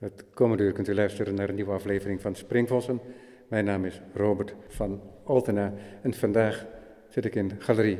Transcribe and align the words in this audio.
Het 0.00 0.24
komende 0.34 0.62
uur 0.62 0.72
kunt 0.72 0.88
u 0.88 0.94
luisteren 0.94 1.34
naar 1.34 1.48
een 1.48 1.54
nieuwe 1.54 1.72
aflevering 1.72 2.20
van 2.20 2.34
Springvossen. 2.34 3.00
Mijn 3.48 3.64
naam 3.64 3.84
is 3.84 4.00
Robert 4.14 4.54
van 4.68 5.00
Altena 5.24 5.72
en 6.02 6.14
vandaag 6.14 6.66
zit 7.08 7.24
ik 7.24 7.34
in 7.34 7.52
galerie 7.58 7.98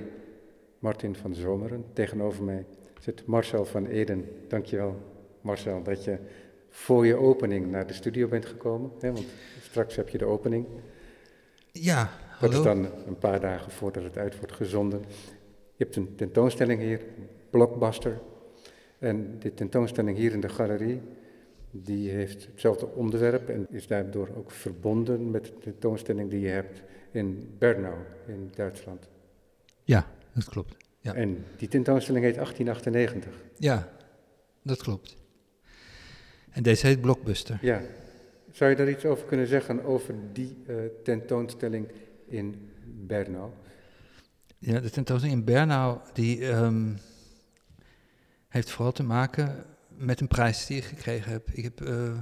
Martin 0.78 1.14
van 1.16 1.34
Zomeren. 1.34 1.84
Tegenover 1.92 2.44
mij 2.44 2.64
zit 3.00 3.26
Marcel 3.26 3.64
van 3.64 3.86
Eden. 3.86 4.28
Dankjewel 4.48 4.96
Marcel 5.40 5.82
dat 5.82 6.04
je 6.04 6.18
voor 6.68 7.06
je 7.06 7.16
opening 7.16 7.70
naar 7.70 7.86
de 7.86 7.92
studio 7.92 8.28
bent 8.28 8.46
gekomen. 8.46 8.90
Hè, 9.00 9.12
want 9.12 9.26
straks 9.62 9.96
heb 9.96 10.08
je 10.08 10.18
de 10.18 10.24
opening. 10.24 10.66
Ja, 11.72 12.02
Dat 12.40 12.52
hallo. 12.52 12.56
is 12.56 12.62
dan 12.62 12.88
een 13.06 13.18
paar 13.18 13.40
dagen 13.40 13.72
voordat 13.72 14.02
het 14.02 14.18
uit 14.18 14.36
wordt 14.36 14.52
gezonden. 14.52 15.00
Je 15.74 15.84
hebt 15.84 15.96
een 15.96 16.14
tentoonstelling 16.16 16.80
hier, 16.80 17.00
Blockbuster. 17.50 18.20
En 18.98 19.38
die 19.38 19.54
tentoonstelling 19.54 20.16
hier 20.16 20.32
in 20.32 20.40
de 20.40 20.48
galerie, 20.48 21.00
die 21.70 22.10
heeft 22.10 22.46
hetzelfde 22.46 22.86
onderwerp 22.86 23.48
en 23.48 23.66
is 23.70 23.86
daardoor 23.86 24.28
ook 24.36 24.50
verbonden 24.50 25.30
met 25.30 25.44
de 25.44 25.58
tentoonstelling 25.58 26.30
die 26.30 26.40
je 26.40 26.48
hebt 26.48 26.82
in 27.10 27.54
Bernau 27.58 27.96
in 28.26 28.50
Duitsland. 28.54 29.08
Ja, 29.84 30.06
dat 30.32 30.44
klopt. 30.44 30.76
Ja. 30.98 31.14
En 31.14 31.44
die 31.56 31.68
tentoonstelling 31.68 32.24
heet 32.24 32.34
1898. 32.34 33.42
Ja, 33.56 33.88
dat 34.62 34.82
klopt. 34.82 35.16
En 36.50 36.62
deze 36.62 36.86
heet 36.86 37.00
Blockbuster. 37.00 37.58
Ja, 37.62 37.82
zou 38.52 38.70
je 38.70 38.76
daar 38.76 38.90
iets 38.90 39.04
over 39.04 39.26
kunnen 39.26 39.46
zeggen 39.46 39.84
over 39.84 40.14
die 40.32 40.56
eh, 40.66 40.76
tentoonstelling 41.02 41.88
in 42.26 42.70
Bernau? 42.84 43.50
Ja, 44.58 44.80
de 44.80 44.90
tentoonstelling 44.90 45.38
in 45.38 45.44
Bernau 45.44 45.98
die, 46.12 46.48
ehm, 46.48 46.92
heeft 48.48 48.70
vooral 48.70 48.92
te 48.92 49.02
maken 49.02 49.64
met 50.00 50.20
een 50.20 50.28
prijs 50.28 50.66
die 50.66 50.76
ik 50.76 50.84
gekregen 50.84 51.32
heb. 51.32 51.50
Ik 51.50 51.62
heb 51.62 51.80
eh, 51.80 52.12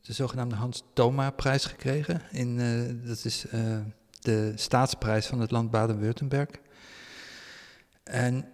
de 0.00 0.12
zogenaamde 0.12 0.54
Hans 0.54 0.84
Thoma 0.92 1.30
prijs 1.30 1.64
gekregen. 1.64 2.22
In, 2.32 2.60
eh, 2.60 3.08
dat 3.08 3.24
is 3.24 3.46
eh, 3.50 3.78
de 4.20 4.52
staatsprijs 4.54 5.26
van 5.26 5.40
het 5.40 5.50
land 5.50 5.70
Baden-Württemberg. 5.70 6.48
En 8.02 8.48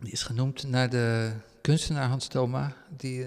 die 0.00 0.12
is 0.12 0.22
genoemd 0.22 0.68
naar 0.68 0.90
de 0.90 1.30
kunstenaar 1.60 2.08
Hans 2.08 2.26
Thoma, 2.26 2.76
die, 2.96 3.26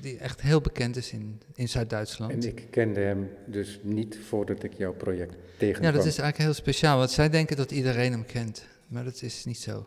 die 0.00 0.18
echt 0.18 0.40
heel 0.40 0.60
bekend 0.60 0.96
is 0.96 1.12
in, 1.12 1.40
in 1.54 1.68
Zuid-Duitsland. 1.68 2.32
En 2.32 2.42
ik 2.42 2.66
kende 2.70 3.00
hem 3.00 3.30
dus 3.46 3.80
niet 3.82 4.18
voordat 4.28 4.62
ik 4.62 4.72
jouw 4.72 4.92
project 4.92 5.34
tegenkwam. 5.58 5.90
Ja, 5.90 5.96
dat 5.96 6.06
is 6.06 6.18
eigenlijk 6.18 6.38
heel 6.38 6.62
speciaal, 6.62 6.98
want 6.98 7.10
zij 7.10 7.28
denken 7.28 7.56
dat 7.56 7.70
iedereen 7.70 8.12
hem 8.12 8.26
kent, 8.26 8.66
maar 8.86 9.04
dat 9.04 9.22
is 9.22 9.44
niet 9.44 9.58
zo. 9.58 9.86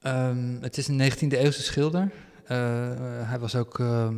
Ehm, 0.00 0.56
het 0.60 0.76
is 0.76 0.88
een 0.88 0.96
19e 0.96 1.38
eeuwse 1.38 1.62
schilder. 1.62 2.10
Eh, 2.46 3.28
hij 3.28 3.38
was 3.38 3.54
ook 3.56 3.78
ehm, 3.78 4.16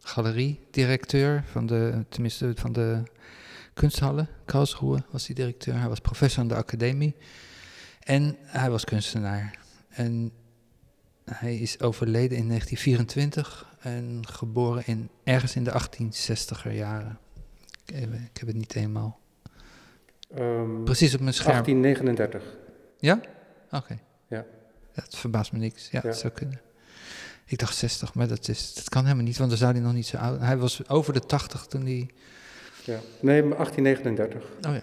galeriedirecteur 0.00 1.44
van 1.46 1.66
de, 1.66 2.04
tenminste 2.08 2.52
van 2.56 2.72
de 2.72 3.02
kunsthallen. 3.74 4.28
Karlsruhe 4.44 5.02
was 5.10 5.26
hij 5.26 5.34
directeur. 5.34 5.78
Hij 5.78 5.88
was 5.88 6.00
professor 6.00 6.42
aan 6.42 6.48
de 6.48 6.54
academie. 6.54 7.14
En 8.00 8.36
hij 8.40 8.70
was 8.70 8.84
kunstenaar. 8.84 9.58
En 9.88 10.32
hij 11.24 11.56
is 11.56 11.80
overleden 11.80 12.36
in 12.38 12.48
1924 12.48 13.76
en 13.80 14.22
geboren 14.28 14.82
in, 14.86 15.08
ergens 15.24 15.56
in 15.56 15.64
de 15.64 15.70
1860er 15.70 16.72
jaren. 16.72 17.18
Ik, 17.86 17.94
heb- 17.94 18.12
ik 18.12 18.36
heb 18.38 18.46
het 18.46 18.56
niet 18.56 18.72
helemaal. 18.72 19.20
Ehm, 20.34 20.82
Precies 20.84 21.14
op 21.14 21.20
mijn 21.20 21.34
scherm. 21.34 21.52
1839. 21.64 22.56
Ja? 22.98 23.20
Oké. 23.70 23.98
Ja. 24.28 24.44
Dat 24.94 25.16
verbaast 25.16 25.52
me 25.52 25.58
niks. 25.58 25.90
Ja, 25.90 26.00
Ja. 26.02 26.08
dat 26.08 26.18
zou 26.18 26.32
kunnen. 26.32 26.60
Ik 27.46 27.58
dacht 27.58 27.76
60, 27.76 28.14
maar 28.14 28.28
dat, 28.28 28.48
is, 28.48 28.74
dat 28.74 28.88
kan 28.88 29.02
helemaal 29.04 29.24
niet, 29.24 29.36
want 29.36 29.50
dan 29.50 29.58
zou 29.58 29.72
hij 29.72 29.80
nog 29.80 29.92
niet 29.92 30.06
zo 30.06 30.16
oud... 30.16 30.40
Hij 30.40 30.56
was 30.56 30.88
over 30.88 31.12
de 31.12 31.20
80 31.20 31.66
toen 31.66 31.82
hij... 31.82 32.10
Ja. 32.84 32.98
Nee, 33.20 33.42
maar 33.42 33.56
1839. 33.56 34.42
Oh 34.68 34.74
ja. 34.74 34.82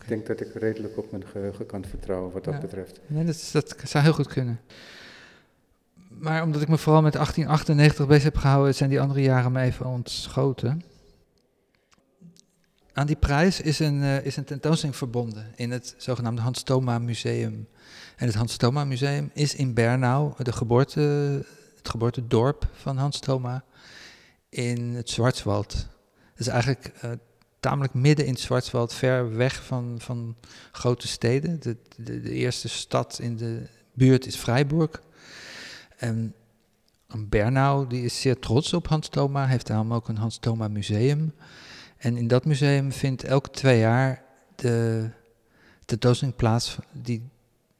Ik 0.00 0.08
denk 0.08 0.26
dat 0.26 0.40
ik 0.40 0.54
redelijk 0.54 0.98
op 0.98 1.10
mijn 1.10 1.24
geheugen 1.26 1.66
kan 1.66 1.84
vertrouwen 1.84 2.32
wat 2.32 2.44
dat 2.44 2.54
Ja. 2.54 2.60
betreft. 2.60 3.00
Nee, 3.06 3.24
dat 3.24 3.74
zou 3.84 4.04
heel 4.04 4.12
goed 4.12 4.26
kunnen. 4.26 4.60
Maar 6.08 6.42
omdat 6.42 6.62
ik 6.62 6.68
me 6.68 6.78
vooral 6.78 7.02
met 7.02 7.12
1898 7.12 8.06
bezig 8.06 8.22
heb 8.24 8.36
gehouden, 8.36 8.74
zijn 8.74 8.90
die 8.90 9.00
andere 9.00 9.22
jaren 9.22 9.52
me 9.52 9.60
even 9.60 9.86
ontschoten. 9.86 10.82
Aan 12.92 13.06
die 13.06 13.16
prijs 13.16 13.60
is 13.60 13.78
een, 13.78 14.02
eh, 14.02 14.24
is 14.24 14.36
een 14.36 14.44
tentoonstelling 14.44 14.96
verbonden 14.96 15.52
in 15.56 15.70
het 15.70 15.94
zogenaamde 15.98 16.42
Hans 16.42 16.62
Thoma 16.62 16.98
Museum. 16.98 17.68
En 18.16 18.26
het 18.26 18.34
Hans 18.34 18.56
Thoma 18.56 18.84
Museum 18.84 19.30
is 19.32 19.54
in 19.54 19.74
Bernau, 19.74 20.32
de 20.44 20.52
geboorte, 20.52 21.44
het 21.84 21.92
geboortedorp 21.92 22.68
van 22.72 22.96
Hans 22.96 23.18
Thoma, 23.18 23.64
in 24.48 24.94
het 24.94 25.10
Schwarzwald. 25.10 25.72
Dat 25.72 26.40
is 26.40 26.46
eigenlijk 26.46 26.86
eh, 27.00 27.10
tamelijk 27.60 27.94
midden 27.94 28.26
in 28.26 28.32
het 28.32 28.40
Schwarzwald, 28.40 28.94
ver 28.94 29.36
weg 29.36 29.64
van, 29.64 29.94
van 29.98 30.36
grote 30.72 31.08
steden. 31.08 31.60
De, 31.60 31.76
de, 31.96 32.20
de 32.20 32.30
eerste 32.30 32.68
stad 32.68 33.18
in 33.18 33.36
de 33.36 33.66
buurt 33.92 34.26
is 34.26 34.36
Freiburg. 34.36 35.02
En 35.96 36.34
Bernau 37.16 37.88
die 37.88 38.04
is 38.04 38.20
zeer 38.20 38.38
trots 38.38 38.72
op 38.72 38.88
Hans 38.88 39.08
Thoma, 39.08 39.46
heeft 39.46 39.66
daarom 39.66 39.94
ook 39.94 40.08
een 40.08 40.16
Hans 40.16 40.38
Thoma 40.38 40.68
museum. 40.68 41.34
En 41.96 42.16
in 42.16 42.28
dat 42.28 42.44
museum 42.44 42.92
vindt 42.92 43.24
elke 43.24 43.50
twee 43.50 43.78
jaar 43.78 44.22
de 44.54 45.10
tentoonstelling 45.84 46.36
plaats 46.36 46.76
die 46.92 47.28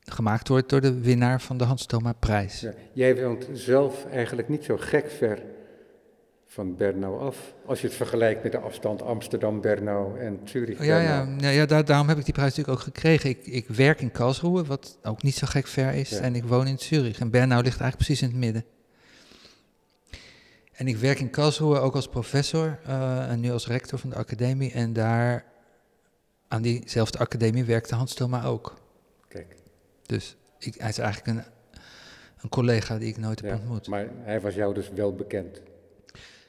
gemaakt 0.05 0.49
wordt 0.49 0.69
door 0.69 0.81
de 0.81 1.01
winnaar 1.01 1.41
van 1.41 1.57
de 1.59 1.65
Hans 1.65 1.87
Thoma 1.87 2.13
prijs. 2.13 2.61
Ja. 2.61 2.73
Jij 2.93 3.23
woont 3.23 3.49
zelf 3.53 4.07
eigenlijk 4.07 4.49
niet 4.49 4.65
zo 4.65 4.77
gek 4.77 5.11
ver 5.11 5.43
van 6.47 6.77
Bernau 6.77 7.21
af. 7.21 7.55
Als 7.67 7.81
je 7.81 7.87
het 7.87 7.97
vergelijkt 7.97 8.43
met 8.43 8.53
de 8.53 8.59
afstand 8.59 9.03
Amsterdam-Bernau 9.03 10.19
en 10.19 10.33
Ja, 10.33 10.49
Zurich-Bernau. 10.51 11.03
ja, 11.03 11.37
ja, 11.39 11.49
ja 11.49 11.67
daar, 11.67 11.85
daarom 11.85 12.09
heb 12.09 12.19
ik 12.19 12.25
die 12.25 12.35
prijs 12.35 12.49
natuurlijk 12.49 12.79
ook 12.79 12.85
gekregen. 12.85 13.31
Ik, 13.31 13.47
ik 13.47 13.69
werk 13.69 14.01
in 14.01 14.11
Karlsruhe, 14.11 14.65
wat 14.65 14.99
ook 15.03 15.23
niet 15.23 15.35
zo 15.35 15.47
gek 15.47 15.67
ver 15.67 15.93
is. 15.93 16.11
Ja. 16.11 16.19
En 16.19 16.35
ik 16.35 16.45
woon 16.45 16.67
in 16.67 16.79
Zurich. 16.79 17.19
En 17.21 17.31
Bernau 17.31 17.63
ligt 17.63 17.81
eigenlijk 17.81 17.97
precies 17.97 18.23
in 18.23 18.29
het 18.29 18.37
midden. 18.37 18.65
En 20.73 20.89
ik 20.89 20.97
werk 20.97 21.21
in 21.21 21.31
Karlsruhe 21.31 21.79
ook 21.79 21.95
als 21.95 22.09
professor 22.09 22.79
eh, 22.87 23.31
en 23.31 23.41
nu 23.41 23.51
als 23.51 23.67
rector 23.67 23.99
van 23.99 24.11
de 24.11 24.17
academie. 24.17 24.73
En 24.73 24.93
daar 24.93 25.45
aan 26.49 26.63
diezelfde 26.63 27.19
academie 27.19 27.65
werkte 27.65 27.95
Hans 27.95 28.15
Thoma 28.15 28.45
ook. 28.45 28.75
Kijk, 29.29 29.57
Dus 30.07 30.37
ik, 30.59 30.75
hij 30.79 30.89
is 30.89 30.99
eigenlijk 30.99 31.39
een, 31.39 31.45
een 32.43 32.49
collega 32.49 32.99
die 32.99 33.09
ik 33.09 33.17
nooit 33.19 33.41
heb 33.41 33.51
ja. 33.51 33.57
ontmoet. 33.57 33.89
Maar 33.89 34.07
hij 34.23 34.41
was 34.41 34.55
jou 34.55 34.75
dus 34.75 34.91
wel 34.95 35.15
bekend. 35.15 35.61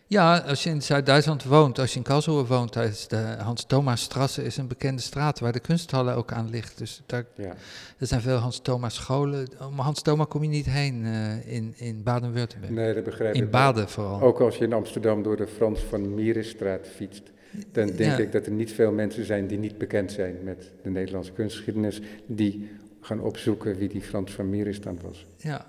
Ja, 0.07 0.37
als 0.37 0.63
je 0.63 0.69
in 0.69 0.81
Zuid-Duitsland 0.81 1.43
woont, 1.43 1.79
als 1.79 1.91
je 1.91 1.97
in 1.97 2.03
Karlsruhe 2.03 2.45
woont, 2.45 2.73
daar 2.73 2.85
is 2.85 3.07
de 3.07 3.35
Hans 3.39 3.63
Thoma 3.65 3.95
Strasse 3.95 4.43
is 4.43 4.57
een 4.57 4.67
bekende 4.67 5.01
straat 5.01 5.39
waar 5.39 5.51
de 5.51 5.59
kunsthallen 5.59 6.15
ook 6.15 6.31
aan 6.31 6.49
ligt. 6.49 6.77
Dus 6.77 7.01
daar, 7.05 7.25
Ja. 7.35 7.53
er 7.97 8.07
zijn 8.07 8.21
veel 8.21 8.37
Hans 8.37 8.59
Thoma 8.59 8.89
scholen. 8.89 9.47
Om 9.67 9.79
Hans 9.79 10.01
Thoma 10.01 10.25
kom 10.25 10.43
je 10.43 10.49
niet 10.49 10.65
heen 10.65 11.05
eh, 11.05 11.53
in, 11.55 11.73
in 11.77 12.03
Baden-Württemberg. 12.03 12.71
Nee, 12.73 12.93
dat 12.93 13.03
begrijp 13.03 13.29
ik. 13.35 13.41
in 13.41 13.51
wel. 13.51 13.51
Baden 13.61 13.89
vooral. 13.89 14.21
Ook 14.21 14.39
als 14.39 14.57
je 14.57 14.63
in 14.63 14.73
Amsterdam 14.73 15.23
door 15.23 15.35
de 15.37 15.47
Frans 15.47 15.79
van 15.79 16.13
Mierisstraat 16.13 16.87
fietst, 16.95 17.23
dan 17.71 17.85
denk 17.87 17.99
Ja. 17.99 18.17
ik 18.17 18.31
dat 18.31 18.45
er 18.45 18.51
niet 18.51 18.71
veel 18.71 18.91
mensen 18.91 19.25
zijn 19.25 19.47
die 19.47 19.57
niet 19.57 19.77
bekend 19.77 20.11
zijn 20.11 20.35
met 20.43 20.71
de 20.83 20.89
Nederlandse 20.89 21.31
kunstgeschiedenis, 21.31 22.01
die 22.27 22.69
gaan 23.05 23.19
opzoeken 23.19 23.75
wie 23.75 23.89
die 23.89 24.01
Frans 24.01 24.31
van 24.31 24.49
Mieris 24.49 24.81
dan 24.81 24.99
was, 25.01 25.25
Ja, 25.37 25.65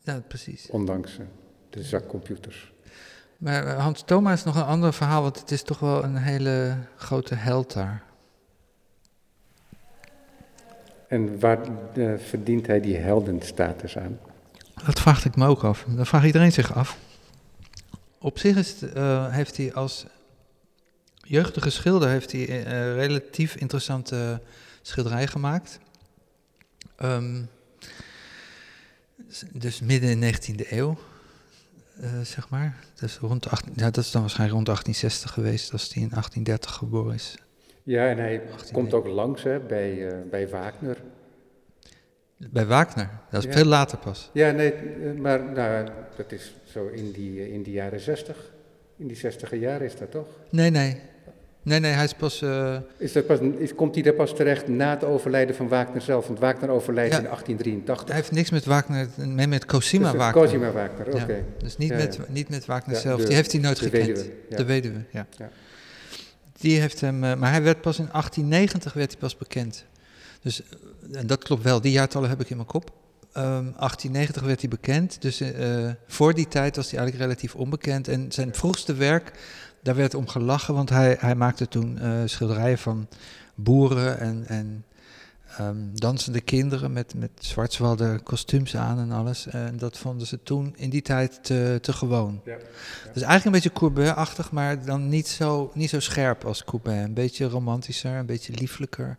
ja, 0.00 0.22
precies. 0.28 0.66
ondanks 0.70 1.18
eh, 1.18 1.24
de 1.70 1.82
zakcomputers. 1.82 2.72
Maar 3.38 3.66
eh, 3.66 3.78
Hans 3.78 4.02
Thoma 4.04 4.32
is 4.32 4.44
nog 4.44 4.56
een 4.56 4.64
ander 4.64 4.92
verhaal, 4.92 5.22
want 5.22 5.40
het 5.40 5.50
is 5.50 5.62
toch 5.62 5.78
wel 5.78 6.04
een 6.04 6.16
hele 6.16 6.76
grote 6.96 7.34
held 7.34 7.72
daar. 7.72 8.02
En 11.08 11.40
waar 11.40 11.58
eh, 11.94 12.12
verdient 12.18 12.66
hij 12.66 12.80
die 12.80 12.96
heldenstatus 12.96 13.98
aan? 13.98 14.18
Dat 14.84 15.00
vraag 15.00 15.24
ik 15.24 15.36
me 15.36 15.46
ook 15.46 15.64
af. 15.64 15.84
Dat 15.88 16.08
vraagt 16.08 16.26
iedereen 16.26 16.52
zich 16.52 16.74
af. 16.74 16.98
Op 18.18 18.38
zich 18.38 18.56
is 18.56 18.80
het, 18.80 18.92
heeft 19.30 19.56
hij 19.56 19.74
als 19.74 20.06
jeugdige 21.16 21.70
schilder 21.70 22.08
heeft 22.08 22.32
hij, 22.32 22.44
relatief 22.94 23.54
interessante 23.56 24.40
schilderijen 24.82 25.28
gemaakt. 25.28 25.78
Ehm, 27.02 27.42
dus 29.52 29.80
midden 29.80 30.10
in 30.10 30.20
de 30.20 30.26
19e 30.26 30.66
eeuw, 30.76 30.98
eh, 32.00 32.20
zeg 32.20 32.48
maar. 32.48 32.76
Dus 33.00 33.18
rond 33.18 33.42
de 33.42 33.48
18, 33.48 33.72
ja, 33.76 33.90
dat 33.90 34.04
is 34.04 34.10
dan 34.10 34.20
waarschijnlijk 34.20 34.56
rond 34.56 34.68
1860 34.68 35.30
geweest, 35.32 35.72
als 35.72 35.94
hij 35.94 36.02
in 36.02 36.08
1830 36.10 36.72
geboren 36.72 37.14
is. 37.14 37.38
Ja, 37.82 38.08
en 38.08 38.18
hij 38.18 38.40
18e 38.40 38.72
komt 38.72 38.94
ook 38.94 39.06
langs 39.06 39.42
hè, 39.42 39.60
bij, 39.60 40.08
eh, 40.08 40.18
bij 40.30 40.48
Wagner. 40.48 40.96
Bij 42.36 42.66
Wagner, 42.66 43.08
dat 43.30 43.40
is 43.44 43.48
Ja. 43.48 43.56
veel 43.56 43.64
later 43.64 43.98
pas. 43.98 44.30
Ja, 44.32 44.50
nee, 44.50 44.72
eh, 44.72 45.12
maar 45.12 45.42
nou, 45.44 45.88
dat 46.16 46.32
is 46.32 46.54
zo 46.64 46.86
in 46.86 47.12
die, 47.12 47.52
in 47.52 47.62
die 47.62 47.72
jaren 47.72 48.00
zestig. 48.00 48.50
In 48.96 49.06
die 49.06 49.16
zestiger 49.16 49.58
jaren 49.58 49.86
is 49.86 49.96
dat 49.96 50.10
toch? 50.10 50.28
Nee, 50.50 50.70
nee. 50.70 51.00
Nee, 51.64 51.78
nee, 51.80 51.92
hij 51.92 52.04
is 52.04 52.14
pas... 52.14 52.42
Uh... 52.42 52.76
Is 52.96 53.12
dat 53.12 53.26
pas 53.26 53.38
is, 53.58 53.74
komt 53.74 53.94
hij 53.94 54.04
er 54.04 54.12
pas 54.14 54.34
terecht 54.36 54.68
na 54.68 54.90
het 54.90 55.04
overlijden 55.04 55.54
van 55.56 55.68
Wagner 55.68 56.00
zelf? 56.02 56.26
Want 56.26 56.38
Wagner 56.38 56.68
overlijdt 56.70 57.12
Ja. 57.12 57.18
in 57.18 57.24
1883. 57.24 58.06
Hij 58.06 58.16
heeft 58.16 58.30
niks 58.30 58.50
met 58.50 58.64
Wagner, 58.64 59.08
mee 59.16 59.46
met 59.46 59.64
Cosima 59.64 60.04
Dus, 60.04 60.12
eh, 60.12 60.18
Wagner. 60.18 60.42
Cosima 60.44 60.70
Wagner, 60.72 61.06
oké. 61.06 61.32
Ja, 61.32 61.42
dus 61.58 61.76
niet, 61.76 61.88
Ja, 61.90 61.96
met, 61.96 62.18
niet 62.28 62.48
met 62.48 62.66
Wagner 62.66 62.96
zelf. 62.96 63.20
de- 63.20 63.26
die 63.26 63.34
heeft 63.34 63.52
hij 63.52 63.60
nooit 63.60 63.78
de 63.78 63.84
gekend. 63.84 64.06
weduwe, 64.06 64.32
ja. 64.48 64.56
De 64.56 64.64
weduwe, 64.64 65.04
ja. 65.10 65.26
Die 66.58 66.80
heeft 66.80 67.00
hem, 67.00 67.24
eh, 67.24 67.34
maar 67.34 67.50
hij 67.50 67.62
werd 67.62 67.80
pas 67.80 67.98
in 67.98 68.08
1890 68.12 68.92
werd 68.92 69.10
hij 69.10 69.20
pas 69.20 69.36
bekend. 69.36 69.84
Dus, 70.42 70.62
eh, 70.62 71.18
en 71.20 71.26
dat 71.26 71.44
klopt 71.44 71.62
wel, 71.62 71.80
die 71.80 71.92
jaartallen 71.92 72.28
heb 72.28 72.40
ik 72.40 72.50
in 72.50 72.56
mijn 72.56 72.68
kop. 72.68 72.90
Ehm 73.32 73.44
1890 73.76 74.42
werd 74.42 74.60
hij 74.60 74.68
bekend, 74.68 75.22
dus 75.22 75.40
eh, 75.40 75.90
voor 76.06 76.34
die 76.34 76.48
tijd 76.48 76.76
was 76.76 76.90
hij 76.90 76.98
eigenlijk 76.98 77.28
relatief 77.28 77.54
onbekend. 77.54 78.08
En 78.08 78.26
zijn 78.32 78.54
vroegste 78.54 78.94
werk, 78.94 79.32
daar 79.82 79.94
werd 79.94 80.14
om 80.14 80.28
gelachen, 80.28 80.74
want 80.74 80.88
hij, 80.88 81.16
hij 81.20 81.34
maakte 81.34 81.68
toen 81.68 81.98
eh, 81.98 82.20
schilderijen 82.24 82.78
van 82.78 83.08
boeren 83.54 84.18
en, 84.18 84.46
en 84.46 84.84
ehm, 85.56 85.76
dansende 85.92 86.40
kinderen 86.40 86.92
met, 86.92 87.14
met 87.14 87.54
kostuums 88.22 88.76
aan 88.76 88.98
en 88.98 89.12
alles. 89.12 89.46
En 89.46 89.76
dat 89.76 89.98
vonden 89.98 90.26
ze 90.26 90.42
toen 90.42 90.74
in 90.76 90.90
die 90.90 91.02
tijd 91.02 91.44
te, 91.44 91.78
te 91.80 91.92
gewoon. 91.92 92.40
Ja. 92.44 92.56
Dus 93.12 93.22
eigenlijk 93.22 93.44
een 93.44 93.52
beetje 93.52 93.72
Courbet-achtig, 93.72 94.50
maar 94.50 94.84
dan 94.84 95.08
niet 95.08 95.28
zo, 95.28 95.70
niet 95.74 95.90
zo 95.90 96.00
scherp 96.00 96.44
als 96.44 96.64
Courbet. 96.64 97.04
Een 97.04 97.14
beetje 97.14 97.48
romantischer, 97.48 98.12
een 98.12 98.26
beetje 98.26 98.52
lieflijker. 98.52 99.18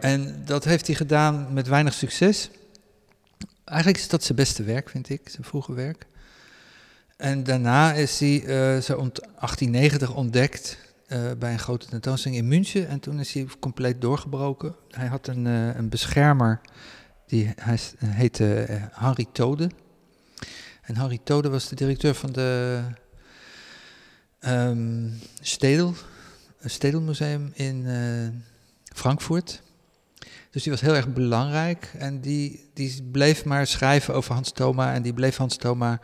En 0.00 0.42
dat 0.44 0.64
heeft 0.64 0.86
hij 0.86 0.96
gedaan 0.96 1.52
met 1.52 1.68
weinig 1.68 1.94
succes. 1.94 2.50
Eigenlijk 3.64 3.98
is 3.98 4.08
dat 4.08 4.24
zijn 4.24 4.38
beste 4.38 4.62
werk, 4.62 4.88
vind 4.88 5.08
ik, 5.08 5.28
zijn 5.28 5.44
vroege 5.44 5.72
werk. 5.72 6.06
En 7.16 7.44
daarna 7.44 7.92
is 7.92 8.20
hij 8.20 8.44
eh, 8.44 8.80
zo 8.80 8.96
ont 8.96 9.20
1890 9.20 10.14
ontdekt 10.14 10.78
eh, 11.06 11.30
bij 11.38 11.52
een 11.52 11.58
grote 11.58 11.86
tentoonstelling 11.86 12.40
in 12.40 12.48
München. 12.48 12.88
En 12.88 13.00
toen 13.00 13.20
is 13.20 13.32
hij 13.32 13.46
compleet 13.60 14.00
doorgebroken. 14.00 14.74
Hij 14.90 15.06
had 15.06 15.26
een, 15.26 15.46
eh, 15.46 15.76
een 15.76 15.88
beschermer, 15.88 16.60
die, 17.26 17.52
hij 17.56 17.78
heette 18.06 18.62
eh, 18.62 18.82
Henri 18.90 19.26
Tode. 19.32 19.70
En 20.82 20.96
Henri 20.96 21.22
Tode 21.22 21.48
was 21.48 21.68
de 21.68 21.74
directeur 21.74 22.14
van 22.14 22.32
de 22.32 22.80
ehm 24.40 25.08
Stedel, 25.40 25.94
Stedelmuseum 26.64 27.50
in 27.54 27.86
Frankfurt. 28.94 29.62
Dus 30.50 30.62
die 30.62 30.72
was 30.72 30.80
heel 30.80 30.94
erg 30.94 31.12
belangrijk 31.12 31.92
en 31.98 32.20
die, 32.20 32.70
die 32.74 33.02
bleef 33.02 33.44
maar 33.44 33.66
schrijven 33.66 34.14
over 34.14 34.34
Hans 34.34 34.52
Thoma. 34.52 34.94
En 34.94 35.02
die 35.02 35.14
bleef 35.14 35.36
Hans 35.36 35.56
Thoma, 35.56 36.00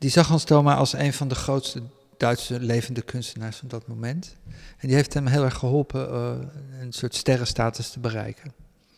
die 0.00 0.10
zag 0.10 0.28
Hans 0.28 0.44
Thoma 0.44 0.74
als 0.74 0.92
een 0.92 1.12
van 1.12 1.28
de 1.28 1.34
grootste 1.34 1.82
Duitse 2.16 2.60
levende 2.60 3.02
kunstenaars 3.02 3.56
van 3.56 3.68
dat 3.68 3.86
moment. 3.86 4.36
En 4.78 4.86
die 4.86 4.96
heeft 4.96 5.14
hem 5.14 5.26
heel 5.26 5.44
erg 5.44 5.54
geholpen 5.54 6.10
eh, 6.10 6.32
een 6.80 6.92
soort 6.92 7.14
sterrenstatus 7.14 7.90
te 7.90 8.00
bereiken. 8.00 8.44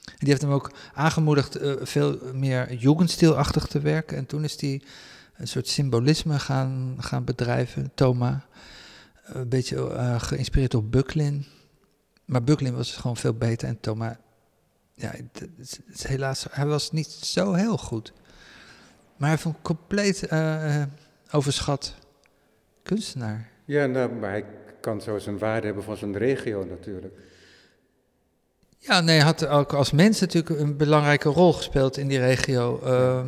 En 0.04 0.18
die 0.18 0.28
heeft 0.28 0.40
hem 0.40 0.50
ook 0.50 0.72
aangemoedigd 0.94 1.56
eh, 1.56 1.72
veel 1.80 2.18
meer 2.32 2.74
jugendstilachtig 2.74 3.66
te 3.66 3.80
werken. 3.80 4.16
En 4.16 4.26
toen 4.26 4.44
is 4.44 4.60
hij 4.60 4.82
een 5.36 5.48
soort 5.48 5.68
symbolisme 5.68 6.38
gaan, 6.38 6.96
gaan 6.98 7.24
bedrijven, 7.24 7.90
Thoma. 7.94 8.46
Een 9.24 9.48
beetje 9.48 9.92
eh, 9.92 10.20
geïnspireerd 10.20 10.70
door 10.70 10.84
Bucklin. 10.84 11.46
Maar 12.24 12.44
Bucklin 12.44 12.74
was 12.74 12.92
gewoon 12.92 13.16
veel 13.16 13.34
beter 13.34 13.68
en 13.68 13.80
Thoma, 13.80 14.20
ja, 14.94 15.10
het, 15.10 15.80
helaas, 16.02 16.46
hij 16.50 16.66
was 16.66 16.90
niet 16.90 17.08
zo 17.08 17.52
heel 17.52 17.78
goed. 17.78 18.12
Maar 19.22 19.30
hij 19.30 19.38
een 19.44 19.62
compleet 19.62 20.26
eh, 20.26 20.76
eh, 20.80 20.86
overschat 21.30 21.94
kunstenaar. 22.82 23.48
Ja, 23.64 23.86
nou, 23.86 24.12
maar 24.12 24.30
hij 24.30 24.44
kan 24.80 25.00
zo 25.00 25.18
zijn 25.18 25.38
waarde 25.38 25.66
hebben 25.66 25.84
van 25.84 25.96
zijn 25.96 26.16
regio 26.16 26.64
natuurlijk. 26.64 27.14
Ja, 28.78 29.00
nee, 29.00 29.16
hij 29.16 29.24
had 29.24 29.46
ook 29.46 29.72
als 29.72 29.92
mens 29.92 30.20
natuurlijk 30.20 30.60
een 30.60 30.76
belangrijke 30.76 31.28
rol 31.28 31.52
gespeeld 31.52 31.96
in 31.96 32.08
die 32.08 32.18
regio. 32.18 32.80
ehm, 32.84 33.26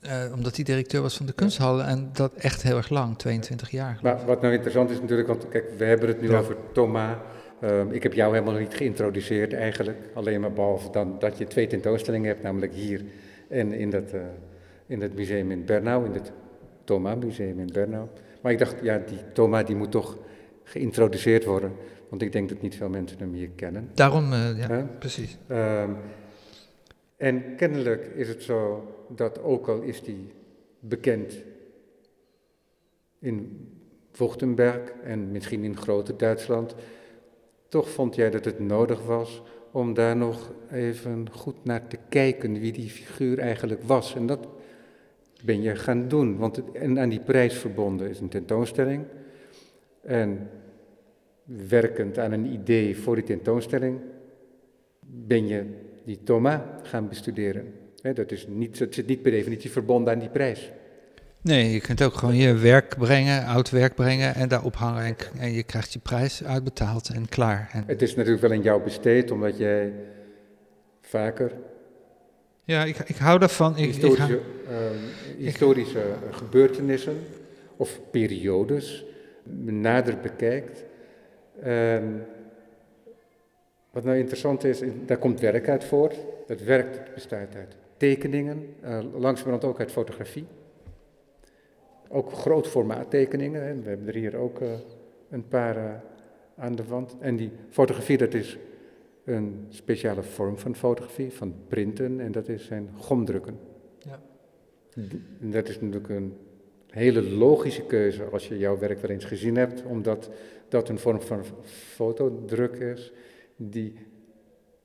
eh, 0.00 0.32
omdat 0.34 0.56
hij 0.56 0.64
directeur 0.64 1.02
was 1.02 1.16
van 1.16 1.26
de 1.26 1.32
kunsthallen 1.32 1.86
en 1.86 2.10
dat 2.12 2.32
echt 2.34 2.62
heel 2.62 2.76
erg 2.76 2.88
lang, 2.88 3.18
22 3.18 3.70
jaar. 3.70 3.98
Maar 4.02 4.26
wat 4.26 4.40
nou 4.40 4.52
interessant 4.54 4.90
is 4.90 5.00
natuurlijk, 5.00 5.28
want 5.28 5.48
kijk, 5.48 5.64
we 5.78 5.84
hebben 5.84 6.08
het 6.08 6.20
nu 6.20 6.30
Ja. 6.30 6.38
over 6.38 6.56
Thomas. 6.72 7.16
Ehm, 7.60 7.90
ik 7.90 8.02
heb 8.02 8.12
jou 8.12 8.32
helemaal 8.34 8.58
niet 8.58 8.74
geïntroduceerd 8.74 9.52
eigenlijk. 9.52 9.98
Alleen 10.14 10.40
maar 10.40 10.52
behalve 10.52 10.90
dan 10.90 11.18
dat 11.18 11.38
je 11.38 11.46
twee 11.46 11.66
tentoonstellingen 11.66 12.28
hebt, 12.28 12.42
namelijk 12.42 12.74
hier 12.74 13.04
en 13.48 13.72
in 13.72 13.90
dat, 13.90 14.10
in 14.86 15.00
dat 15.00 15.14
museum 15.14 15.50
in 15.50 15.64
Bernau, 15.64 16.04
in 16.04 16.12
het 16.12 16.32
Thomas 16.84 17.16
Museum 17.16 17.58
in 17.58 17.70
Bernau. 17.72 18.08
Maar 18.40 18.52
ik 18.52 18.58
dacht, 18.58 18.76
ja, 18.82 18.98
die 18.98 19.18
Thomas 19.32 19.64
die 19.64 19.76
moet 19.76 19.90
toch 19.90 20.18
geïntroduceerd 20.62 21.44
worden, 21.44 21.72
want 22.08 22.22
ik 22.22 22.32
denk 22.32 22.48
dat 22.48 22.62
niet 22.62 22.76
veel 22.76 22.88
mensen 22.88 23.18
hem 23.18 23.32
hier 23.32 23.50
kennen. 23.56 23.90
Daarom, 23.94 24.32
eh, 24.32 24.58
ja, 24.58 24.90
precies. 24.98 25.38
Ehm, 25.46 25.90
en 27.16 27.56
kennelijk 27.56 28.06
is 28.14 28.28
het 28.28 28.42
zo 28.42 28.88
dat 29.08 29.42
ook 29.42 29.68
al 29.68 29.80
is 29.80 30.02
die 30.02 30.32
bekend 30.80 31.34
in 33.18 33.68
Vochtenberg 34.10 34.92
en 35.04 35.30
misschien 35.30 35.64
in 35.64 35.76
grote 35.76 36.16
Duitsland, 36.16 36.74
toch 37.68 37.90
vond 37.90 38.14
jij 38.14 38.30
dat 38.30 38.44
het 38.44 38.58
nodig 38.58 39.04
was 39.04 39.42
om 39.70 39.94
daar 39.94 40.16
nog 40.16 40.52
even 40.70 41.28
goed 41.32 41.64
naar 41.64 41.86
te 41.88 41.98
kijken 42.08 42.60
wie 42.60 42.72
die 42.72 42.90
figuur 42.90 43.38
eigenlijk 43.38 43.82
was. 43.82 44.14
En 44.14 44.26
dat 44.26 44.48
ben 45.46 45.62
je 45.62 45.76
gaan 45.76 46.08
doen, 46.08 46.36
want 46.36 46.56
het, 46.56 46.72
en 46.72 46.98
aan 46.98 47.08
die 47.08 47.20
prijs 47.20 47.54
verbonden 47.54 48.10
is 48.10 48.20
een 48.20 48.28
tentoonstelling. 48.28 49.04
En 50.02 50.50
werkend 51.44 52.18
aan 52.18 52.32
een 52.32 52.52
idee 52.52 52.96
voor 52.96 53.14
die 53.14 53.24
tentoonstelling 53.24 54.00
ben 55.00 55.46
je 55.46 55.64
die 56.04 56.22
Thomas 56.22 56.60
gaan 56.82 57.08
bestuderen. 57.08 57.72
Dat, 58.14 58.32
is 58.32 58.46
niet, 58.48 58.78
dat 58.78 58.94
zit 58.94 59.06
niet 59.06 59.22
per 59.22 59.30
definitie 59.30 59.70
verbonden 59.70 60.12
aan 60.12 60.18
die 60.18 60.28
prijs. 60.28 60.70
Nee, 61.40 61.72
je 61.72 61.80
kunt 61.80 62.02
ook 62.02 62.14
gewoon 62.14 62.36
je 62.36 62.54
werk 62.54 62.96
brengen, 62.98 63.44
oud 63.44 63.70
werk 63.70 63.94
brengen 63.94 64.34
en 64.34 64.48
daarop 64.48 64.74
hangen. 64.74 65.16
En, 65.38 65.52
je 65.52 65.62
krijgt 65.62 65.92
je 65.92 65.98
prijs 65.98 66.44
uitbetaald 66.44 67.08
en 67.08 67.28
klaar. 67.28 67.68
En, 67.72 67.84
Het 67.86 68.02
is 68.02 68.14
natuurlijk 68.14 68.42
wel 68.42 68.52
in 68.52 68.62
jou 68.62 68.82
besteed, 68.82 69.30
omdat 69.30 69.58
jij 69.58 69.92
vaker 71.00 71.52
ja, 72.66 72.84
ik, 72.84 72.98
ik 72.98 73.16
hou 73.16 73.38
daarvan. 73.38 73.72
Ik, 73.72 73.78
ik 73.78 73.84
historische, 73.84 74.22
hou- 74.22 74.40
ehm, 74.68 74.98
historische 75.38 76.02
gebeurtenissen 76.30 77.16
of 77.76 78.00
periodes 78.10 79.04
nader 79.64 80.18
bekijkt. 80.22 80.84
En 81.60 82.26
wat 83.90 84.04
nou 84.04 84.16
interessant 84.18 84.64
is, 84.64 84.82
daar 85.06 85.16
komt 85.18 85.40
werk 85.40 85.68
uit 85.68 85.84
voort. 85.84 86.16
Dat 86.46 86.60
werk 86.60 87.14
bestaat 87.14 87.54
uit 87.54 87.76
tekeningen, 87.96 88.74
eh 88.82 88.98
langzamerhand 89.14 89.64
ook 89.64 89.78
uit 89.80 89.92
fotografie. 89.92 90.46
Ook 92.08 92.32
groot 92.32 92.68
formaat 92.68 93.10
tekeningen. 93.10 93.62
Hè. 93.66 93.74
We 93.82 93.88
hebben 93.88 94.08
er 94.08 94.14
hier 94.14 94.36
ook 94.36 94.60
eh, 94.60 94.68
een 95.30 95.48
paar 95.48 95.76
eh, 95.76 95.84
aan 96.56 96.74
de 96.74 96.84
wand. 96.84 97.16
En 97.20 97.36
die 97.36 97.50
fotografie, 97.70 98.16
dat 98.18 98.34
is 98.34 98.56
een 99.26 99.66
speciale 99.68 100.22
vorm 100.22 100.58
van 100.58 100.76
fotografie, 100.76 101.30
van 101.32 101.54
printen. 101.68 102.20
En 102.20 102.32
dat 102.32 102.48
is 102.48 102.64
zijn 102.66 102.88
gomdrukken. 102.96 103.58
Ja. 103.98 104.20
En 105.40 105.50
dat 105.50 105.68
is 105.68 105.80
natuurlijk 105.80 106.08
een 106.08 106.36
hele 106.90 107.22
logische 107.22 107.82
keuze 107.82 108.24
als 108.24 108.48
je 108.48 108.58
jouw 108.58 108.78
werk 108.78 108.98
wel 109.00 109.10
eens 109.10 109.24
gezien 109.24 109.56
hebt, 109.56 109.82
omdat 109.84 110.30
dat 110.68 110.88
een 110.88 110.98
vorm 110.98 111.20
van 111.20 111.44
fotodruk 111.94 112.76
is 112.76 113.12
die 113.56 113.94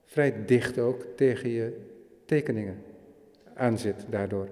vrij 0.05 0.45
dicht 0.45 0.79
ook 0.79 1.05
tegen 1.15 1.49
je 1.49 1.77
tekeningen 2.25 2.77
aanzit 3.53 4.05
daardoor. 4.09 4.47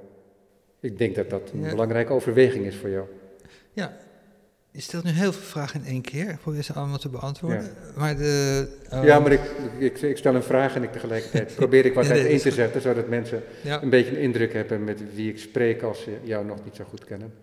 Ik 0.79 0.97
denk 0.97 1.15
dat 1.15 1.29
dat 1.29 1.51
een 1.53 1.61
Ja. 1.61 1.69
belangrijke 1.69 2.13
overweging 2.13 2.65
is 2.65 2.75
voor 2.75 2.89
jou. 2.89 3.07
ja, 3.73 3.97
je 4.71 4.81
stelt 4.81 5.03
nu 5.03 5.11
heel 5.11 5.33
veel 5.33 5.41
vragen 5.41 5.79
in 5.79 5.87
één 5.87 6.01
keer. 6.01 6.29
Ik 6.29 6.39
probeer 6.39 6.63
ze 6.63 6.73
allemaal 6.73 6.97
te 6.97 7.09
beantwoorden. 7.09 7.73
Maar 7.95 8.17
de, 8.17 8.67
ehm, 8.89 9.05
Ja, 9.05 9.19
maar 9.19 9.31
ik, 9.31 9.41
ik, 9.77 10.01
ik 10.01 10.17
stel 10.17 10.35
een 10.35 10.43
vraag 10.43 10.75
en 10.75 10.83
ik 10.83 10.91
tegelijkertijd 10.91 11.55
probeer 11.61 11.85
ik 11.85 11.93
wat 11.93 12.05
Ja, 12.05 12.11
nee, 12.11 12.21
uiteen 12.21 12.39
te 12.39 12.51
zetten, 12.51 12.81
zodat 12.81 13.07
mensen 13.07 13.43
ja, 13.63 13.81
een 13.81 13.89
beetje 13.89 14.11
een 14.11 14.21
indruk 14.21 14.53
hebben 14.53 14.83
met 14.83 15.01
wie 15.13 15.29
ik 15.29 15.39
spreek 15.39 15.81
als 15.81 16.01
ze 16.01 16.17
jou 16.23 16.45
nog 16.45 16.63
niet 16.63 16.75
zo 16.75 16.83
goed 16.89 17.05
kennen. 17.05 17.33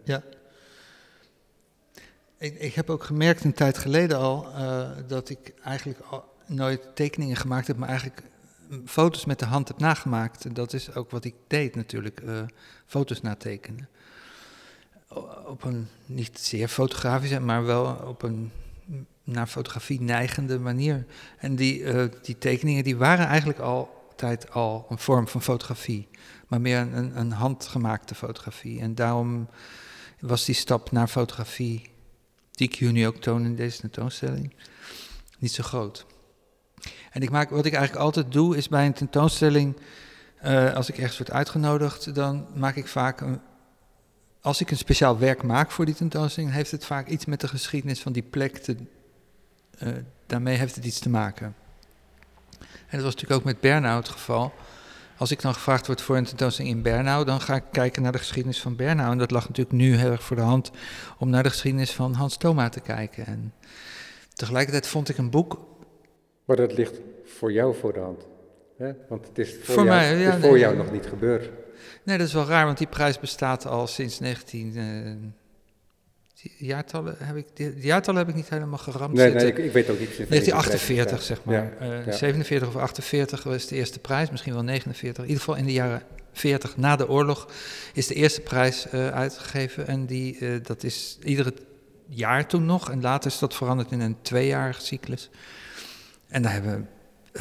Ik, 2.38 2.58
ik 2.58 2.74
heb 2.74 2.90
ook 2.90 3.02
gemerkt 3.02 3.44
een 3.44 3.52
tijd 3.52 3.78
geleden 3.78 4.18
al 4.18 4.46
eh, 4.54 4.90
dat 5.06 5.28
ik 5.28 5.52
eigenlijk 5.64 5.98
al 6.10 6.24
nooit 6.46 6.88
tekeningen 6.94 7.36
gemaakt 7.36 7.66
heb, 7.66 7.76
maar 7.76 7.88
eigenlijk 7.88 8.22
mm, 8.68 8.82
foto's 8.86 9.24
met 9.24 9.38
de 9.38 9.44
hand 9.44 9.68
heb 9.68 9.78
nagemaakt. 9.78 10.44
En 10.44 10.54
dat 10.54 10.72
is 10.72 10.94
ook 10.94 11.10
wat 11.10 11.24
ik 11.24 11.34
deed 11.46 11.74
natuurlijk, 11.74 12.20
eh, 12.20 12.42
foto's 12.86 13.20
natekenen. 13.20 13.88
Op 15.46 15.64
een 15.64 15.88
niet 16.06 16.38
zeer 16.38 16.68
fotografische, 16.68 17.40
maar 17.40 17.64
wel 17.64 17.94
op 18.06 18.22
een 18.22 18.50
naar 19.24 19.46
fotografie 19.46 20.00
neigende 20.00 20.58
manier. 20.58 21.06
En 21.38 21.56
die, 21.56 21.84
eh, 21.84 22.04
die 22.22 22.38
tekeningen 22.38 22.84
die 22.84 22.96
waren 22.96 23.26
eigenlijk 23.26 23.58
altijd 23.58 24.50
al 24.50 24.86
een 24.88 24.98
vorm 24.98 25.28
van 25.28 25.42
fotografie, 25.42 26.08
maar 26.48 26.60
meer 26.60 26.78
een, 26.78 27.18
een 27.18 27.32
handgemaakte 27.32 28.14
fotografie. 28.14 28.80
En 28.80 28.94
daarom 28.94 29.48
was 30.20 30.44
die 30.44 30.54
stap 30.54 30.90
naar 30.90 31.08
fotografie 31.08 31.90
die 32.50 32.68
ik 32.68 32.80
nu 32.80 33.06
ook 33.06 33.16
toon 33.16 33.44
in 33.44 33.56
deze 33.56 33.80
tentoonstelling, 33.80 34.54
niet 35.38 35.52
zo 35.52 35.62
groot. 35.62 36.06
En 37.10 37.22
ik 37.22 37.30
maak, 37.30 37.50
wat 37.50 37.64
ik 37.64 37.72
eigenlijk 37.72 38.04
altijd 38.04 38.32
doe, 38.32 38.56
is 38.56 38.68
bij 38.68 38.86
een 38.86 38.92
tentoonstelling, 38.92 39.76
uh, 40.44 40.74
als 40.74 40.88
ik 40.88 40.98
ergens 40.98 41.18
word 41.18 41.30
uitgenodigd, 41.30 42.14
dan 42.14 42.46
maak 42.54 42.76
ik 42.76 42.86
vaak 42.86 43.20
een, 43.20 43.40
als 44.46 44.60
ik 44.60 44.70
een 44.70 44.76
speciaal 44.76 45.18
werk 45.18 45.42
maak 45.42 45.70
voor 45.70 45.84
die 45.84 45.94
tentoonstelling, 45.94 46.52
heeft 46.52 46.70
het 46.70 46.84
vaak 46.84 47.08
iets 47.08 47.24
met 47.24 47.40
de 47.40 47.48
geschiedenis 47.48 48.00
van 48.00 48.12
die 48.12 48.22
plek 48.22 48.56
te, 48.56 48.76
uh, 49.82 49.92
daarmee 50.26 50.56
heeft 50.56 50.74
het 50.74 50.84
iets 50.84 50.98
te 50.98 51.08
maken. 51.08 51.54
En 52.58 52.66
dat 52.90 53.02
was 53.02 53.14
natuurlijk 53.14 53.40
ook 53.40 53.44
met 53.44 53.60
Bernau 53.60 53.96
het 53.96 54.08
geval. 54.08 54.52
Als 55.16 55.30
ik 55.30 55.40
dan 55.40 55.54
gevraagd 55.54 55.86
word 55.86 56.00
voor 56.00 56.16
een 56.16 56.24
tentoonstelling 56.24 56.74
in 56.74 56.82
Bernau, 56.82 57.24
dan 57.24 57.40
ga 57.40 57.54
ik 57.54 57.62
kijken 57.72 58.02
naar 58.02 58.12
de 58.12 58.18
geschiedenis 58.18 58.60
van 58.60 58.76
Bernau. 58.76 59.12
En 59.12 59.18
dat 59.18 59.30
lag 59.30 59.48
natuurlijk 59.48 59.76
nu 59.76 59.96
heel 59.96 60.10
erg 60.10 60.22
voor 60.22 60.36
de 60.36 60.42
hand 60.42 60.70
om 61.18 61.30
naar 61.30 61.42
de 61.42 61.50
geschiedenis 61.50 61.92
van 61.92 62.14
Hans 62.14 62.36
Thoma 62.36 62.68
te 62.68 62.80
kijken. 62.80 63.26
En 63.26 63.52
tegelijkertijd 64.32 64.86
vond 64.86 65.08
ik 65.08 65.18
een 65.18 65.30
boek. 65.30 65.58
Maar 66.44 66.56
dat 66.56 66.72
ligt 66.72 67.00
voor 67.24 67.52
jou 67.52 67.76
voor 67.76 67.92
de 67.92 68.00
hand. 68.00 68.26
Hè? 68.78 68.92
Want 69.08 69.26
het 69.26 69.38
is 69.38 69.54
voor, 69.54 69.74
voor 69.74 69.84
jou, 69.84 69.86
mij, 69.86 70.18
ja, 70.18 70.34
is 70.34 70.44
voor 70.44 70.58
jou 70.58 70.76
nog 70.76 70.92
niet 70.92 71.06
gebeurd. 71.06 71.50
Nee, 72.02 72.18
dat 72.18 72.26
is 72.26 72.32
wel 72.32 72.46
raar, 72.46 72.64
want 72.64 72.78
die 72.78 72.86
prijs 72.86 73.18
bestaat 73.18 73.66
al 73.66 73.86
sinds 73.86 74.18
19 74.18 75.34
jaartallen 76.58 77.16
heb 77.18 77.36
ik, 77.36 77.46
de 77.54 77.74
jaartallen 77.76 78.20
heb 78.20 78.28
ik 78.28 78.34
niet 78.34 78.48
helemaal 78.48 78.78
geramd 78.78 79.14
nee, 79.14 79.32
Nee, 79.32 79.46
ik, 79.46 79.58
ik, 79.58 79.72
weet 79.72 79.90
ook 79.90 79.98
niet. 79.98 80.16
1948, 80.16 81.22
zeg 81.22 81.44
maar. 81.44 81.54
Ja, 81.80 82.12
47 82.12 82.68
of 82.68 82.76
48 82.76 83.42
was 83.42 83.66
de 83.66 83.76
eerste 83.76 83.98
prijs, 83.98 84.30
misschien 84.30 84.52
wel 84.52 84.62
49. 84.62 85.22
In 85.22 85.28
ieder 85.28 85.44
geval 85.44 85.58
in 85.58 85.66
de 85.66 85.72
jaren 85.72 86.02
40 86.32 86.76
na 86.76 86.96
de 86.96 87.08
oorlog 87.08 87.48
is 87.92 88.06
de 88.06 88.14
eerste 88.14 88.40
prijs 88.40 88.86
uh, 88.94 89.08
uitgegeven. 89.08 89.86
En 89.86 90.06
die, 90.06 90.38
uh, 90.38 90.56
dat 90.62 90.82
is 90.82 91.18
iedere 91.22 91.54
jaar 92.08 92.46
toen 92.46 92.66
nog. 92.66 92.90
En 92.90 93.00
later 93.00 93.30
is 93.30 93.38
dat 93.38 93.54
veranderd 93.54 93.90
in 93.90 94.00
een 94.00 94.16
tweejarige 94.22 94.80
cyclus. 94.80 95.30
En 96.28 96.42
daar 96.42 96.52
hebben 96.52 96.88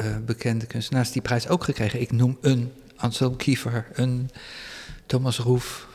uh, 0.00 0.16
bekende 0.24 0.66
kunstenaars 0.66 1.12
die 1.12 1.22
prijs 1.22 1.48
ook 1.48 1.64
gekregen. 1.64 2.00
Ik 2.00 2.12
noem 2.12 2.38
een 2.40 2.72
Anselm 2.96 3.36
Kiefer, 3.36 3.86
een 3.92 4.30
Thomas 5.06 5.38
Roef, 5.38 5.88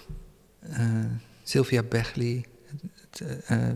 Sylvia 1.43 1.83
Bechley, 1.83 2.45
uh, 3.51 3.67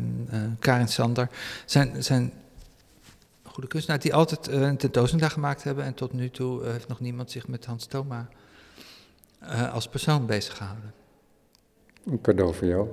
Karin 0.60 0.88
Sander, 0.88 1.30
zijn, 1.66 2.04
zijn 2.04 2.34
goede 3.44 3.68
kunstenaars 3.68 4.04
die 4.04 4.14
altijd 4.14 4.48
uh, 4.50 4.62
een 4.62 4.78
tentoonstelling 4.78 5.32
gemaakt 5.32 5.64
hebben. 5.64 5.84
En 5.84 5.94
tot 5.94 6.14
nu 6.14 6.30
toe 6.30 6.66
heeft 6.66 6.88
nog 6.88 7.00
niemand 7.00 7.32
zich 7.32 7.48
met 7.48 7.66
Hans 7.66 7.86
Thoma 7.86 8.30
als 9.72 9.88
persoon 9.88 10.26
bezig 10.26 10.58
gehouden. 10.58 10.94
Een 12.06 12.22
cadeau 12.22 12.54
voor 12.54 12.68
jou. 12.68 12.88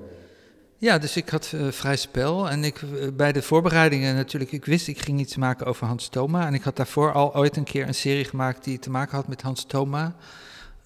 Ja, 0.83 0.99
dus 0.99 1.17
ik 1.17 1.29
had 1.29 1.53
vrij 1.71 1.97
spel. 1.97 2.51
En 2.51 2.65
ik, 2.65 2.81
bij 3.17 3.33
de 3.33 3.43
voorbereidingen 3.43 4.15
natuurlijk, 4.15 4.53
ik 4.53 4.65
wist 4.65 4.89
ik 4.89 5.01
ging 5.01 5.21
iets 5.21 5.37
maken 5.37 5.67
over 5.67 5.87
Hans 5.87 6.09
Thoma. 6.09 6.47
En 6.47 6.55
ik 6.55 6.63
had 6.63 6.77
daarvoor 6.77 7.13
al 7.13 7.35
ooit 7.35 7.57
een 7.57 7.65
keer 7.65 7.87
een 7.87 7.95
serie 7.95 8.25
gemaakt 8.25 8.65
die 8.65 8.79
te 8.79 8.91
maken 8.91 9.17
had 9.17 9.29
met 9.29 9.43
Hans 9.43 9.65
Thoma. 9.65 10.15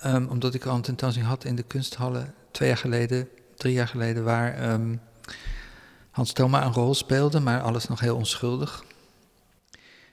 Um, 0.04 0.28
omdat 0.28 0.54
ik 0.54 0.64
al 0.64 0.74
een 0.74 0.82
tentoonstelling 0.82 1.30
had 1.30 1.44
in 1.44 1.56
de 1.56 1.62
kunsthallen 1.62 2.34
twee 2.50 2.68
jaar 2.68 2.78
geleden, 2.78 3.28
drie 3.54 3.72
jaar 3.72 3.88
geleden, 3.88 4.24
waar 4.24 4.72
um, 4.72 5.00
Hans 6.10 6.32
Thoma 6.32 6.64
een 6.64 6.72
rol 6.72 6.94
speelde, 6.94 7.40
maar 7.40 7.60
alles 7.60 7.88
nog 7.88 8.00
heel 8.00 8.16
onschuldig. 8.16 8.84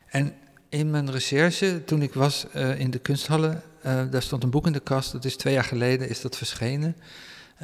En 0.08 0.34
in 0.70 0.92
mijn 0.92 1.12
recherche, 1.12 1.82
toen 1.86 2.02
ik 2.02 2.14
was 2.14 2.46
uh, 2.56 2.80
in 2.80 2.92
de 2.92 3.00
kunsthallen, 3.00 3.64
daar 3.84 4.22
stond 4.22 4.44
een 4.44 4.50
boek 4.50 4.66
in 4.66 4.74
de 4.74 4.80
kast, 4.80 5.12
dat 5.12 5.26
is 5.26 5.36
twee 5.36 5.54
jaar 5.54 5.64
geleden 5.64 6.10
is 6.10 6.22
dat 6.22 6.38
verschenen. 6.38 6.96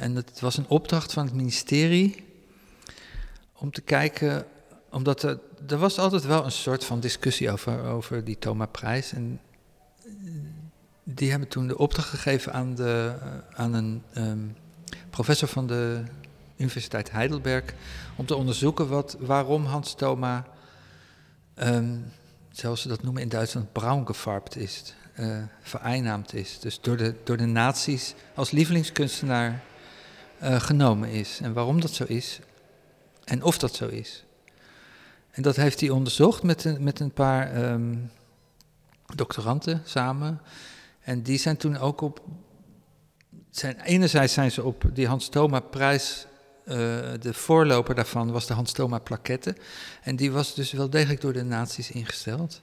En 0.00 0.14
dat 0.14 0.40
was 0.40 0.56
een 0.56 0.68
opdracht 0.68 1.12
van 1.12 1.24
het 1.24 1.34
ministerie 1.34 2.24
om 3.52 3.70
te 3.70 3.80
kijken, 3.80 4.46
omdat 4.90 5.22
er, 5.22 5.38
er 5.68 5.78
was 5.78 5.98
altijd 5.98 6.24
wel 6.24 6.44
een 6.44 6.52
soort 6.52 6.84
van 6.84 7.00
discussie 7.00 7.50
over, 7.50 7.82
over 7.82 8.24
die 8.24 8.38
Thoma-prijs. 8.38 9.12
En 9.12 9.40
die 11.04 11.30
hebben 11.30 11.48
toen 11.48 11.66
de 11.66 11.78
opdracht 11.78 12.08
gegeven 12.08 12.52
aan, 12.52 12.74
de, 12.74 13.14
aan 13.52 13.74
een 13.74 14.02
um, 14.16 14.56
professor 15.10 15.48
van 15.48 15.66
de 15.66 16.02
Universiteit 16.56 17.10
Heidelberg 17.10 17.74
om 18.16 18.26
te 18.26 18.34
onderzoeken 18.34 18.88
wat, 18.88 19.16
waarom 19.18 19.64
Hans 19.64 19.94
Thoma, 19.94 20.46
um, 21.54 22.12
zoals 22.50 22.80
ze 22.80 22.88
dat 22.88 23.02
noemen 23.02 23.22
in 23.22 23.28
Duitsland, 23.28 23.72
braungefarbt 23.72 24.56
is, 24.56 24.94
uh, 25.18 26.32
is. 26.32 26.58
Dus 26.60 26.80
door 26.80 26.96
de, 26.96 27.14
door 27.24 27.36
de 27.36 27.46
nazi's 27.46 28.14
als 28.34 28.50
lievelingskunstenaar 28.50 29.68
uh, 30.42 30.60
genomen 30.60 31.08
is. 31.08 31.38
En 31.42 31.52
waarom 31.52 31.80
dat 31.80 31.90
zo 31.90 32.04
is 32.04 32.40
en 33.24 33.42
of 33.42 33.58
dat 33.58 33.74
zo 33.74 33.86
is. 33.86 34.24
En 35.30 35.42
dat 35.42 35.56
heeft 35.56 35.80
hij 35.80 35.90
onderzocht 35.90 36.42
met 36.42 36.64
een, 36.64 36.82
met 36.82 37.00
een 37.00 37.12
paar 37.12 37.72
um, 37.72 38.10
doctoranten 39.14 39.82
samen. 39.84 40.40
En 41.00 41.22
die 41.22 41.38
zijn 41.38 41.56
toen 41.56 41.78
ook 41.78 42.00
op. 42.00 42.22
Zijn, 43.50 43.80
enerzijds 43.80 44.32
zijn 44.32 44.50
ze 44.50 44.62
op 44.62 44.84
die 44.92 45.06
Hans 45.06 45.28
Thoma 45.28 45.60
prijs 45.60 46.26
uh, 46.64 46.76
de 47.20 47.34
voorloper 47.34 47.94
daarvan 47.94 48.32
was 48.32 48.46
de 48.46 48.54
Hans 48.54 48.72
Thoma 48.72 48.98
plaquette. 48.98 49.56
En 50.02 50.16
die 50.16 50.32
was 50.32 50.54
dus 50.54 50.72
wel 50.72 50.90
degelijk 50.90 51.20
door 51.20 51.32
de 51.32 51.44
nazi's 51.44 51.90
ingesteld. 51.90 52.62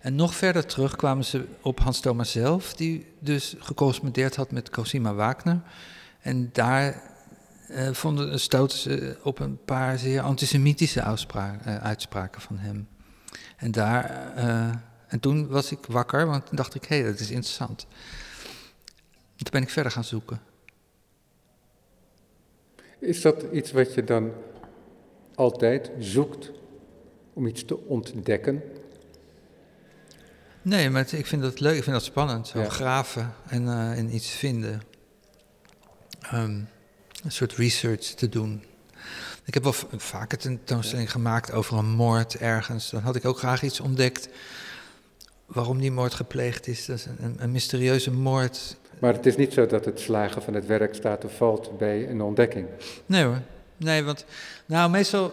En 0.00 0.14
nog 0.14 0.34
verder 0.34 0.66
terug 0.66 0.96
kwamen 0.96 1.24
ze 1.24 1.44
op 1.60 1.80
Hans 1.80 2.00
Thoma 2.00 2.24
zelf, 2.24 2.74
die 2.74 3.06
dus 3.18 3.54
gecorrespondeerd 3.58 4.36
had 4.36 4.50
met 4.50 4.70
Cosima 4.70 5.14
Wagner. 5.14 5.60
En 6.20 6.50
daar 6.52 7.09
uh, 7.70 7.92
vonden, 7.92 8.40
stoten 8.40 8.78
ze 8.78 9.16
op 9.22 9.38
een 9.38 9.64
paar 9.64 9.98
zeer 9.98 10.20
antisemitische 10.20 11.00
uh, 11.00 11.76
uitspraken 11.76 12.40
van 12.40 12.58
hem. 12.58 12.88
En, 13.56 13.70
daar, 13.70 14.34
en 15.06 15.20
toen 15.20 15.48
was 15.48 15.72
ik 15.72 15.86
wakker, 15.86 16.26
want 16.26 16.46
toen 16.46 16.56
dacht 16.56 16.74
ik, 16.74 16.84
hé, 16.84 16.96
hey, 16.96 17.06
dat 17.06 17.20
is 17.20 17.30
interessant. 17.30 17.86
En 19.36 19.44
toen 19.44 19.52
ben 19.52 19.62
ik 19.62 19.70
verder 19.70 19.92
gaan 19.92 20.04
zoeken. 20.04 20.40
Is 22.98 23.20
dat 23.20 23.44
iets 23.52 23.72
wat 23.72 23.94
je 23.94 24.04
dan 24.04 24.32
altijd 25.34 25.90
zoekt 25.98 26.50
om 27.32 27.46
iets 27.46 27.64
te 27.64 27.78
ontdekken? 27.86 28.62
Nee, 30.62 30.90
maar 30.90 31.14
ik 31.14 31.26
vind 31.26 31.42
dat 31.42 31.60
leuk, 31.60 31.76
ik 31.76 31.82
vind 31.82 31.96
dat 31.96 32.04
spannend. 32.04 32.48
Zo 32.48 32.64
graven 32.64 33.34
en, 33.48 33.62
uh, 33.62 33.98
en 33.98 34.14
iets 34.14 34.30
vinden. 34.30 34.82
Um, 36.34 36.68
een 37.22 37.32
soort 37.32 37.52
research 37.52 38.04
te 38.04 38.28
doen. 38.28 38.64
Ik 39.44 39.54
heb 39.54 39.62
wel 39.62 39.74
vaak 39.96 40.32
een 40.32 40.38
tentoonstelling 40.38 41.10
gemaakt 41.10 41.52
over 41.52 41.78
een 41.78 41.90
moord 41.90 42.36
ergens. 42.36 42.90
Dan 42.90 43.02
had 43.02 43.16
ik 43.16 43.24
ook 43.24 43.38
graag 43.38 43.62
iets 43.62 43.80
ontdekt 43.80 44.28
waarom 45.46 45.80
die 45.80 45.92
moord 45.92 46.14
gepleegd 46.14 46.66
is. 46.66 46.86
Dat 46.86 46.96
is 46.96 47.06
een, 47.18 47.36
een 47.38 47.52
mysterieuze 47.52 48.10
moord 48.10 48.76
maar 49.00 49.12
het 49.12 49.26
is 49.26 49.36
niet 49.36 49.52
zo 49.52 49.66
dat 49.66 49.84
het 49.84 50.00
slagen 50.00 50.42
van 50.42 50.54
het 50.54 50.66
werk 50.66 50.94
staat 50.94 51.24
of 51.24 51.36
valt 51.36 51.78
bij 51.78 52.08
een 52.08 52.20
ontdekking. 52.20 52.66
Nee 53.06 53.24
hoor. 53.24 53.40
Nee, 53.76 54.04
want 54.04 54.24
nou 54.66 54.90
meestal 54.90 55.32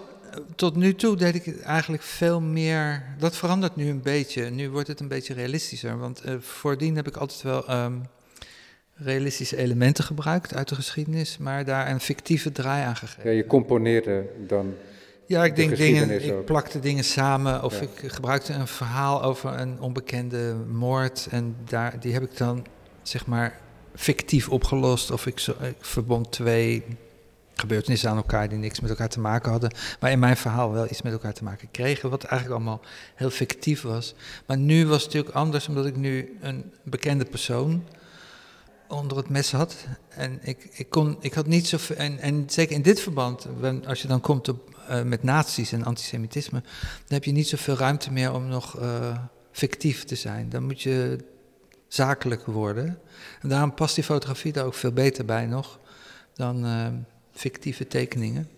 tot 0.56 0.76
nu 0.76 0.96
toe 0.96 1.16
deed 1.16 1.36
ik 1.36 1.62
eigenlijk 1.62 2.04
veel 2.04 2.42
meer. 2.42 3.04
Dat 3.20 3.36
verandert 3.36 3.76
nu 3.76 3.90
een 3.90 4.02
beetje. 4.02 4.50
Nu 4.50 4.70
wordt 4.70 4.88
het 4.88 5.00
een 5.00 5.08
beetje 5.08 5.34
realistischer. 5.34 5.98
Want 5.98 6.26
uh, 6.26 6.36
voordien 6.40 6.96
heb 6.96 7.08
ik 7.08 7.18
altijd 7.18 7.42
wel 7.42 7.72
um, 7.72 8.02
realistische 8.98 9.58
elementen 9.58 10.04
gebruikt 10.04 10.54
uit 10.54 10.70
de 10.70 10.76
geschiedenis, 10.76 11.38
maar 11.38 11.66
daar 11.66 11.90
een 11.90 12.00
fictieve 12.00 12.52
draai 12.52 12.84
aan 12.84 12.96
gegeven. 12.96 13.30
Ja, 13.30 13.36
je 13.36 13.46
componeerde 13.46 14.26
dan. 14.48 14.74
Ja, 15.26 15.46
ik 15.46 15.56
denk 15.56 15.78
dingen, 15.78 16.24
ik 16.26 16.46
plakte 16.46 16.80
dingen 16.80 17.04
samen 17.04 17.64
of 17.64 17.82
ik 17.82 17.90
gebruikte 18.06 18.54
een 18.54 18.68
verhaal 18.68 19.24
over 19.24 19.60
een 19.60 19.82
onbekende 19.82 20.56
moord 20.72 21.28
en 21.32 21.56
daar, 21.66 22.00
die 22.00 22.14
heb 22.14 22.24
ik 22.24 22.38
dan 22.38 22.66
zeg 23.02 23.26
maar 23.26 23.60
fictief 23.96 24.50
opgelost. 24.50 25.12
Of 25.12 25.26
ik, 25.26 25.42
ik 25.42 25.76
verbond 25.80 26.32
twee 26.32 26.84
gebeurtenissen 27.54 28.10
aan 28.10 28.18
elkaar 28.18 28.50
die 28.50 28.58
niks 28.58 28.80
met 28.80 28.90
elkaar 28.90 29.10
te 29.10 29.20
maken 29.20 29.52
hadden. 29.52 29.72
Maar 30.00 30.12
in 30.12 30.20
mijn 30.20 30.38
verhaal 30.38 30.72
wel 30.72 30.86
iets 30.90 31.02
met 31.02 31.14
elkaar 31.14 31.34
te 31.34 31.44
maken 31.44 31.68
kregen. 31.72 32.10
Wat 32.10 32.24
eigenlijk 32.24 32.62
allemaal 32.62 32.82
heel 33.16 33.30
fictief 33.30 33.82
was. 33.82 34.16
Maar 34.46 34.58
nu 34.58 34.86
was 34.86 35.04
het 35.04 35.14
natuurlijk 35.14 35.36
anders, 35.36 35.68
omdat 35.68 35.86
ik 35.86 35.96
nu 35.96 36.38
een 36.42 36.72
bekende 36.84 37.26
persoon 37.26 37.84
onder 38.88 39.18
het 39.18 39.30
mes 39.30 39.52
had. 39.52 39.76
En 40.10 40.40
ik, 40.42 40.70
ik, 40.72 40.90
kon, 40.90 41.18
ik 41.20 41.34
had 41.34 41.48
niet 41.48 41.68
zoveel. 41.68 41.96
En, 41.96 42.20
en 42.20 42.44
zeker 42.48 42.76
in 42.76 42.82
dit 42.82 43.00
verband, 43.00 43.48
als 43.86 44.02
je 44.02 44.08
dan 44.08 44.22
komt 44.22 44.50
op, 44.50 44.76
uh, 44.90 45.02
met 45.02 45.24
nazi's 45.24 45.72
en 45.72 45.84
antisemitisme, 45.84 46.62
dan 46.82 47.08
heb 47.08 47.24
je 47.24 47.32
niet 47.32 47.48
zoveel 47.48 47.76
ruimte 47.76 48.12
meer 48.12 48.34
om 48.34 48.48
nog 48.48 48.80
uh, 48.80 49.18
fictief 49.52 50.04
te 50.04 50.16
zijn. 50.16 50.50
Dan 50.50 50.64
moet 50.64 50.82
je 50.82 51.18
zakelijk 51.88 52.46
worden. 52.46 53.00
En 53.42 53.50
daarom 53.50 53.74
past 53.74 53.96
die 53.96 54.04
fotografie 54.04 54.52
daar 54.52 54.66
ook 54.66 54.74
veel 54.74 54.92
beter 54.92 55.26
bij 55.26 55.46
nog 55.46 55.80
dan 56.34 56.66
uh, 56.66 56.88
fictieve 57.32 57.88
tekeningen. 57.88 58.50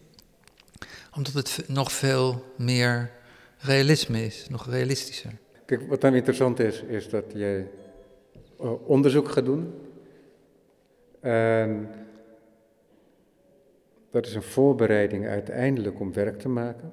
Omdat 1.15 1.33
het 1.33 1.63
nog 1.67 1.91
veel 1.91 2.53
meer 2.57 3.11
realisme 3.57 4.25
is, 4.25 4.45
nog 4.49 4.69
realistischer. 4.69 5.31
Kijk, 5.65 5.89
wat 5.89 6.01
dan 6.01 6.13
interessant 6.13 6.59
is, 6.59 6.81
is 6.81 7.09
dat 7.09 7.23
jij 7.33 7.67
onderzoek 8.85 9.31
gaat 9.31 9.45
doen. 9.45 9.73
En 11.19 11.89
dat 14.11 14.25
is 14.25 14.35
een 14.35 14.41
voorbereiding 14.41 15.27
uiteindelijk 15.27 15.99
om 15.99 16.13
werk 16.13 16.39
te 16.39 16.49
maken. 16.49 16.91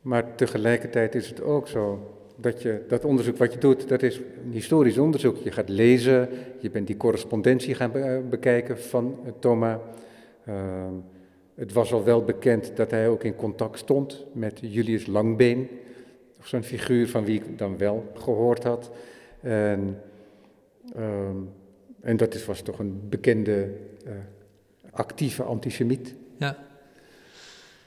Maar 0.00 0.34
tegelijkertijd 0.34 1.14
is 1.14 1.28
het 1.28 1.42
ook 1.42 1.68
zo 1.68 2.14
dat 2.36 2.62
je 2.62 2.84
dat 2.88 3.04
onderzoek 3.04 3.36
wat 3.36 3.52
je 3.52 3.58
doet, 3.58 3.88
dat 3.88 4.02
is 4.02 4.16
een 4.44 4.52
historisch 4.52 4.98
onderzoek. 4.98 5.36
Je 5.36 5.50
gaat 5.50 5.68
lezen, 5.68 6.28
je 6.58 6.70
bent 6.70 6.86
die 6.86 6.96
correspondentie 6.96 7.74
gaan 7.74 7.92
bekijken 8.30 8.78
van 8.78 9.18
Thomas. 9.38 9.78
Uh, 10.48 10.54
het 11.54 11.72
was 11.72 11.92
al 11.92 12.04
wel 12.04 12.24
bekend 12.24 12.76
dat 12.76 12.90
hij 12.90 13.08
ook 13.08 13.24
in 13.24 13.36
contact 13.36 13.78
stond 13.78 14.26
met 14.32 14.58
Julius 14.62 15.06
Langbeen, 15.06 15.68
zo'n 16.42 16.62
figuur 16.62 17.08
van 17.08 17.24
wie 17.24 17.40
ik 17.40 17.58
dan 17.58 17.78
wel 17.78 18.04
gehoord 18.14 18.64
had. 18.64 18.90
En, 19.40 20.00
ehm, 20.94 21.36
en 22.04 22.16
dat 22.16 22.34
is, 22.34 22.44
was 22.44 22.60
toch 22.60 22.78
een 22.78 23.00
bekende 23.08 23.68
uh, 24.06 24.12
actieve 24.90 25.42
antisemiet. 25.42 26.14
Ja. 26.38 26.56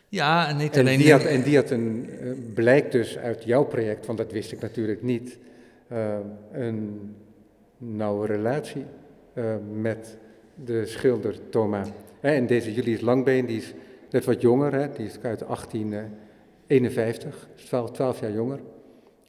Ja, 0.10 0.48
en 0.48 0.58
niet 0.58 0.74
en 0.74 0.80
alleen... 0.80 0.98
Die 0.98 1.12
had, 1.12 1.24
en 1.24 1.44
die 1.44 1.56
had 1.56 1.70
een, 1.70 2.10
uh, 2.22 2.32
blijkt 2.54 2.92
dus 2.92 3.18
uit 3.18 3.44
jouw 3.44 3.64
project, 3.64 4.06
want 4.06 4.18
dat 4.18 4.32
wist 4.32 4.52
ik 4.52 4.62
natuurlijk 4.62 5.02
niet, 5.02 5.38
uh, 5.92 6.18
een 6.52 7.16
nauwe 7.78 8.26
relatie 8.26 8.86
met 9.82 10.18
de 10.56 10.86
schilder 10.86 11.50
Thomas. 11.50 11.88
En 12.20 12.48
deze 12.48 12.74
Julius 12.74 13.02
Langbeen, 13.02 13.46
die 13.46 13.58
is 13.58 13.74
net 14.10 14.26
wat 14.26 14.42
jonger, 14.42 14.74
hè, 14.74 14.92
die 14.92 15.06
is 15.06 15.20
uit 15.22 15.40
1851, 15.40 17.48
12, 17.56 17.92
12 17.92 18.20
jaar 18.20 18.32
jonger. 18.32 18.60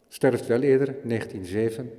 Sterft 0.09 0.47
wel 0.47 0.63
eerder, 0.63 0.95
1907. 1.03 1.91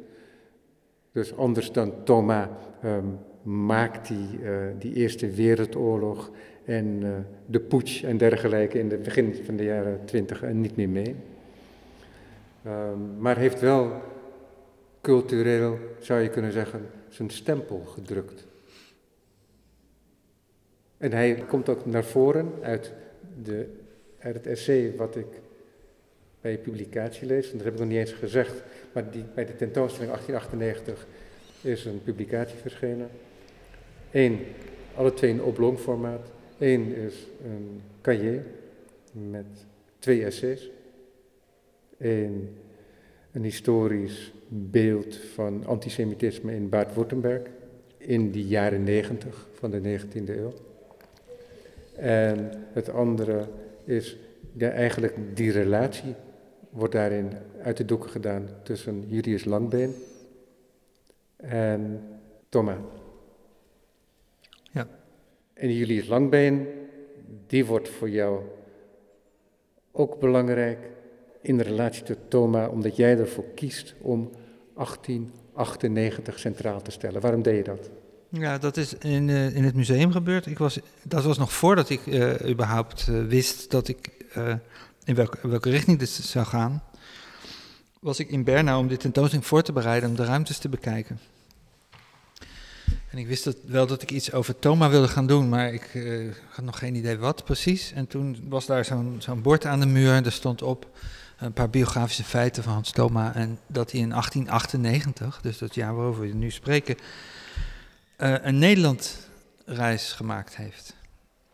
Dus 1.11 1.35
anders 1.35 1.71
dan 1.71 1.93
Thomas 2.03 2.47
um, 2.83 3.19
maakt 3.41 4.07
die, 4.07 4.39
uh, 4.43 4.51
die 4.79 4.93
Eerste 4.93 5.29
Wereldoorlog 5.29 6.31
en 6.65 7.01
uh, 7.01 7.09
de 7.45 7.59
putsch 7.59 8.03
en 8.03 8.17
dergelijke 8.17 8.79
in 8.79 8.91
het 8.91 9.03
begin 9.03 9.35
van 9.45 9.55
de 9.55 9.63
jaren 9.63 10.05
20 10.05 10.43
en 10.43 10.61
niet 10.61 10.75
meer 10.75 10.89
mee. 10.89 11.15
Um, 12.65 13.17
maar 13.17 13.37
heeft 13.37 13.59
wel 13.59 14.01
cultureel, 15.01 15.77
zou 15.99 16.19
je 16.19 16.29
kunnen 16.29 16.51
zeggen, 16.51 16.85
zijn 17.09 17.29
stempel 17.29 17.79
gedrukt. 17.79 18.47
En 20.97 21.11
hij 21.11 21.43
komt 21.47 21.69
ook 21.69 21.85
naar 21.85 22.03
voren 22.03 22.51
uit, 22.61 22.93
de, 23.43 23.69
uit 24.19 24.35
het 24.35 24.47
essay 24.47 24.93
wat 24.95 25.15
ik 25.15 25.27
bij 26.41 26.51
je 26.51 26.57
publicatie 26.57 27.27
lees. 27.27 27.51
En 27.51 27.57
dat 27.57 27.65
heb 27.65 27.73
ik 27.73 27.79
nog 27.79 27.89
niet 27.89 27.97
eens 27.97 28.11
gezegd, 28.11 28.63
maar 28.91 29.11
die, 29.11 29.23
bij 29.33 29.45
de 29.45 29.55
tentoonstelling 29.55 30.11
1898 30.11 31.07
is 31.61 31.85
een 31.85 32.03
publicatie 32.03 32.57
verschenen. 32.57 33.09
Eén, 34.11 34.39
alle 34.95 35.13
twee 35.13 35.31
in 35.31 35.43
oblongformaat. 35.43 36.31
Eén 36.57 36.95
is 36.95 37.27
een 37.45 37.81
cahier 38.01 38.43
met 39.11 39.45
twee 39.99 40.25
essays. 40.25 40.69
Eén, 41.97 42.55
een 43.31 43.43
historisch 43.43 44.33
beeld 44.47 45.15
van 45.15 45.65
antisemitisme 45.65 46.55
in 46.55 46.69
Bad-Württemberg 46.69 47.41
in 47.97 48.31
de 48.31 48.43
jaren 48.43 48.83
negentig 48.83 49.47
van 49.53 49.71
de 49.71 49.99
19e 49.99 50.29
eeuw. 50.29 50.53
En 51.95 52.51
het 52.73 52.89
andere 52.89 53.47
is 53.85 54.17
ja, 54.53 54.69
eigenlijk 54.69 55.15
die 55.33 55.51
relatie 55.51 56.15
wordt 56.69 56.93
daarin 56.93 57.31
uit 57.63 57.77
de 57.77 57.85
doeken 57.85 58.09
gedaan 58.09 58.49
tussen 58.63 59.03
Julius 59.07 59.45
Langbeen 59.45 59.95
en 61.35 62.01
Thomas. 62.49 62.77
Ja. 64.71 64.87
En 65.53 65.73
Julius 65.73 66.07
Langbeen, 66.07 66.67
die 67.47 67.65
wordt 67.65 67.89
voor 67.89 68.09
jou 68.09 68.41
ook 69.91 70.19
belangrijk 70.19 70.79
in 71.41 71.57
de 71.57 71.63
relatie 71.63 72.03
tot 72.03 72.17
Thomas, 72.27 72.69
omdat 72.69 72.95
jij 72.95 73.17
ervoor 73.17 73.45
kiest 73.55 73.95
om 74.01 74.29
1898 74.75 76.39
centraal 76.39 76.81
te 76.81 76.91
stellen. 76.91 77.21
Waarom 77.21 77.41
deed 77.41 77.55
je 77.55 77.63
dat? 77.63 77.89
Ja, 78.29 78.57
dat 78.57 78.77
is 78.77 78.93
in, 78.93 79.27
uh, 79.27 79.55
in 79.55 79.63
het 79.63 79.75
museum 79.75 80.11
gebeurd. 80.11 80.45
Ik 80.45 80.57
was, 80.57 80.79
dat 81.03 81.23
was 81.23 81.37
nog 81.37 81.53
voordat 81.53 81.89
ik 81.89 82.05
uh, 82.05 82.49
überhaupt 82.49 83.07
uh, 83.09 83.25
wist 83.25 83.71
dat 83.71 83.87
ik 83.87 84.17
in 85.09 85.15
welke, 85.15 85.69
richting 85.69 85.99
dit 85.99 86.09
zou 86.09 86.45
gaan. 86.45 86.83
Was 87.99 88.19
ik 88.19 88.29
in 88.29 88.43
Bernau 88.43 88.79
om 88.79 88.87
dit 88.87 88.99
tentoonstelling 88.99 89.47
voor 89.47 89.61
te 89.61 89.71
bereiden, 89.71 90.09
om 90.09 90.15
de 90.15 90.25
ruimtes 90.25 90.57
te 90.57 90.69
bekijken. 90.69 91.19
En 93.09 93.17
ik 93.17 93.27
wist 93.27 93.55
wel 93.65 93.87
dat 93.87 94.01
ik 94.01 94.11
iets 94.11 94.31
over 94.31 94.59
Thoma 94.59 94.89
wilde 94.89 95.07
gaan 95.07 95.27
doen, 95.27 95.49
maar 95.49 95.73
ik 95.73 96.05
had 96.49 96.65
nog 96.65 96.77
geen 96.77 96.95
idee 96.95 97.17
wat 97.17 97.43
precies. 97.43 97.91
En 97.91 98.07
toen 98.07 98.45
was 98.49 98.65
daar 98.65 98.85
zo'n 99.17 99.41
bord 99.41 99.65
aan 99.65 99.79
de 99.79 99.85
muur 99.85 100.13
en 100.13 100.25
er 100.25 100.31
stond 100.31 100.61
op 100.61 100.87
een 101.37 101.53
paar 101.53 101.69
biografische 101.69 102.23
feiten 102.23 102.63
van 102.63 102.73
Hans 102.73 102.91
Thoma. 102.91 103.35
En 103.35 103.59
dat 103.67 103.91
hij 103.91 104.01
in 104.01 104.09
1898, 104.09 105.41
dus 105.41 105.57
dat 105.57 105.75
jaar 105.75 105.95
waarover 105.95 106.21
we 106.21 106.33
nu 106.33 106.51
spreken, 106.51 106.95
uh, 108.17 108.35
een 108.41 108.59
Nederlandreis 108.59 110.11
gemaakt 110.11 110.55
heeft. 110.55 110.97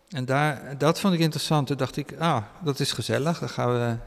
En 0.09 0.25
daar, 0.25 0.77
dat 0.77 0.99
vond 0.99 1.13
ik 1.13 1.19
interessant. 1.19 1.67
Toen 1.67 1.77
dacht 1.77 1.97
ik, 1.97 2.13
ah, 2.19 2.43
dat 2.63 2.79
is 2.79 2.91
gezellig. 2.91 3.39
Dan 3.39 3.49
gaan 3.49 3.73
we. 3.73 3.97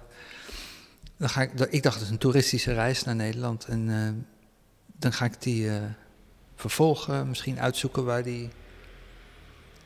Dan 1.16 1.28
ga 1.28 1.42
ik, 1.42 1.52
ik 1.52 1.82
dacht, 1.82 1.94
het 1.94 2.04
is 2.04 2.10
een 2.10 2.18
toeristische 2.18 2.72
reis 2.72 3.04
naar 3.04 3.16
Nederland. 3.16 3.64
En 3.64 3.88
uh, 3.88 4.08
dan 4.86 5.12
ga 5.12 5.24
ik 5.24 5.42
die 5.42 5.64
uh, 5.64 5.74
vervolgen. 6.54 7.28
Misschien 7.28 7.60
uitzoeken 7.60 8.04
waar 8.04 8.22
die. 8.22 8.48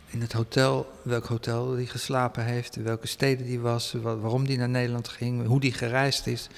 In 0.07 0.21
het 0.21 0.33
hotel, 0.33 0.93
welk 1.03 1.27
hotel 1.27 1.75
die 1.75 1.87
geslapen 1.87 2.45
heeft, 2.45 2.77
in 2.77 2.83
welke 2.83 3.07
steden 3.07 3.47
die 3.47 3.61
was, 3.61 3.93
waarom 4.03 4.47
die 4.47 4.59
naar 4.59 4.69
Nederland 4.69 5.09
ging, 5.09 5.47
hoe 5.47 5.61
die 5.61 5.73
gereisd 5.73 6.27
is 6.27 6.49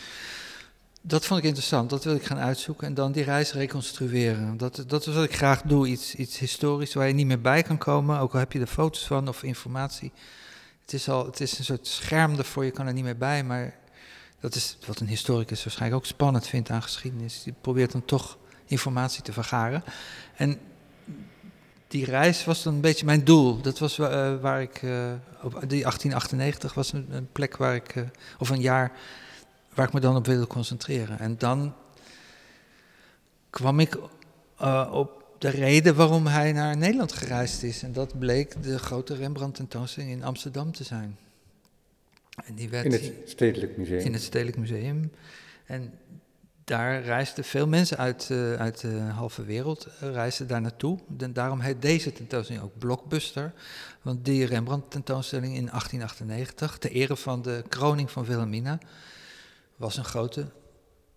dat 1.07 1.25
vond 1.25 1.40
ik 1.40 1.47
interessant, 1.47 1.90
dat 1.90 2.05
wil 2.05 2.14
ik 2.14 2.25
gaan 2.25 2.38
uitzoeken 2.38 2.87
en 2.87 2.95
dan 2.95 3.12
die 3.12 3.25
reis 3.25 3.53
reconstrueren. 3.53 4.57
Dat, 4.57 4.85
dat 4.87 5.07
is 5.07 5.14
wat 5.14 5.25
ik 5.25 5.37
graag 5.37 5.62
doe, 5.62 5.87
iets, 5.87 6.14
iets 6.14 6.38
historisch 6.38 6.95
waar 6.95 7.07
je 7.07 7.14
niet 7.14 7.27
meer 7.27 7.40
bij 7.40 7.62
kan 7.62 7.79
komen, 7.79 8.19
ook 8.19 8.33
al 8.33 8.38
heb 8.38 8.53
je 8.53 8.61
er 8.61 8.67
foto's 8.67 9.07
van 9.07 9.29
of 9.29 9.43
informatie. 9.43 10.12
Het 10.83 10.93
is, 10.93 11.09
al, 11.09 11.27
het 11.27 11.40
is 11.40 11.59
een 11.59 11.64
soort 11.64 11.87
scherm 11.87 12.38
ervoor, 12.38 12.64
je 12.64 12.71
kan 12.71 12.87
er 12.87 12.93
niet 12.93 13.05
meer 13.05 13.17
bij, 13.17 13.45
maar 13.45 13.75
dat 14.40 14.55
is 14.55 14.79
wat 14.87 15.01
een 15.01 15.07
historicus 15.07 15.64
waarschijnlijk 15.64 16.03
ook 16.03 16.09
spannend 16.09 16.47
vindt 16.47 16.71
aan 16.71 16.83
geschiedenis. 16.83 17.43
Die 17.43 17.55
probeert 17.61 17.93
dan 17.93 18.05
toch 18.05 18.38
informatie 18.64 19.23
te 19.23 19.33
vergaren. 19.33 19.85
En 20.37 20.59
die 21.88 22.05
reis 22.05 22.45
was 22.45 22.62
dan 22.62 22.75
een 22.75 22.81
beetje 22.81 23.05
mijn 23.05 23.25
doel. 23.25 23.61
Dat 23.61 23.79
was 23.79 23.99
uh, 23.99 24.07
waar 24.40 24.62
ik, 24.62 24.83
uh, 24.83 25.12
op 25.43 25.51
die 25.51 25.83
1898 25.83 26.75
was 26.75 26.93
een, 26.93 27.07
een 27.11 27.29
plek 27.33 27.57
waar 27.57 27.75
ik, 27.75 27.95
uh, 27.95 28.05
of 28.38 28.49
een 28.49 28.61
jaar 28.61 28.93
waar 29.75 29.87
ik 29.87 29.93
me 29.93 30.01
dan 30.01 30.17
op 30.17 30.27
wilde 30.27 30.47
concentreren. 30.47 31.19
En 31.19 31.39
dan 31.39 31.75
kwam 33.51 33.81
ik 33.81 33.97
uh, 34.63 34.91
op 34.93 35.25
de 35.39 35.49
reden 35.49 35.95
waarom 35.95 36.27
hij 36.27 36.53
naar 36.53 36.77
Nederland 36.77 37.13
gereisd 37.13 37.63
is. 37.63 37.83
En 37.83 37.93
dat 37.93 38.19
bleek 38.19 38.63
de 38.63 38.79
grote 38.79 39.15
Rembrandt-tentoonstelling 39.15 40.13
in 40.13 40.25
Amsterdam 40.25 40.73
te 40.73 40.85
zijn. 40.85 41.19
En 42.45 42.55
die 42.55 42.69
werd 42.69 42.85
in 42.85 42.93
het 42.93 43.13
Stedelijk 43.25 43.77
Museum. 43.77 44.01
In 44.01 44.13
het 44.13 44.23
Stedelijk 44.23 44.57
Museum. 44.57 45.13
En 45.65 45.93
daar 46.65 47.03
reisden 47.03 47.45
veel 47.45 47.67
mensen 47.67 47.97
uit, 47.97 48.29
uh, 48.33 48.55
uit 48.55 48.81
de 48.81 48.99
halve 48.99 49.45
wereld 49.45 49.89
uh, 50.03 50.13
reisden 50.13 50.47
daar 50.47 50.61
naartoe. 50.61 50.99
En 51.19 51.33
daarom 51.33 51.61
heet 51.61 51.83
deze 51.83 52.13
tentoonstelling 52.13 52.65
ook 52.65 52.79
Blockbuster. 52.79 53.53
Want 54.03 54.25
die 54.25 54.47
Rembrandt-tentoonstelling 54.47 55.57
in 55.57 55.67
1898, 55.67 56.79
ter 56.79 56.91
ere 56.91 57.17
van 57.17 57.43
de 57.43 57.65
kroning 57.69 58.11
van 58.11 58.25
Wilhelmina, 58.25 58.79
was 59.77 59.97
een 59.97 60.05
grote, 60.05 60.47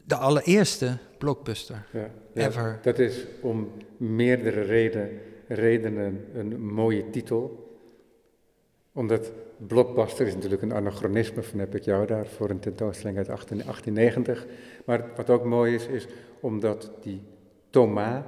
de 0.04 0.16
allereerste 0.16 0.98
blockbuster 1.18 1.88
ja, 1.92 2.10
ja, 2.34 2.48
ever. 2.48 2.80
Dat 2.82 3.00
is 3.00 3.26
om 3.42 3.72
meerdere 3.98 4.62
reden, 4.62 5.10
redenen 5.48 6.26
een 6.34 6.62
mooie 6.62 7.10
titel. 7.10 7.66
Omdat 8.94 9.32
blockbuster 9.68 10.28
is 10.28 10.34
natuurlijk 10.34 10.62
een 10.62 10.74
anachronisme 10.74 11.44
van 11.44 11.60
heb 11.60 11.76
ik 11.76 11.84
jou 11.84 12.06
daar 12.06 12.28
voor 12.28 12.50
een 12.50 12.60
tentoonstelling 12.60 13.18
uit 13.18 13.28
1890. 13.28 14.46
Maar 14.86 15.06
wat 15.16 15.30
ook 15.30 15.44
mooi 15.44 15.76
is, 15.76 15.88
is 15.88 16.08
omdat 16.40 16.92
die 17.02 17.22
Thomas 17.70 18.24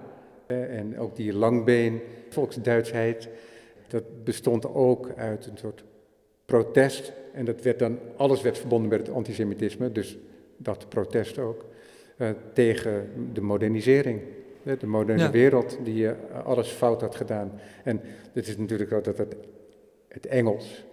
en 0.48 1.00
ook 1.00 1.16
die 1.16 1.34
langbeen, 1.34 2.02
volksduitsheid, 2.30 3.30
dat 3.88 4.24
bestond 4.24 4.74
ook 4.74 5.12
uit 5.16 5.46
een 5.46 5.58
soort 5.58 5.84
protest. 6.50 7.12
En 7.34 7.46
dat 7.46 7.62
werd 7.62 7.80
dan, 7.80 8.00
alles 8.16 8.42
werd 8.42 8.58
verbonden 8.58 8.90
met 8.90 9.00
het 9.00 9.16
antisemitisme, 9.16 9.92
dus 9.92 10.18
dat 10.58 10.90
protest 10.90 11.40
ook. 11.40 11.66
Uh, 12.18 12.30
tegen 12.54 13.10
de 13.34 13.42
modernisering. 13.42 14.22
De 14.80 14.88
moderne 14.88 15.22
ja. 15.24 15.32
wereld 15.32 15.78
die 15.84 16.04
uh, 16.04 16.12
alles 16.44 16.70
fout 16.70 17.02
had 17.02 17.16
gedaan. 17.16 17.52
En 17.84 18.02
het 18.34 18.48
is 18.48 18.58
natuurlijk 18.58 18.92
ook 18.92 19.04
dat 19.04 19.18
het, 19.18 19.36
het 20.08 20.26
Engels 20.26 20.86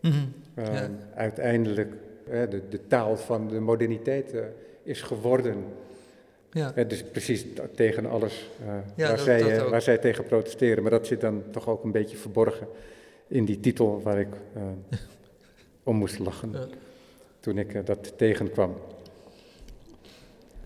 mm 0.00 0.10
-hmm. 0.10 0.32
uh, 0.58 0.74
ja. 0.74 0.90
uiteindelijk 1.14 1.92
de, 2.24 2.62
de, 2.68 2.86
taal 2.86 3.16
van 3.16 3.48
de 3.48 3.60
moderniteit 3.60 4.34
is 4.82 5.02
geworden. 5.02 5.64
Ja. 6.50 6.70
dus 6.70 7.02
precies 7.02 7.46
tegen 7.74 8.06
alles 8.06 8.50
waar, 8.96 9.08
dat, 9.08 9.20
zij, 9.20 9.56
dat 9.56 9.70
waar 9.70 9.82
zij 9.82 9.98
tegen 9.98 10.24
protesteren. 10.24 10.82
Maar 10.82 10.92
dat 10.92 11.06
zit 11.06 11.20
dan 11.20 11.42
toch 11.50 11.68
ook 11.68 11.84
een 11.84 11.92
beetje 11.92 12.16
verborgen 12.16 12.66
in 13.28 13.44
die 13.44 13.60
titel 13.60 14.02
waar 14.02 14.18
ik 14.18 14.28
uh, 14.56 14.62
om 15.82 15.96
moest 15.96 16.18
lachen 16.18 16.52
ja. 16.52 16.66
toen 17.40 17.58
ik 17.58 17.74
uh, 17.74 17.84
dat 17.84 18.18
tegenkwam. 18.18 18.76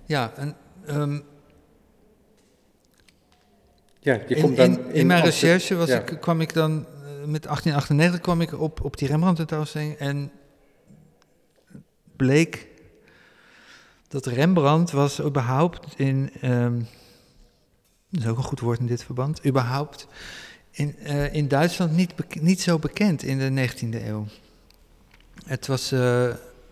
Ja, 0.04 0.32
en 0.36 0.56
um, 0.88 1.22
ja, 3.98 4.20
je 4.28 4.34
in, 4.34 4.42
komt 4.42 4.56
dan 4.56 4.78
in, 4.78 4.92
in, 4.92 5.06
mijn 5.06 5.24
recherche 5.24 5.74
was 5.74 5.88
ja. 5.88 6.00
ik, 6.00 6.20
kwam 6.20 6.40
ik 6.40 6.54
dan 6.54 6.86
met 7.26 7.42
1898 7.42 8.20
kwam 8.20 8.40
ik 8.40 8.60
op, 8.60 8.84
op 8.84 8.96
die 8.96 9.08
Rembrandt 9.08 9.36
tentoonstelling 9.36 9.94
en 9.94 10.30
bleek 12.16 12.66
dat 14.08 14.26
Rembrandt 14.26 14.90
was 14.90 15.20
überhaupt 15.20 15.94
in, 15.96 16.30
um, 16.42 16.86
dat 18.10 18.22
is 18.22 18.28
ook 18.28 18.36
een 18.36 18.42
goed 18.42 18.60
woord 18.60 18.78
in 18.78 18.86
dit 18.86 19.04
verband, 19.04 19.46
überhaupt 19.46 20.06
in, 20.78 20.94
uh, 21.06 21.34
in 21.34 21.48
Duitsland 21.48 21.96
niet, 21.96 22.12
niet 22.40 22.60
zo 22.60 22.78
bekend 22.78 23.22
in 23.22 23.38
de 23.38 23.68
19e 23.68 24.06
eeuw. 24.06 24.26
Het 25.44 25.66
was, 25.66 25.92
uh, 25.92 26.00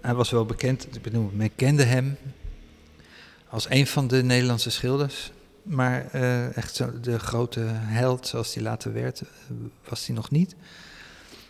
hij 0.00 0.14
was 0.14 0.30
wel 0.30 0.44
bekend, 0.44 1.02
bedoel, 1.02 1.30
men 1.34 1.54
kende 1.54 1.82
hem 1.82 2.16
als 3.48 3.70
een 3.70 3.86
van 3.86 4.06
de 4.06 4.22
Nederlandse 4.22 4.70
schilders. 4.70 5.32
Maar 5.62 6.08
uh, 6.14 6.56
echt 6.56 6.74
zo, 6.74 7.00
de 7.00 7.18
grote 7.18 7.60
held 7.70 8.26
zoals 8.26 8.54
hij 8.54 8.62
later 8.62 8.92
werd, 8.92 9.22
was 9.88 10.06
hij 10.06 10.14
nog 10.14 10.30
niet. 10.30 10.54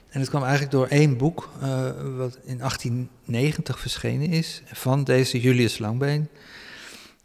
En 0.08 0.20
het 0.20 0.28
kwam 0.28 0.42
eigenlijk 0.42 0.72
door 0.72 0.86
één 0.86 1.16
boek, 1.16 1.48
wat 2.16 2.38
in 2.44 2.58
1890 2.58 3.80
verschenen 3.80 4.28
is, 4.28 4.62
van 4.72 5.04
deze 5.04 5.40
Julius 5.40 5.78
Langbeen. 5.78 6.28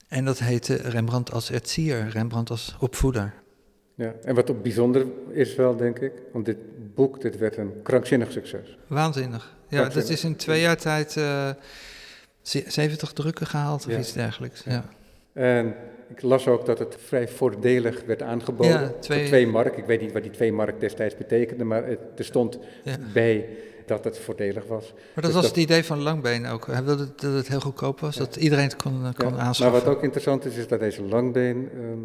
En 0.08 0.26
dat 0.26 0.40
heette 0.40 0.76
Rembrandt 0.76 1.32
als 1.32 1.52
erzier, 1.52 2.08
Rembrandt 2.10 2.50
als 2.50 2.76
opvoeder. 2.80 3.41
Ja, 4.02 4.14
en 4.24 4.36
wat 4.36 4.52
ook 4.52 4.62
bijzonder 4.64 5.06
is 5.30 5.56
wel, 5.56 5.76
denk 5.76 6.00
ik, 6.00 6.12
want 6.32 6.46
dit 6.46 6.58
boek, 6.96 7.22
dit 7.22 7.38
werd 7.38 7.58
een 7.58 7.72
krankzinnig 7.84 8.32
succes. 8.32 8.78
Waanzinnig. 8.88 9.56
Ja, 9.68 9.90
dat 9.90 10.10
is 10.10 10.24
in 10.24 10.36
twee 10.36 10.62
jaar 10.62 10.78
tijd 10.78 11.16
uh, 11.16 11.50
70 12.42 13.12
drukken 13.14 13.48
gehaald 13.48 13.86
of 13.86 13.92
Ja. 13.92 14.00
iets 14.00 14.14
dergelijks. 14.14 14.64
Ja. 14.66 14.84
En 15.34 15.76
ik 16.10 16.22
las 16.22 16.48
ook 16.48 16.66
dat 16.66 16.80
het 16.80 16.96
vrij 17.06 17.28
voordelig 17.28 18.04
werd 18.06 18.22
aangeboden. 18.22 18.72
Ja, 18.82 18.92
twee- 19.00 19.18
Voor 19.20 19.28
twee 19.28 19.48
mark. 19.48 19.78
Ik 19.78 19.86
weet 19.86 20.02
niet 20.02 20.12
wat 20.12 20.22
die 20.22 20.32
twee 20.32 20.52
mark 20.54 20.80
destijds 20.80 21.16
betekende, 21.18 21.64
maar 21.64 21.86
het, 21.86 22.00
er 22.18 22.26
stond 22.26 22.58
Ja. 22.84 22.98
bij 23.14 23.48
dat 23.86 24.04
het 24.04 24.20
voordelig 24.20 24.66
was. 24.66 24.94
Maar 24.94 25.02
dat 25.16 25.24
Dus 25.24 25.34
was 25.34 25.42
dat- 25.44 25.52
het 25.56 25.64
idee 25.64 25.84
van 25.84 26.02
Langbeen 26.02 26.46
ook. 26.46 26.68
Hij 26.68 26.84
wilde 26.84 27.08
dat 27.16 27.34
het 27.34 27.48
heel 27.48 27.60
goedkoop 27.60 28.00
was, 28.00 28.16
dat 28.16 28.36
iedereen 28.36 28.64
het 28.64 28.76
kon, 28.76 29.06
eh, 29.06 29.14
kon 29.14 29.26
Ja, 29.28 29.32
maar 29.36 29.40
aanschaffen. 29.42 29.84
wat 29.86 29.96
ook 29.96 30.04
interessant 30.04 30.46
is, 30.46 30.56
is 30.56 30.68
dat 30.68 30.80
deze 30.80 31.04
Langbeen 31.04 31.70
ehm, 31.74 32.00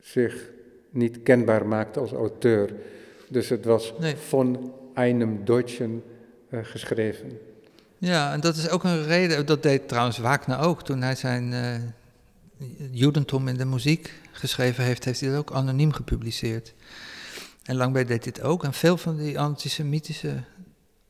zich 0.00 0.52
niet 0.94 1.22
kenbaar 1.22 1.66
maakte 1.66 2.00
als 2.00 2.12
auteur. 2.12 2.72
Dus 3.28 3.48
het 3.48 3.64
was 3.64 3.92
Nee. 3.98 4.16
von 4.16 4.72
einem 4.94 5.44
Deutschen 5.44 6.02
eh, 6.50 6.58
geschreven. 6.62 7.38
Ja, 7.98 8.32
en 8.32 8.40
dat 8.40 8.56
is 8.56 8.68
ook 8.68 8.84
een 8.84 9.04
reden. 9.04 9.46
Dat 9.46 9.62
deed 9.62 9.88
trouwens 9.88 10.18
Wagner 10.18 10.58
ook. 10.58 10.82
Toen 10.82 11.02
hij 11.02 11.14
zijn 11.14 11.52
eh 11.52 11.74
Judentum 12.90 13.48
in 13.48 13.56
de 13.56 13.64
muziek 13.64 14.12
geschreven 14.32 14.84
heeft, 14.84 15.04
heeft 15.04 15.20
hij 15.20 15.28
dat 15.30 15.38
ook 15.38 15.52
anoniem 15.52 15.92
gepubliceerd. 15.92 16.74
En 17.62 17.76
Langbeen 17.76 18.06
deed 18.06 18.24
dit 18.24 18.42
ook. 18.42 18.64
En 18.64 18.72
veel 18.72 18.96
van 18.96 19.16
die 19.16 19.38
antisemitische. 19.40 20.42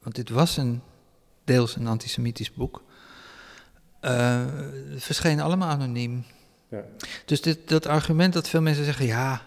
Want 0.02 0.14
dit 0.14 0.30
was 0.30 0.56
een 0.56 0.80
deels 1.44 1.76
een 1.76 1.86
antisemitisch 1.86 2.52
boek. 2.52 2.82
eh 4.00 4.44
verschenen 4.96 5.44
allemaal 5.44 5.68
anoniem. 5.68 6.24
Ja. 6.68 6.84
Dus 7.24 7.42
dit, 7.42 7.68
dat 7.68 7.86
argument 7.86 8.32
dat 8.32 8.48
veel 8.48 8.62
mensen 8.62 8.84
zeggen, 8.84 9.06
ja, 9.06 9.42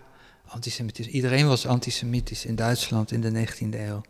antisemitisme, 0.48 1.12
iedereen 1.12 1.48
was 1.48 1.68
antisemitisch 1.68 2.46
in 2.46 2.56
Duitsland 2.56 3.12
in 3.12 3.22
de 3.22 3.32
19e 3.48 3.80
eeuw. 3.80 4.02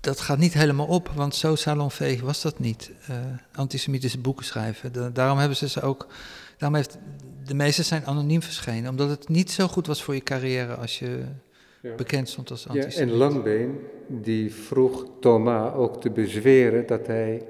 Dat 0.00 0.20
gaat 0.20 0.38
niet 0.38 0.52
helemaal 0.54 0.86
op, 0.86 1.08
want 1.14 1.34
zo 1.34 1.54
salonveeg 1.54 2.20
was 2.20 2.42
dat 2.42 2.58
niet. 2.58 2.90
eh, 3.08 3.16
antisemitische 3.54 4.18
boeken 4.18 4.44
schrijven. 4.44 4.92
Da- 4.92 5.08
daarom 5.10 5.38
hebben 5.38 5.56
ze 5.56 5.68
ze 5.68 5.80
ook, 5.82 6.06
daarom 6.58 6.76
heeft, 6.78 6.98
de 7.44 7.54
meeste 7.54 7.82
zijn 7.82 8.06
anoniem 8.06 8.42
verschenen, 8.42 8.90
omdat 8.90 9.08
het 9.08 9.28
niet 9.28 9.50
zo 9.50 9.66
goed 9.68 9.86
was 9.86 10.02
voor 10.02 10.14
je 10.14 10.22
carrière 10.22 10.74
als 10.74 10.98
je 10.98 11.24
Ja. 11.82 11.94
bekend 11.94 12.28
stond 12.28 12.50
als 12.50 12.62
Ja, 12.62 12.68
antisemiet. 12.70 13.10
en 13.12 13.16
Langbeen 13.18 13.78
die 14.08 14.54
vroeg 14.54 15.06
Thomas 15.20 15.72
ook 15.74 16.00
te 16.00 16.10
bezweren 16.10 16.86
dat 16.86 17.06
hij 17.06 17.42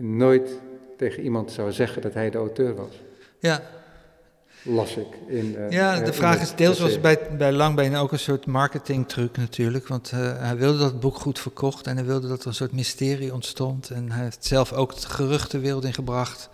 nooit 0.00 0.60
tegen 0.96 1.22
iemand 1.22 1.52
zou 1.52 1.72
zeggen 1.72 2.02
dat 2.02 2.14
hij 2.14 2.30
de 2.30 2.38
auteur 2.38 2.74
was. 2.74 3.00
Ja, 3.38 3.62
Las 4.62 4.96
ik 4.96 5.06
in. 5.28 5.56
eh, 5.56 5.70
Ja, 5.70 5.98
eh, 5.98 6.04
de 6.04 6.12
vraag 6.12 6.40
is 6.40 6.54
deels 6.54 6.78
was 6.78 7.00
bij, 7.00 7.18
bij 7.38 7.52
Langbeen 7.52 7.96
ook 7.96 8.12
een 8.12 8.18
soort 8.18 8.46
marketingtruc 8.46 9.36
natuurlijk. 9.36 9.88
Want 9.88 10.10
eh, 10.12 10.38
hij 10.38 10.56
wilde 10.56 10.78
dat 10.78 10.90
het 10.90 11.00
boek 11.00 11.16
goed 11.16 11.38
verkocht 11.38 11.86
en 11.86 11.96
hij 11.96 12.04
wilde 12.04 12.28
dat 12.28 12.40
er 12.40 12.46
een 12.46 12.54
soort 12.54 12.72
mysterie 12.72 13.34
ontstond. 13.34 13.90
En 13.90 14.10
hij 14.10 14.22
heeft 14.22 14.44
zelf 14.44 14.72
ook 14.72 14.90
het 14.90 15.04
gerucht 15.04 15.50
de 15.50 15.58
wereld 15.58 15.84
ingebracht 15.84 16.48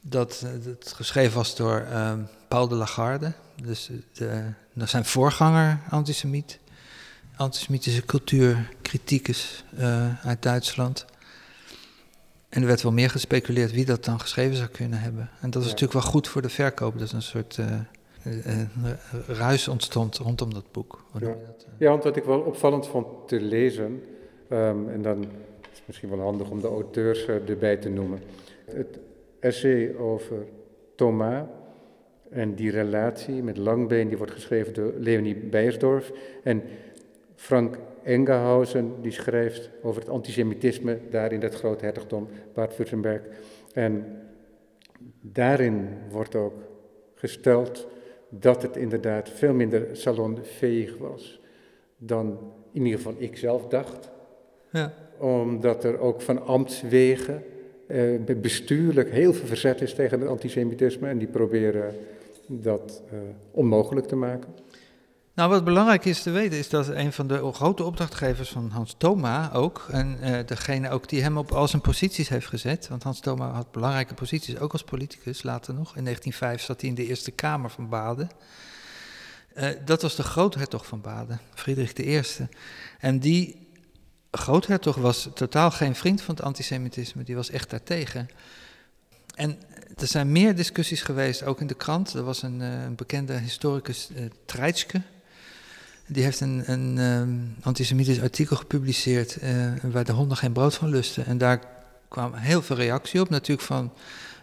dat 0.00 0.44
het 0.64 0.92
geschreven 0.96 1.36
was 1.36 1.56
door 1.56 1.86
ehm, 1.92 2.18
Paul 2.48 2.68
de 2.68 2.74
Lagarde. 2.74 3.32
Dus 3.62 3.90
de, 4.12 4.42
zijn 4.84 5.04
voorganger, 5.04 5.78
antisemiet. 5.90 6.58
Antisemitische 7.36 8.04
cultuurcriticus 8.04 9.64
uit 10.22 10.42
Duitsland. 10.42 11.04
En 12.52 12.60
er 12.60 12.66
werd 12.66 12.82
wel 12.82 12.92
meer 12.92 13.10
gespeculeerd 13.10 13.72
wie 13.72 13.84
dat 13.84 14.04
dan 14.04 14.20
geschreven 14.20 14.56
zou 14.56 14.68
kunnen 14.68 14.98
hebben. 14.98 15.30
En 15.40 15.50
dat 15.50 15.62
is 15.62 15.68
Ja. 15.68 15.72
natuurlijk 15.72 15.92
wel 16.02 16.10
goed 16.12 16.28
voor 16.28 16.42
de 16.42 16.48
verkoop. 16.48 16.98
Dat 16.98 17.08
er 17.08 17.14
een 17.14 17.22
soort 17.22 17.58
eh, 17.58 17.66
eh, 18.22 18.60
eh, 18.60 18.68
ruis 19.26 19.68
ontstond 19.68 20.16
rondom 20.16 20.54
dat 20.54 20.72
boek. 20.72 21.04
Je 21.12 21.18
dat? 21.20 21.66
Ja, 21.78 21.90
want 21.90 22.04
wat 22.04 22.16
ik 22.16 22.24
wel 22.24 22.40
opvallend 22.40 22.86
vond 22.86 23.06
te 23.26 23.40
lezen, 23.40 24.02
ehm, 24.48 24.88
en 24.88 25.02
dan 25.02 25.22
is 25.72 25.78
het 25.78 25.82
misschien 25.86 26.08
wel 26.08 26.20
handig 26.20 26.50
om 26.50 26.60
de 26.60 26.68
auteurs 26.68 27.26
eh, 27.26 27.48
erbij 27.48 27.76
te 27.76 27.88
noemen. 27.88 28.20
Het 28.64 28.98
essay 29.40 29.94
over 29.96 30.36
Thomas 30.96 31.42
en 32.30 32.54
die 32.54 32.70
relatie 32.70 33.42
met 33.42 33.56
Langbeen, 33.56 34.08
die 34.08 34.16
wordt 34.16 34.32
geschreven 34.32 34.74
door 34.74 34.92
Leonie 34.98 35.36
Beiersdorf. 35.36 36.12
En 36.42 36.62
Frank 37.36 37.78
Engehausen, 38.04 38.92
die 39.00 39.12
schrijft 39.12 39.70
over 39.82 40.00
het 40.00 40.10
antisemitisme 40.10 40.98
daar 41.10 41.32
in 41.32 41.40
dat 41.40 41.54
grote 41.54 41.84
hertogdom 41.84 42.28
Bad-Württemberg. 42.54 43.22
En 43.72 44.18
daarin 45.20 45.88
wordt 46.10 46.34
ook 46.34 46.54
gesteld 47.14 47.86
dat 48.28 48.62
het 48.62 48.76
inderdaad 48.76 49.30
veel 49.30 49.54
minder 49.54 49.88
salonveeg 49.92 50.96
was 50.96 51.40
dan 51.96 52.38
in 52.72 52.84
ieder 52.84 52.98
geval 52.98 53.14
ik 53.18 53.36
zelf 53.36 53.68
dacht. 53.68 54.10
Ja. 54.70 54.94
Omdat 55.18 55.84
er 55.84 55.98
ook 55.98 56.20
van 56.20 56.46
ambtswegen 56.46 57.42
eh, 57.86 58.36
bestuurlijk 58.40 59.10
heel 59.10 59.32
veel 59.32 59.46
verzet 59.46 59.80
is 59.80 59.94
tegen 59.94 60.20
het 60.20 60.28
antisemitisme 60.28 61.08
en 61.08 61.18
die 61.18 61.28
proberen 61.28 61.94
dat 62.46 63.02
eh, 63.10 63.18
onmogelijk 63.50 64.06
te 64.06 64.16
maken. 64.16 64.48
Nou, 65.34 65.50
wat 65.50 65.64
belangrijk 65.64 66.04
is 66.04 66.22
te 66.22 66.30
weten 66.30 66.58
is 66.58 66.68
dat 66.68 66.88
een 66.88 67.12
van 67.12 67.26
de 67.26 67.52
grote 67.52 67.84
opdrachtgevers 67.84 68.48
van 68.48 68.70
Hans 68.70 68.94
Thoma 68.98 69.52
ook, 69.52 69.86
en 69.90 70.20
eh, 70.20 70.46
degene 70.46 70.90
ook 70.90 71.08
die 71.08 71.22
hem 71.22 71.38
op 71.38 71.52
al 71.52 71.68
zijn 71.68 71.82
posities 71.82 72.28
heeft 72.28 72.46
gezet, 72.46 72.88
want 72.88 73.02
Hans 73.02 73.20
Thoma 73.20 73.50
had 73.50 73.72
belangrijke 73.72 74.14
posities, 74.14 74.58
ook 74.58 74.72
als 74.72 74.84
politicus 74.84 75.42
later 75.42 75.74
nog. 75.74 75.96
In 75.96 76.04
1905 76.04 76.62
zat 76.62 76.80
hij 76.80 76.90
in 76.90 76.96
de 76.96 77.06
Eerste 77.06 77.30
Kamer 77.30 77.70
van 77.70 77.88
Baden. 77.88 78.30
Eh, 79.54 79.68
dat 79.84 80.02
was 80.02 80.16
de 80.16 80.22
groothertog 80.22 80.86
van 80.86 81.00
Baden, 81.00 81.40
Friedrich 81.54 81.98
I. 81.98 82.22
En 82.98 83.18
die 83.18 83.68
groothertog 84.30 84.96
was 84.96 85.28
totaal 85.34 85.70
geen 85.70 85.94
vriend 85.94 86.22
van 86.22 86.34
het 86.34 86.44
antisemitisme, 86.44 87.22
die 87.22 87.36
was 87.36 87.50
echt 87.50 87.70
daartegen. 87.70 88.28
En 89.34 89.58
er 89.96 90.06
zijn 90.06 90.32
meer 90.32 90.56
discussies 90.56 91.02
geweest, 91.02 91.42
ook 91.42 91.60
in 91.60 91.66
de 91.66 91.74
krant. 91.74 92.14
Er 92.14 92.22
was 92.22 92.42
een, 92.42 92.62
eh, 92.62 92.70
bekende 92.96 93.38
historicus, 93.38 94.10
Treitschke. 94.44 95.02
Die 96.06 96.22
heeft 96.22 96.40
een, 96.40 96.62
een 96.66 96.98
ehm, 96.98 97.66
antisemitisch 97.66 98.20
artikel 98.20 98.56
gepubliceerd 98.56 99.36
eh, 99.36 99.72
waar 99.82 100.04
de 100.04 100.12
honden 100.12 100.36
geen 100.36 100.52
brood 100.52 100.74
van 100.74 100.88
lusten. 100.88 101.26
En 101.26 101.38
daar 101.38 101.60
kwam 102.08 102.34
heel 102.34 102.62
veel 102.62 102.76
reactie 102.76 103.20
op, 103.20 103.28
natuurlijk 103.28 103.66
van, 103.66 103.92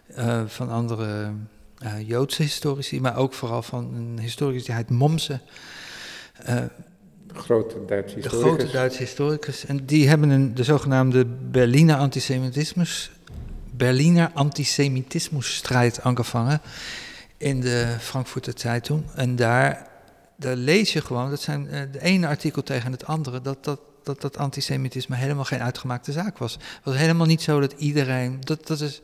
eh, 0.08 0.42
van 0.46 0.70
andere 0.70 1.32
eh, 1.78 2.08
Joodse 2.08 2.42
historici, 2.42 3.02
maar 3.02 3.18
ook 3.18 3.34
vooral 3.34 3.62
van 3.62 3.94
een 3.96 4.20
historicus 4.20 4.66
die 4.66 4.76
heet 4.76 4.90
Momse. 4.90 5.40
Grote 7.34 7.86
Duitse 7.86 8.16
de 8.16 8.22
historicus. 8.22 8.58
grote 8.58 8.72
Duitse 8.72 9.00
historicus. 9.00 9.66
En 9.66 9.86
die 9.86 10.08
hebben 10.08 10.30
een, 10.30 10.56
de 10.56 10.64
zogenaamde 10.64 11.26
Berliner 11.26 11.96
antisemitismus, 11.96 13.12
Berliner 13.72 14.32
antisemitismusstrijd 14.34 16.02
aangevangen 16.02 16.62
in 17.38 17.62
de 17.62 17.96
Frankfurter 18.00 18.54
Zeitung. 18.56 19.04
En 19.16 19.36
daar, 19.36 19.88
daar 20.40 20.56
lees 20.56 20.94
je 20.94 21.02
gewoon, 21.02 21.30
dat 21.30 21.42
zijn 21.42 21.68
eh, 21.68 21.82
de 21.92 22.02
ene 22.02 22.28
artikel 22.28 22.64
tegen 22.64 22.92
het 22.92 23.06
andere, 23.06 23.42
dat 23.42 23.64
dat, 23.64 23.80
dat 24.04 24.22
dat 24.22 24.38
antisemitisme 24.38 25.16
helemaal 25.16 25.44
geen 25.44 25.62
uitgemaakte 25.62 26.12
zaak 26.12 26.38
was. 26.38 26.54
Het 26.54 26.84
was 26.84 26.98
helemaal 26.98 27.26
niet 27.26 27.42
zo 27.42 27.60
dat 27.60 27.72
iedereen, 27.78 28.38
dat, 28.40 28.68
dat 28.68 28.80
is 28.82 29.02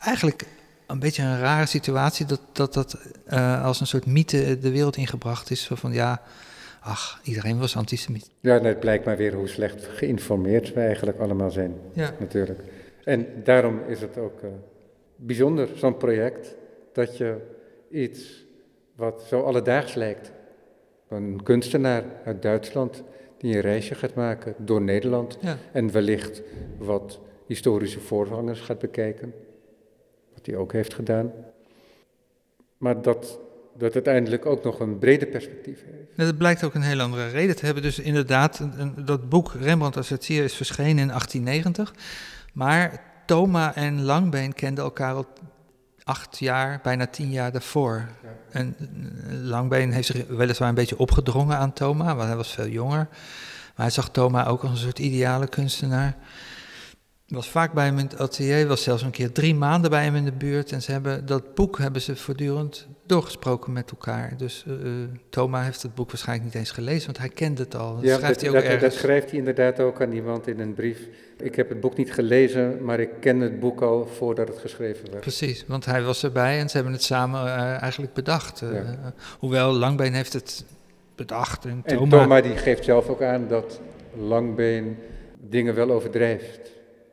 eigenlijk 0.00 0.46
een 0.86 0.98
beetje 0.98 1.22
een 1.22 1.38
rare 1.40 1.66
situatie, 1.66 2.26
dat 2.26 2.40
dat, 2.52 2.74
dat 2.74 2.98
eh, 3.26 3.64
als 3.64 3.80
een 3.80 3.86
soort 3.86 4.06
mythe 4.06 4.58
de 4.58 4.70
wereld 4.70 4.96
ingebracht 4.96 5.50
is. 5.50 5.62
Zo 5.62 5.74
van 5.74 5.92
ja, 5.92 6.22
ach, 6.80 7.20
iedereen 7.22 7.58
was 7.58 7.76
antisemiet. 7.76 8.30
Ja, 8.40 8.60
het 8.60 8.80
blijkt 8.80 9.04
maar 9.04 9.16
weer 9.16 9.34
hoe 9.34 9.48
slecht 9.48 9.86
geïnformeerd 9.86 10.72
we 10.72 10.80
eigenlijk 10.80 11.18
allemaal 11.18 11.50
zijn, 11.50 11.74
Ja. 11.92 12.14
natuurlijk. 12.18 12.60
En 13.04 13.26
daarom 13.44 13.80
is 13.88 14.00
het 14.00 14.18
ook 14.18 14.42
eh, 14.42 14.48
bijzonder, 15.16 15.68
zo'n 15.76 15.96
project, 15.96 16.54
dat 16.92 17.16
je 17.16 17.36
iets 17.90 18.44
wat 18.96 19.24
zo 19.28 19.42
alledaags 19.42 19.94
lijkt, 19.94 20.30
een 21.12 21.42
kunstenaar 21.42 22.04
uit 22.24 22.42
Duitsland 22.42 23.02
die 23.38 23.54
een 23.54 23.60
reisje 23.60 23.94
gaat 23.94 24.14
maken 24.14 24.54
door 24.58 24.82
Nederland 24.82 25.38
Ja. 25.40 25.56
en 25.72 25.92
wellicht 25.92 26.42
wat 26.78 27.18
historische 27.46 28.00
voorgangers 28.00 28.60
gaat 28.60 28.78
bekijken, 28.78 29.34
wat 30.34 30.46
hij 30.46 30.56
ook 30.56 30.72
heeft 30.72 30.94
gedaan. 30.94 31.32
Maar 32.78 33.02
dat 33.02 33.38
dat 33.76 33.94
uiteindelijk 33.94 34.46
ook 34.46 34.62
nog 34.64 34.80
een 34.80 34.98
breder 34.98 35.28
perspectief 35.28 35.82
heeft. 35.84 36.08
Ja, 36.16 36.24
Dat 36.24 36.36
blijkt 36.38 36.64
ook 36.64 36.74
een 36.74 36.82
heel 36.82 37.00
andere 37.00 37.28
reden 37.28 37.56
te 37.56 37.64
hebben. 37.64 37.82
Dus 37.82 37.98
inderdaad, 37.98 38.58
een- 38.58 39.04
dat 39.04 39.28
boek 39.28 39.52
Rembrandt 39.60 39.96
als 39.96 40.08
het 40.08 40.28
is 40.30 40.54
verschenen 40.54 40.98
in 41.02 41.10
1890. 41.10 41.94
Maar 42.52 43.02
Thoma 43.26 43.74
en 43.74 44.02
Langbeen 44.02 44.52
kenden 44.52 44.84
elkaar 44.84 45.14
al 45.14 45.26
acht 46.04 46.38
jaar, 46.38 46.80
bijna 46.82 47.06
tien 47.06 47.30
jaar 47.30 47.52
daarvoor. 47.52 48.08
En 48.50 48.76
eh, 48.78 48.86
Langbeen 49.40 49.92
heeft 49.92 50.06
zich 50.06 50.26
weliswaar 50.26 50.68
een 50.68 50.74
beetje 50.74 50.98
opgedrongen 50.98 51.56
aan 51.56 51.72
Thoma, 51.72 52.14
want 52.14 52.28
hij 52.28 52.36
was 52.36 52.52
veel 52.52 52.68
jonger. 52.68 53.08
Maar 53.74 53.86
hij 53.86 53.90
zag 53.90 54.10
Thoma 54.10 54.46
ook 54.46 54.62
als 54.62 54.70
een 54.70 54.76
soort 54.76 54.98
ideale 54.98 55.48
kunstenaar. 55.48 56.14
Was 57.32 57.50
vaak 57.50 57.72
bij 57.72 57.84
hem 57.84 57.98
in 57.98 58.04
het 58.04 58.18
atelier, 58.18 58.66
was 58.66 58.82
zelfs 58.82 59.02
een 59.02 59.10
keer 59.10 59.32
drie 59.32 59.54
maanden 59.54 59.90
bij 59.90 60.04
hem 60.04 60.14
in 60.14 60.24
de 60.24 60.32
buurt. 60.32 60.72
En 60.72 60.82
ze 60.82 60.92
hebben, 60.92 61.26
dat 61.26 61.54
boek 61.54 61.78
hebben 61.78 62.02
ze 62.02 62.16
voortdurend 62.16 62.86
doorgesproken 63.06 63.72
met 63.72 63.90
elkaar. 63.90 64.34
Dus 64.36 64.64
Thoma 65.28 65.62
heeft 65.62 65.82
het 65.82 65.94
boek 65.94 66.10
waarschijnlijk 66.10 66.48
niet 66.48 66.58
eens 66.58 66.70
gelezen, 66.70 67.06
want 67.06 67.18
hij 67.18 67.28
kende 67.28 67.62
het 67.62 67.74
al. 67.74 67.94
Dat 67.94 68.04
Ja, 68.04 68.16
schrijft 68.16 68.40
dat, 68.40 68.52
hij 68.52 68.62
ook 68.62 68.70
dat, 68.70 68.80
dat 68.80 68.92
schrijft 68.92 69.30
hij 69.30 69.38
inderdaad 69.38 69.80
ook 69.80 70.00
aan 70.00 70.12
iemand 70.12 70.46
in 70.46 70.60
een 70.60 70.74
brief. 70.74 70.98
Ik 71.42 71.54
heb 71.54 71.68
het 71.68 71.80
boek 71.80 71.96
niet 71.96 72.12
gelezen, 72.12 72.84
maar 72.84 73.00
ik 73.00 73.10
ken 73.20 73.40
het 73.40 73.60
boek 73.60 73.80
al 73.80 74.06
voordat 74.06 74.48
het 74.48 74.58
geschreven 74.58 75.10
werd. 75.10 75.20
Precies, 75.20 75.64
want 75.66 75.84
hij 75.84 76.02
was 76.02 76.24
erbij 76.24 76.58
en 76.58 76.68
ze 76.68 76.76
hebben 76.76 76.92
het 76.94 77.02
samen 77.02 77.40
eh, 77.40 77.82
eigenlijk 77.82 78.12
bedacht. 78.12 78.62
Hoewel 79.38 79.72
Langbeen 79.72 80.14
heeft 80.14 80.32
het 80.32 80.64
bedacht 81.14 81.64
en 81.64 81.80
En 81.84 81.96
Thoma... 81.96 82.18
Thoma 82.18 82.40
die 82.40 82.56
geeft 82.56 82.84
zelf 82.84 83.08
ook 83.08 83.22
aan 83.22 83.48
dat 83.48 83.80
Langbeen 84.16 84.98
dingen 85.40 85.74
wel 85.74 85.90
overdrijft. 85.90 86.70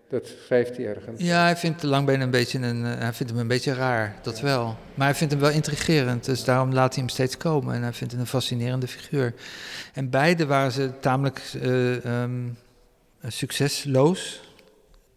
Dat 0.10 0.28
schrijft 0.46 0.78
hij 0.78 0.88
ergens. 0.88 1.22
Ja, 1.22 1.42
hij 1.44 1.58
vindt 1.58 1.84
Langbeen 1.84 2.22
een 2.22 2.30
beetje 2.30 2.60
een, 2.60 2.86
eh, 2.86 3.00
hij 3.00 3.14
vindt 3.14 3.32
hem 3.32 3.42
een 3.42 3.48
beetje 3.48 3.74
raar, 3.74 4.16
dat 4.22 4.40
wel. 4.40 4.78
Maar 4.94 5.08
hij 5.08 5.16
vindt 5.16 5.34
hem 5.34 5.42
wel 5.42 5.52
intrigerend, 5.52 6.26
dus 6.26 6.44
daarom 6.44 6.74
laat 6.74 6.94
hij 6.94 7.04
hem 7.04 7.12
steeds 7.12 7.38
komen. 7.38 7.76
En 7.76 7.82
hij 7.82 7.94
vindt 7.94 8.14
het 8.14 8.22
een 8.22 8.28
fascinerende 8.28 8.88
figuur. 8.88 9.34
En 9.94 10.10
beide 10.10 10.46
waren 10.46 10.72
ze 10.72 10.92
tamelijk 11.00 11.42
eh, 11.62 12.06
ehm, 12.06 12.48
succesloos 13.28 14.42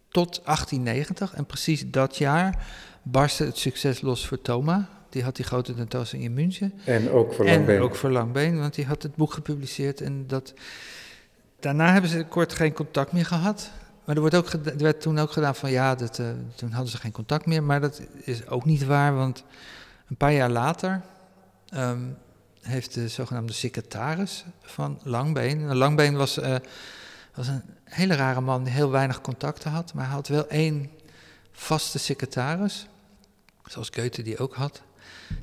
tot 0.09 0.41
1890. 0.43 1.33
En 1.33 1.45
precies 1.45 1.83
dat 1.87 2.17
jaar 2.17 2.67
barstte 3.03 3.43
het 3.43 3.57
succes 3.57 4.01
los 4.01 4.27
voor 4.27 4.41
Thoma. 4.41 4.89
Die 5.09 5.23
had 5.23 5.35
die 5.35 5.45
grote 5.45 5.73
tentoonstelling 5.73 6.27
in 6.27 6.33
München. 6.33 6.73
En 6.85 7.09
ook 7.11 7.33
voor 7.33 7.45
En 7.45 7.55
Langbeen. 7.55 7.81
ook 7.81 7.95
voor 7.95 8.11
Langbeen, 8.11 8.59
want 8.59 8.75
die 8.75 8.85
had 8.85 9.03
het 9.03 9.15
boek 9.15 9.33
gepubliceerd. 9.33 10.01
En 10.01 10.27
dat... 10.27 10.53
Daarna 11.59 11.91
hebben 11.91 12.09
ze 12.09 12.23
kort 12.23 12.53
geen 12.53 12.73
contact 12.73 13.11
meer 13.11 13.25
gehad. 13.25 13.71
Maar 14.05 14.15
er, 14.15 14.21
wordt 14.21 14.35
ook 14.35 14.49
er 14.49 14.77
werd 14.77 15.01
toen 15.01 15.19
ook 15.19 15.31
gedaan 15.31 15.55
van 15.55 15.71
ja, 15.71 15.95
dat, 15.95 16.19
eh, 16.19 16.27
toen 16.55 16.71
hadden 16.71 16.91
ze 16.91 16.97
geen 16.97 17.11
contact 17.11 17.45
meer. 17.45 17.63
Maar 17.63 17.81
dat 17.81 18.01
is 18.23 18.47
ook 18.47 18.65
niet 18.65 18.85
waar, 18.85 19.15
want 19.15 19.43
een 20.09 20.17
paar 20.17 20.33
jaar 20.33 20.49
later 20.49 21.01
ehm, 21.69 22.01
heeft 22.61 22.93
de 22.93 23.07
zogenaamde 23.07 23.53
secretaris 23.53 24.45
van 24.61 24.99
Langbeen. 25.03 25.69
En 25.69 25.75
Langbeen 25.75 26.15
was, 26.15 26.37
eh, 26.37 26.55
was 27.33 27.47
een 27.47 27.63
hele 27.83 28.15
rare 28.15 28.41
man 28.41 28.63
die 28.63 28.73
heel 28.73 28.91
weinig 28.91 29.21
contacten 29.21 29.71
had. 29.71 29.93
Maar 29.93 30.05
hij 30.05 30.13
had 30.13 30.27
wel 30.27 30.47
één 30.47 30.89
vaste 31.51 31.99
secretaris, 31.99 32.87
zoals 33.65 33.89
Goethe 33.93 34.21
die 34.21 34.37
ook 34.37 34.55
had. 34.55 34.81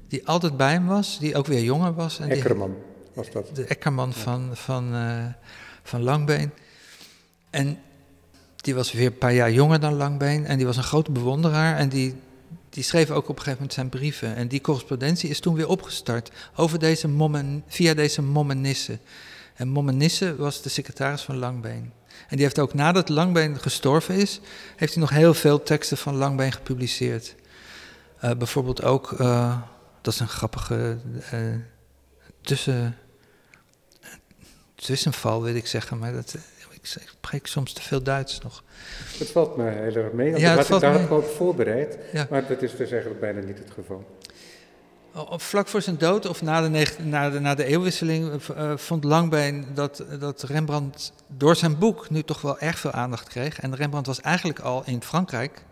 Die 0.09 0.27
altijd 0.27 0.57
bij 0.57 0.73
hem 0.73 0.87
was, 0.87 1.19
die 1.19 1.37
ook 1.37 1.47
weer 1.47 1.63
jonger 1.63 1.95
was. 1.95 2.19
En 2.19 2.29
die, 2.29 2.37
Eckerman 2.37 2.77
was 3.15 3.31
dat. 3.31 3.57
de 3.57 3.65
Eckerman 3.65 4.13
van, 4.13 4.51
van, 4.57 4.95
eh, 4.95 5.27
van 5.83 6.03
Langbeen. 6.03 6.53
En 7.51 7.79
die 8.61 8.75
was 8.75 8.93
weer 8.93 9.07
een 9.07 9.19
paar 9.19 9.33
jaar 9.33 9.53
jonger 9.53 9.81
dan 9.81 9.95
Langbeen. 9.95 10.47
En 10.47 10.57
die 10.57 10.67
was 10.67 10.77
een 10.77 10.83
grote 10.83 11.11
bewonderaar. 11.11 11.77
En 11.77 11.89
die, 11.89 12.15
die 12.69 12.83
schreef 12.83 13.11
ook 13.11 13.29
op 13.29 13.29
een 13.29 13.35
gegeven 13.35 13.53
moment 13.53 13.73
zijn 13.73 13.89
brieven. 13.89 14.35
En 14.35 14.49
die 14.49 14.61
correspondentie 14.61 15.31
is 15.31 15.41
toen 15.41 15.55
weer 15.55 15.69
opgestart. 15.69 16.31
Over 16.57 16.79
deze 16.79 17.09
mommen, 17.09 17.65
via 17.67 17.95
deze 17.95 18.23
Mommenisse. 18.23 18.99
En 19.55 19.69
Mommenisse 19.69 20.37
was 20.37 20.63
de 20.63 20.69
secretaris 20.69 21.23
van 21.23 21.37
Langbeen. 21.37 21.93
En 22.29 22.37
die 22.37 22.45
heeft 22.45 22.59
ook 22.59 22.75
nadat 22.75 23.09
Langbeen 23.09 23.61
gestorven 23.61 24.15
is, 24.15 24.41
heeft 24.77 24.93
hij 24.93 25.03
nog 25.03 25.11
heel 25.11 25.35
veel 25.35 25.63
teksten 25.63 25.97
van 25.97 26.17
Langbeen 26.17 26.53
gepubliceerd. 26.53 27.35
Eh, 28.19 28.31
bijvoorbeeld 28.31 28.83
ook, 28.83 29.13
eh, 29.13 29.59
dat 30.01 30.15
is 30.15 30.21
een 30.21 30.29
grappige 30.29 30.99
eh, 31.31 31.41
tussen, 32.41 32.97
tussenval, 34.75 35.43
wil 35.43 35.55
ik 35.55 35.67
zeggen, 35.67 35.99
maar 35.99 36.13
dat, 36.13 36.37
eh, 36.83 37.03
ik 37.03 37.09
spreek 37.09 37.47
soms 37.47 37.73
te 37.73 37.83
veel 37.83 38.03
Duits 38.03 38.41
nog. 38.41 38.65
Het 39.19 39.31
valt 39.31 39.57
me 39.57 39.71
heel 39.71 39.95
erg 39.95 40.13
mee. 40.13 40.31
Want 40.31 40.43
Ja, 40.43 40.51
ik 40.51 40.59
had 40.59 40.69
het 40.69 40.81
daar 40.81 41.11
ook 41.11 41.25
voorbereid. 41.25 41.99
Ja. 42.13 42.27
Maar 42.31 42.47
dat 42.47 42.63
is 42.63 42.77
dus 42.77 42.91
eigenlijk 42.91 43.21
bijna 43.21 43.41
niet 43.41 43.59
het 43.59 43.71
geval. 43.71 44.19
Oh, 45.15 45.39
Vlak 45.39 45.69
voor 45.69 45.83
zijn 45.83 45.99
dood, 45.99 46.27
of 46.27 46.43
na 46.43 46.69
de, 46.69 46.87
na 47.03 47.31
de, 47.31 47.41
na 47.41 47.55
de 47.55 47.65
eeuwwisseling, 47.65 48.43
eh, 48.57 48.77
vond 48.77 49.05
Langbeen 49.05 49.67
dat, 49.75 50.05
dat 50.19 50.43
Rembrandt 50.43 51.13
door 51.27 51.57
zijn 51.57 51.79
boek 51.79 52.11
nu 52.11 52.23
toch 52.23 52.41
wel 52.41 52.59
erg 52.59 52.79
veel 52.79 52.93
aandacht 52.93 53.29
kreeg. 53.29 53.61
En 53.61 53.77
Rembrandt 53.77 54.07
was 54.07 54.21
eigenlijk 54.21 54.59
al 54.59 54.83
in 54.87 55.03
Frankrijk, 55.03 55.63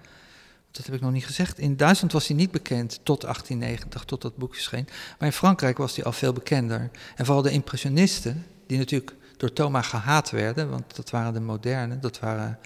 dat 0.71 0.87
heb 0.87 0.95
ik 0.95 1.01
nog 1.01 1.13
niet 1.13 1.27
gezegd, 1.27 1.59
in 1.59 1.77
Duitsland 1.77 2.13
was 2.13 2.27
hij 2.27 2.37
niet 2.37 2.51
bekend 2.51 3.01
tot 3.03 3.21
1890, 3.21 4.05
tot 4.05 4.23
dat 4.23 4.37
boek 4.37 4.55
verscheen. 4.55 4.89
Maar 5.19 5.29
in 5.29 5.35
Frankrijk 5.35 5.79
was 5.79 5.97
hij 5.97 6.05
al 6.05 6.13
veel 6.13 6.33
bekender. 6.33 6.91
En 7.17 7.25
vooral 7.25 7.43
de 7.43 7.51
impressionisten, 7.51 8.47
die 8.67 8.79
natuurlijk 8.79 9.15
door 9.39 9.53
Thomas 9.53 9.87
gehaat 9.87 10.31
werden, 10.31 10.71
want 10.71 10.97
dat 10.97 11.11
waren 11.11 11.33
de 11.33 11.41
moderne, 11.41 11.99
dat 11.99 12.19
waren 12.19 12.59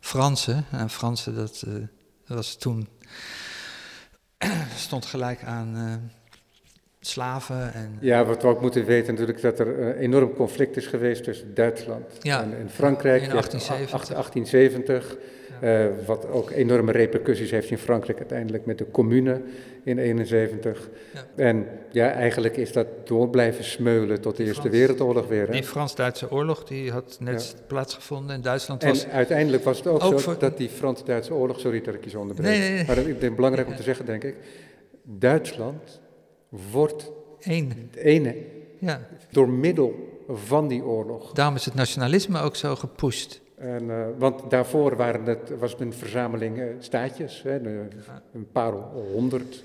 Fransen. 0.00 0.64
En 0.70 0.90
Fransen, 0.90 1.34
dat, 1.34 1.64
eh, 1.66 2.36
was 2.36 2.56
toen 2.56 2.88
stond 4.76 5.06
gelijk 5.06 5.42
aan 5.44 5.76
eh, 5.76 6.10
slaven 7.00 7.74
en 7.74 7.96
Ja, 8.00 8.24
wat 8.24 8.42
we 8.42 8.48
ook 8.48 8.60
moeten 8.60 8.84
weten 8.84 9.12
natuurlijk 9.12 9.40
dat 9.40 9.58
er 9.58 9.80
een 9.80 9.96
enorm 9.96 10.34
conflict 10.34 10.76
is 10.76 10.86
geweest 10.86 11.24
tussen 11.24 11.54
Duitsland 11.54 12.04
Ja, 12.20 12.42
en, 12.42 12.58
en 12.58 12.70
Frankrijk. 12.70 13.22
in 13.22 13.28
Je 13.28 13.34
hebt 13.34 13.50
1870. 13.50 14.08
1870 14.08 15.16
eh, 15.60 15.86
wat 16.06 16.28
ook 16.30 16.50
enorme 16.50 16.92
repercussies 16.92 17.50
heeft 17.50 17.70
in 17.70 17.78
Frankrijk 17.78 18.18
uiteindelijk 18.18 18.66
met 18.66 18.78
de 18.78 18.90
commune 18.90 19.40
in 19.84 19.98
71. 19.98 20.88
Ja. 21.14 21.24
En 21.44 21.66
ja, 21.92 22.10
eigenlijk 22.10 22.56
is 22.56 22.72
dat 22.72 22.86
door 23.04 23.28
blijven 23.28 23.64
smeulen 23.64 24.20
tot 24.20 24.36
de 24.36 24.44
Eerste 24.44 24.60
Frans- 24.60 24.76
Wereldoorlog 24.76 25.26
weer. 25.26 25.46
Hè? 25.46 25.52
die 25.52 25.62
Frans-Duitse 25.62 26.30
oorlog 26.30 26.64
die 26.64 26.90
had 26.90 27.16
net 27.20 27.56
plaatsgevonden 27.66 28.34
en 28.36 28.42
Duitsland 28.42 28.82
was... 28.82 29.04
En 29.04 29.10
uiteindelijk 29.10 29.64
was 29.64 29.76
het 29.78 29.86
ook, 29.86 30.02
Ook 30.02 30.10
zo 30.12 30.18
voor- 30.18 30.38
dat 30.38 30.56
die 30.56 30.68
Frans-Duitse 30.68 31.34
oorlog, 31.34 31.60
sorry 31.60 31.80
dat 31.80 31.94
ik 31.94 32.04
je 32.04 32.10
zo 32.10 32.20
onderbreek, 32.20 32.46
Nee, 32.50 32.58
nee, 32.60 32.70
nee. 32.70 32.84
maar 32.86 32.96
dat 32.96 33.06
is 33.06 33.34
belangrijk 33.34 33.68
om 33.68 33.76
te 33.76 33.82
zeggen 33.82 34.06
denk 34.06 34.24
ik, 34.24 34.34
Duitsland 35.02 36.00
wordt 36.72 37.10
één. 37.40 37.68
het 37.90 37.96
ene 37.96 38.34
Ja, 38.78 39.00
door 39.30 39.48
middel 39.48 39.94
van 40.28 40.68
die 40.68 40.84
oorlog. 40.84 41.32
daarom 41.32 41.54
is 41.54 41.64
het 41.64 41.74
nationalisme 41.74 42.40
ook 42.40 42.56
zo 42.56 42.76
gepusht. 42.76 43.40
En, 43.56 43.90
eh, 43.90 44.06
want 44.18 44.50
daarvoor 44.50 44.96
waren 44.96 45.24
het, 45.24 45.58
was 45.58 45.72
het 45.72 45.80
een 45.80 45.92
verzameling 45.92 46.58
eh, 46.58 46.66
staatjes, 46.78 47.42
hè, 47.42 47.60
een 48.32 48.50
paar 48.52 48.72
honderd. 49.12 49.62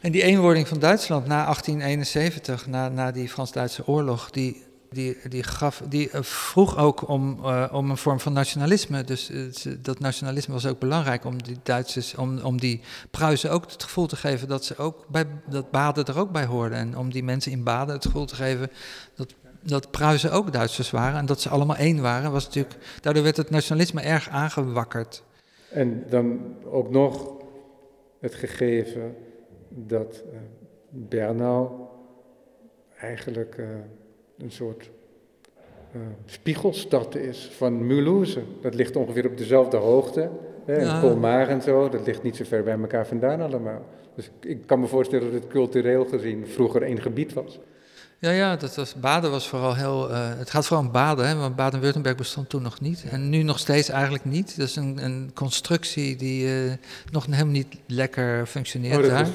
En 0.00 0.12
die 0.12 0.22
eenwording 0.22 0.68
van 0.68 0.78
Duitsland 0.78 1.26
na 1.26 1.44
1871, 1.44 2.66
na, 2.66 2.88
na 2.88 3.10
die 3.10 3.28
Frans-Duitse 3.28 3.86
oorlog, 3.86 4.30
die, 4.30 4.62
die, 4.94 5.16
die, 5.28 5.42
gaf, 5.42 5.82
die 5.88 6.10
eh, 6.10 6.22
vroeg 6.22 6.76
ook 6.76 7.08
om, 7.08 7.38
eh, 7.44 7.64
om 7.72 7.90
een 7.90 7.96
vorm 7.96 8.20
van 8.20 8.32
nationalisme. 8.32 9.04
Dus 9.04 9.30
dat 9.78 9.98
nationalisme 9.98 10.52
was 10.54 10.66
ook 10.66 10.78
belangrijk 10.78 11.24
om 11.24 11.42
die 11.42 11.56
Duitsers, 11.62 12.14
om, 12.14 12.38
om 12.38 12.60
die 12.60 12.80
Pruisen 13.10 13.50
ook 13.50 13.70
het 13.70 13.82
gevoel 13.82 14.06
te 14.06 14.16
geven 14.16 14.48
dat 14.48 14.64
ze 14.64 14.76
ook 14.76 15.06
bij 15.08 15.26
dat 15.48 15.70
Baden 15.70 16.04
er 16.04 16.18
ook 16.18 16.32
bij 16.32 16.44
hoorden. 16.44 16.78
En 16.78 16.98
om 16.98 17.12
die 17.12 17.24
mensen 17.24 17.52
in 17.52 17.62
Baden 17.62 17.94
het 17.94 18.04
gevoel 18.04 18.26
te 18.26 18.34
geven 18.34 18.70
dat, 19.14 19.34
dat 19.64 19.90
Pruisen 19.90 20.32
ook 20.32 20.52
Duitsers 20.52 20.90
waren 20.90 21.18
en 21.18 21.26
dat 21.26 21.40
ze 21.40 21.48
allemaal 21.48 21.76
één 21.76 22.02
waren. 22.02 22.32
Was 22.32 22.44
natuurlijk, 22.44 22.76
daardoor 23.00 23.22
werd 23.22 23.36
het 23.36 23.50
nationalisme 23.50 24.00
erg 24.00 24.28
aangewakkerd. 24.28 25.22
En 25.70 26.04
dan 26.08 26.54
ook 26.64 26.90
nog 26.90 27.32
het 28.20 28.34
gegeven 28.34 29.16
dat 29.68 30.22
eh, 30.32 30.38
Bernau 30.88 31.68
eigenlijk 33.00 33.54
eh, 33.58 33.66
een 34.38 34.50
soort 34.50 34.90
eh, 35.92 36.00
spiegelstad 36.24 37.14
is 37.14 37.50
van 37.56 37.86
Mulhouse. 37.86 38.42
Dat 38.60 38.74
ligt 38.74 38.96
ongeveer 38.96 39.26
op 39.26 39.38
dezelfde 39.38 39.76
hoogte. 39.76 40.30
Hè, 40.64 40.76
en. 40.76 41.00
Colmar 41.00 41.48
en 41.48 41.62
zo, 41.62 41.88
dat 41.88 42.06
ligt 42.06 42.22
niet 42.22 42.36
zo 42.36 42.44
ver 42.44 42.62
bij 42.62 42.78
elkaar 42.78 43.06
vandaan 43.06 43.40
allemaal. 43.40 43.82
Dus 44.14 44.30
ik 44.40 44.66
kan 44.66 44.80
me 44.80 44.86
voorstellen 44.86 45.32
dat 45.32 45.42
het 45.42 45.50
cultureel 45.50 46.04
gezien 46.04 46.46
vroeger 46.46 46.82
één 46.82 47.00
gebied 47.00 47.32
was. 47.32 47.60
Ja, 48.24 48.30
ja, 48.30 48.56
dat 48.56 48.74
was, 48.74 48.94
Baden 48.94 49.30
was 49.30 49.48
vooral 49.48 49.74
heel. 49.74 50.10
Uh, 50.10 50.28
het 50.38 50.50
gaat 50.50 50.66
vooral 50.66 50.86
om 50.86 50.92
Baden, 50.92 51.28
hè, 51.28 51.34
want 51.34 51.56
Baden-Württemberg 51.56 52.16
bestond 52.16 52.48
toen 52.48 52.62
nog 52.62 52.80
niet. 52.80 53.04
En 53.10 53.28
nu 53.28 53.42
nog 53.42 53.58
steeds 53.58 53.88
eigenlijk 53.88 54.24
niet. 54.24 54.56
Dat 54.56 54.68
is 54.68 54.76
een, 54.76 55.04
een 55.04 55.30
constructie 55.34 56.16
die 56.16 56.46
uh, 56.46 56.72
nog 57.10 57.26
helemaal 57.26 57.52
niet 57.52 57.76
lekker 57.86 58.46
functioneert 58.46 59.04
oh, 59.04 59.10
daar. 59.10 59.28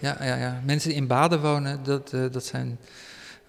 Ja, 0.00 0.16
ja, 0.20 0.36
ja. 0.36 0.60
Mensen 0.64 0.88
die 0.88 0.98
in 0.98 1.06
Baden 1.06 1.40
wonen, 1.40 1.80
dat, 1.82 2.12
uh, 2.14 2.24
dat 2.30 2.44
zijn. 2.44 2.78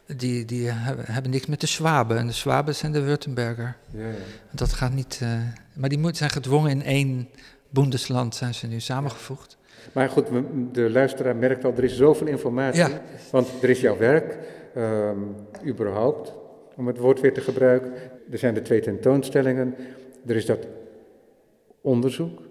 Die, 0.05 0.45
die 0.45 0.69
hebben, 0.69 1.05
hebben, 1.07 1.31
niks 1.31 1.45
met 1.45 1.61
de 1.61 1.67
Zwaben. 1.67 2.17
En 2.17 2.27
de 2.27 2.33
Zwaben 2.33 2.75
zijn 2.75 2.91
de 2.91 3.01
Württemberger. 3.01 3.75
Ja, 3.91 4.07
ja. 4.07 4.13
Dat 4.51 4.73
gaat 4.73 4.93
niet. 4.93 5.21
maar 5.73 5.89
die 5.89 5.99
moet, 5.99 6.17
zijn 6.17 6.29
gedwongen 6.29 6.71
in 6.71 6.83
één 6.83 7.29
Bundesland, 7.69 8.35
zijn 8.35 8.53
ze 8.53 8.67
nu 8.67 8.79
samengevoegd. 8.79 9.57
Maar 9.91 10.09
goed, 10.09 10.27
de 10.71 10.89
luisteraar 10.89 11.35
merkt 11.35 11.65
al, 11.65 11.73
er 11.77 11.83
is 11.83 11.95
zoveel 11.95 12.27
informatie. 12.27 12.81
Ja. 12.81 13.01
Want 13.31 13.47
er 13.61 13.69
is 13.69 13.81
jouw 13.81 13.97
werk, 13.97 14.37
um, 14.77 15.35
überhaupt, 15.65 16.33
om 16.75 16.87
het 16.87 16.97
woord 16.97 17.21
weer 17.21 17.33
te 17.33 17.41
gebruiken. 17.41 17.93
Er 18.31 18.37
zijn 18.37 18.53
de 18.53 18.61
twee 18.61 18.81
tentoonstellingen. 18.81 19.75
Er 20.25 20.35
is 20.35 20.45
dat 20.45 20.67
onderzoek 21.81 22.41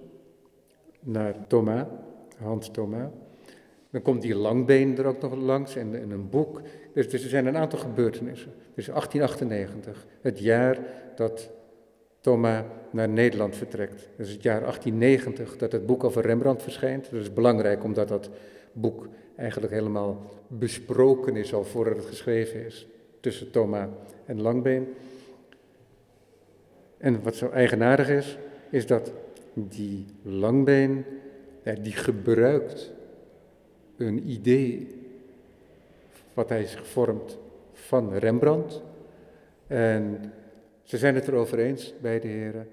naar 1.00 1.34
Thomas, 1.46 1.84
Hans 2.38 2.70
Thomas. 2.70 3.08
Dan 3.90 4.02
komt 4.02 4.22
die 4.22 4.34
langbeen 4.34 4.98
er 4.98 5.06
ook 5.06 5.20
nog 5.20 5.34
langs 5.34 5.76
en, 5.76 6.00
en 6.00 6.10
een 6.10 6.28
boek. 6.28 6.60
Dus, 6.94 7.08
dus, 7.08 7.22
er 7.22 7.28
zijn 7.28 7.46
een 7.46 7.56
aantal 7.56 7.78
gebeurtenissen. 7.78 8.52
Dus 8.74 8.86
1898, 8.86 10.06
het 10.20 10.38
jaar 10.38 10.78
dat 11.14 11.50
Thomas 12.20 12.62
naar 12.90 13.08
Nederland 13.08 13.56
vertrekt. 13.56 14.08
Is 14.16 14.30
het 14.30 14.42
jaar 14.42 14.60
1890 14.60 15.56
dat 15.56 15.72
het 15.72 15.86
boek 15.86 16.04
over 16.04 16.22
Rembrandt 16.22 16.62
verschijnt. 16.62 17.10
Dat 17.10 17.20
is 17.20 17.32
belangrijk 17.32 17.84
omdat 17.84 18.08
dat 18.08 18.30
boek 18.72 19.08
eigenlijk 19.36 19.72
helemaal 19.72 20.30
besproken 20.46 21.36
is 21.36 21.54
al 21.54 21.64
voordat 21.64 21.96
het 21.96 22.06
geschreven 22.06 22.66
is 22.66 22.86
tussen 23.20 23.50
Thomas 23.50 23.88
en 24.24 24.40
Langbeen. 24.40 24.94
En 26.98 27.22
wat 27.22 27.34
zo 27.34 27.50
eigenaardig 27.50 28.08
is, 28.08 28.38
is 28.70 28.86
dat 28.86 29.12
die 29.54 30.06
Langbeen, 30.22 31.04
die 31.82 31.92
gebruikt 31.92 32.92
een 33.96 34.30
idee 34.30 34.88
wat 36.34 36.48
hij 36.48 36.62
is 36.62 36.74
gevormd 36.74 37.38
van 37.72 38.14
Rembrandt. 38.14 38.82
En 39.66 40.32
ze 40.82 40.98
zijn 40.98 41.14
het 41.14 41.28
erover 41.28 41.58
eens, 41.58 41.94
beide 42.00 42.28
heren, 42.28 42.68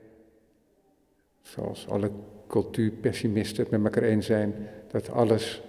zoals 1.41 1.87
alle 1.87 2.11
cultuurpessimisten 2.47 3.63
het 3.63 3.71
met 3.71 3.83
elkaar 3.83 4.09
eens 4.09 4.25
zijn, 4.25 4.53
dat 4.87 5.09
alles 5.09 5.61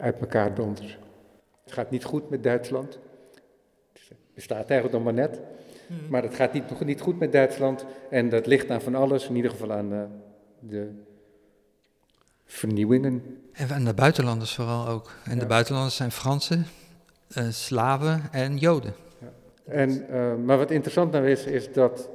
uit 0.00 0.18
elkaar 0.20 0.54
dondert. 0.54 0.98
Het 1.64 1.72
gaat 1.72 1.90
niet 1.90 2.04
goed 2.04 2.30
met 2.30 2.42
Duitsland. 2.42 2.98
Het 3.92 4.16
bestaat 4.34 4.70
eigenlijk 4.70 4.92
nog 4.92 5.02
maar 5.02 5.22
net. 5.22 5.40
Hmm. 5.86 5.98
Maar 6.08 6.22
het 6.22 6.34
gaat 6.34 6.52
niet, 6.52 6.70
nog 6.70 6.84
niet 6.84 7.00
goed 7.00 7.18
met 7.18 7.32
Duitsland. 7.32 7.84
En 8.10 8.28
dat 8.28 8.46
ligt 8.46 8.70
aan 8.70 8.80
van 8.80 8.94
alles, 8.94 9.28
in 9.28 9.36
ieder 9.36 9.50
geval 9.50 9.72
aan 9.72 9.92
uh, 9.92 10.02
de 10.58 10.90
vernieuwingen. 12.44 13.40
En 13.52 13.70
aan 13.70 13.84
de 13.84 13.94
buitenlanders 13.94 14.54
vooral 14.54 14.88
ook. 14.88 15.12
En 15.24 15.38
de 15.38 15.46
buitenlanders 15.46 15.96
zijn 15.96 16.10
Fransen, 16.10 16.66
uh, 17.38 17.48
Slaven 17.48 18.22
en 18.32 18.56
Joden. 18.56 18.94
Ja. 19.18 19.32
En, 19.72 19.90
uh, 20.10 20.34
maar 20.34 20.58
wat 20.58 20.70
interessant 20.70 21.12
nou 21.12 21.28
is, 21.28 21.44
is 21.44 21.72
dat 21.72 22.08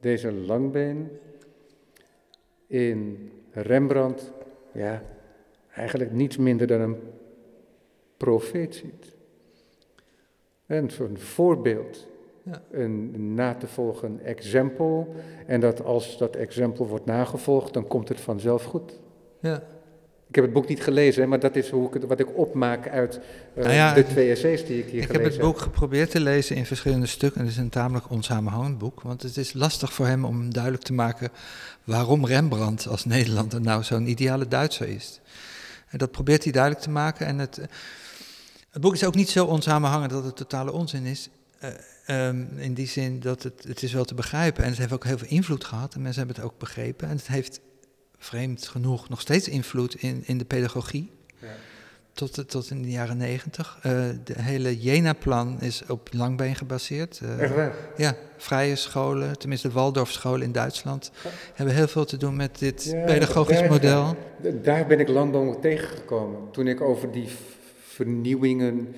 deze 0.00 0.32
langbeen 0.32 1.10
in 2.66 3.30
Rembrandt, 3.50 4.32
ja, 4.72 5.02
eigenlijk 5.74 6.12
niets 6.12 6.36
minder 6.36 6.66
dan 6.66 6.80
een 6.80 6.96
profeet 8.16 8.74
ziet. 8.74 9.14
En 10.66 10.90
zo'n 10.90 11.18
voorbeeld, 11.18 12.06
ja. 12.42 12.62
een 12.70 13.34
na 13.34 13.54
te 13.54 13.66
volgen 13.66 14.20
exempel. 14.24 15.14
En 15.46 15.60
dat 15.60 15.84
als 15.84 16.18
dat 16.18 16.36
exempel 16.36 16.86
wordt 16.86 17.04
nagevolgd, 17.04 17.74
dan 17.74 17.86
komt 17.86 18.08
het 18.08 18.20
vanzelf 18.20 18.64
goed. 18.64 19.00
Ja. 19.40 19.62
Ik 20.28 20.34
heb 20.40 20.44
het 20.44 20.54
boek 20.54 20.68
niet 20.68 20.82
gelezen, 20.82 21.28
maar 21.28 21.40
dat 21.40 21.56
is 21.56 21.70
hoe 21.70 21.94
ik, 21.94 22.02
wat 22.02 22.20
ik 22.20 22.38
opmaak 22.38 22.88
uit 22.88 23.20
uh, 23.58 23.64
nou 23.64 23.94
de 23.94 24.04
twee 24.04 24.30
essays 24.30 24.66
die 24.66 24.78
ik 24.78 24.84
hier 24.84 25.02
ik 25.02 25.06
gelezen 25.06 25.12
heb. 25.12 25.20
Ik 25.20 25.22
heb 25.22 25.32
het 25.32 25.40
boek 25.40 25.58
geprobeerd 25.58 26.10
te 26.10 26.20
lezen 26.20 26.56
in 26.56 26.66
verschillende 26.66 27.06
stukken. 27.06 27.40
Het 27.40 27.50
is 27.50 27.56
een 27.56 27.68
tamelijk 27.68 28.10
onsamenhangend 28.10 28.78
boek, 28.78 29.02
want 29.02 29.22
het 29.22 29.36
is 29.36 29.52
lastig 29.52 29.92
voor 29.92 30.06
hem 30.06 30.24
om 30.24 30.52
duidelijk 30.52 30.82
te 30.82 30.92
maken 30.92 31.28
waarom 31.84 32.26
Rembrandt 32.26 32.86
als 32.86 33.04
Nederlander 33.04 33.60
nou 33.60 33.82
zo'n 33.82 34.06
ideale 34.06 34.48
Duitser 34.48 34.88
is. 34.88 35.20
En 35.88 35.98
dat 35.98 36.10
probeert 36.10 36.42
hij 36.42 36.52
duidelijk 36.52 36.82
te 36.82 36.90
maken. 36.90 37.26
En 37.26 37.38
het, 37.38 37.56
het 38.70 38.82
boek 38.82 38.94
is 38.94 39.04
ook 39.04 39.14
niet 39.14 39.30
zo 39.30 39.44
onsamenhangend 39.44 40.10
dat 40.10 40.24
het 40.24 40.36
totale 40.36 40.72
onzin 40.72 41.04
is. 41.04 41.28
Uh, 42.06 42.26
um, 42.26 42.58
in 42.58 42.74
die 42.74 42.86
zin 42.86 43.20
dat 43.20 43.42
het, 43.42 43.64
het 43.68 43.82
is 43.82 43.92
wel 43.92 44.04
te 44.04 44.14
begrijpen. 44.14 44.64
En 44.64 44.70
het 44.70 44.78
heeft 44.78 44.92
ook 44.92 45.04
heel 45.04 45.18
veel 45.18 45.28
invloed 45.28 45.64
gehad. 45.64 45.94
En 45.94 46.02
mensen 46.02 46.18
hebben 46.26 46.42
het 46.42 46.52
ook 46.52 46.58
begrepen. 46.58 47.08
En 47.08 47.16
het 47.16 47.26
heeft 47.26 47.60
vreemd 48.18 48.68
genoeg 48.68 49.08
nog 49.08 49.20
steeds 49.20 49.48
invloed 49.48 49.94
in, 49.94 50.22
in 50.26 50.38
de 50.38 50.44
pedagogie. 50.44 51.10
Tot, 52.14 52.48
tot 52.48 52.70
in 52.70 52.82
de 52.82 52.90
jaren 52.90 53.16
negentig. 53.16 53.78
Uh, 53.86 53.92
de 54.24 54.42
hele 54.42 54.80
Jena-plan 54.80 55.60
is 55.60 55.82
op 55.88 56.08
Langbeen 56.12 56.54
gebaseerd. 56.54 57.20
Uh, 57.22 57.40
Echt 57.40 57.54
waar? 57.54 57.74
Ja, 57.96 58.16
vrije 58.36 58.76
scholen, 58.76 59.38
tenminste 59.38 59.68
de 59.68 59.74
Waldorfscholen 59.74 60.42
in 60.42 60.52
Duitsland, 60.52 61.10
hebben 61.54 61.74
heel 61.74 61.88
veel 61.88 62.04
te 62.04 62.16
doen 62.16 62.36
met 62.36 62.58
dit 62.58 62.84
ja, 62.84 63.04
pedagogisch 63.04 63.58
daar, 63.58 63.70
model. 63.70 64.16
Daar 64.62 64.86
ben 64.86 65.00
ik 65.00 65.08
Langboom 65.08 65.60
tegengekomen. 65.60 66.50
Toen 66.50 66.66
ik 66.66 66.80
over 66.80 67.10
die 67.10 67.28
vernieuwingen 67.78 68.94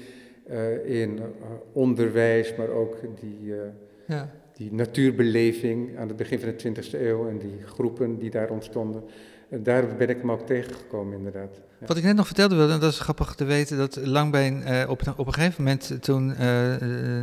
uh, 0.50 1.00
in 1.00 1.20
onderwijs, 1.72 2.55
maar 2.57 2.68
ook 2.68 2.96
die, 3.20 3.55
ja. 4.07 4.31
die 4.52 4.72
natuurbeleving 4.72 5.98
aan 5.98 6.09
het 6.09 6.16
begin 6.16 6.40
van 6.40 6.48
de 6.57 6.83
20e 6.83 7.00
eeuw 7.00 7.29
en 7.29 7.38
die 7.38 7.59
groepen 7.64 8.18
die 8.18 8.31
daar 8.31 8.50
ontstonden. 8.50 9.02
Daar 9.50 9.96
ben 9.96 10.09
ik 10.09 10.16
hem 10.16 10.30
ook 10.30 10.46
tegengekomen, 10.46 11.16
inderdaad. 11.16 11.61
Ja. 11.80 11.87
Wat 11.87 11.96
ik 11.96 12.02
net 12.02 12.16
nog 12.16 12.26
vertelde 12.26 12.54
wilde, 12.54 12.72
en 12.72 12.80
dat 12.80 12.92
is 12.92 13.00
grappig 13.00 13.35
te 13.35 13.44
weten, 13.44 13.76
dat 13.76 13.96
Langbeen 13.96 14.62
uh, 14.68 14.88
op, 14.88 15.12
op 15.16 15.26
een 15.26 15.35
gegeven 15.35 15.64
moment, 15.64 16.02
toen 16.02 16.30
uh, 16.30 16.37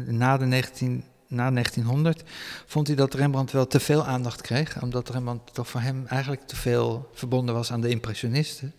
na, 0.07 0.37
de 0.37 0.45
19, 0.45 1.03
na 1.27 1.51
1900, 1.51 2.23
vond 2.65 2.87
hij 2.87 2.95
dat 2.95 3.13
Rembrandt 3.13 3.51
wel 3.51 3.67
te 3.67 3.79
veel 3.79 4.05
aandacht 4.05 4.41
kreeg, 4.41 4.81
omdat 4.81 5.09
Rembrandt 5.09 5.53
toch 5.53 5.69
voor 5.69 5.81
hem 5.81 6.05
eigenlijk 6.07 6.41
te 6.47 6.55
veel 6.55 7.09
verbonden 7.13 7.55
was 7.55 7.71
aan 7.71 7.81
de 7.81 7.89
impressionisten. 7.89 8.73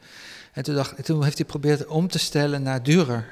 En 0.52 0.62
toen, 0.62 0.74
dacht, 0.74 1.04
toen 1.04 1.22
heeft 1.24 1.38
hij 1.38 1.46
geprobeerd 1.46 1.87
om 1.87 2.09
te 2.09 2.18
stellen 2.18 2.62
naar 2.62 2.80
Dürer. 2.80 3.24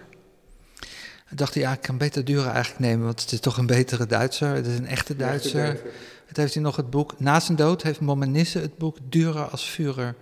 Toen 1.29 1.37
dacht 1.37 1.55
hij, 1.55 1.63
ja, 1.63 1.73
ik 1.73 1.81
kan 1.81 1.99
beter 1.99 2.23
Dürer 2.23 2.53
eigenlijk 2.53 2.79
nemen, 2.79 3.05
want 3.05 3.21
het 3.21 3.33
is 3.33 3.41
toch 3.41 3.57
een 3.57 3.67
betere 3.67 4.07
Duitser, 4.07 4.55
het 4.55 4.67
is 4.67 4.79
een 4.79 4.87
echte 4.87 5.17
Duitser. 5.17 5.61
Echte 5.61 5.83
Duitser. 5.83 6.01
Het 6.33 6.41
heeft 6.41 6.55
hij 6.55 6.63
nog 6.63 6.77
het 6.77 6.91
boek, 6.91 7.21
na 7.21 7.41
zijn 7.41 7.57
dood 7.57 7.83
heeft 7.83 8.01
Momenisse 8.01 8.59
het 8.59 8.79
boek 8.79 8.97
Durer 9.09 9.49
als 9.49 9.65
Führer 9.69 10.15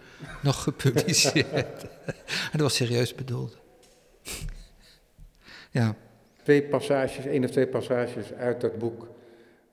nog 0.43 0.63
gepubliceerd. 0.63 1.87
dat 2.53 2.61
was 2.61 2.75
serieus 2.75 3.15
bedoeld. 3.15 3.57
ja. 5.71 5.95
Twee 6.43 6.63
passages, 6.63 7.27
één 7.27 7.45
of 7.45 7.51
twee 7.51 7.67
passages 7.67 8.33
uit 8.33 8.61
dat 8.61 8.79
boek 8.79 9.09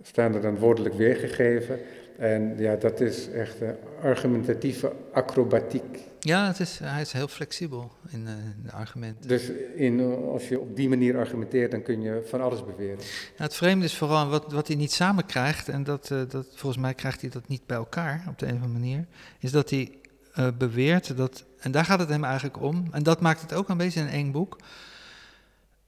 staan 0.02 0.34
er 0.34 0.41
dan 0.41 0.58
woordelijk 0.58 0.95
weergegeven. 0.95 1.80
En 2.17 2.56
ja, 2.58 2.76
dat 2.76 3.00
is 3.00 3.30
echt 3.30 3.62
een 3.62 3.76
argumentatieve 4.02 4.91
acrobatiek. 5.12 6.00
Ja, 6.28 6.48
het 6.48 6.60
is, 6.60 6.80
hij 6.80 7.02
is 7.02 7.12
heel 7.12 7.28
flexibel 7.28 7.92
in, 8.10 8.22
uh, 8.22 8.32
de 8.63 8.72
argumenten. 8.72 9.28
Dus 9.28 9.50
in, 9.76 10.02
als 10.32 10.48
je 10.48 10.60
op 10.60 10.76
die 10.76 10.90
manier 10.90 11.18
argumenteert, 11.18 11.72
dan 11.72 11.82
kun 11.82 12.02
je 12.02 12.26
van 12.30 12.42
alles 12.42 12.66
beweren. 12.66 12.98
het 13.36 13.56
vreemde 13.56 13.86
is 13.86 13.96
vooral 13.96 14.30
wat, 14.30 14.52
wat 14.52 14.68
hij 14.68 14.76
niet 14.76 14.92
samen 14.92 15.26
krijgt, 15.26 15.70
en 15.70 15.84
dat, 15.84 16.10
uh, 16.10 16.22
dat, 16.30 16.48
volgens 16.56 16.82
mij 16.82 16.94
krijgt 16.94 17.22
hij 17.22 17.30
dat 17.30 17.48
niet 17.48 17.66
bij 17.66 17.78
elkaar 17.78 18.26
op 18.28 18.40
de 18.40 18.46
een 18.46 18.56
of 18.56 18.62
andere 18.62 18.80
manier, 18.80 19.06
is 19.40 19.52
dat 19.52 19.70
hij 19.70 19.92
uh, 20.40 20.48
beweert 20.58 21.18
dat, 21.18 21.46
en 21.60 21.72
daar 21.72 21.86
gaat 21.86 22.00
het 22.00 22.10
hem 22.10 22.24
eigenlijk 22.24 22.62
om, 22.62 22.88
en 22.92 23.04
dat 23.04 23.22
maakt 23.22 23.42
het 23.42 23.54
ook 23.54 23.70
een 23.70 23.78
beetje 23.78 24.02
een 24.02 24.10
eng 24.10 24.32
boek. 24.32 24.58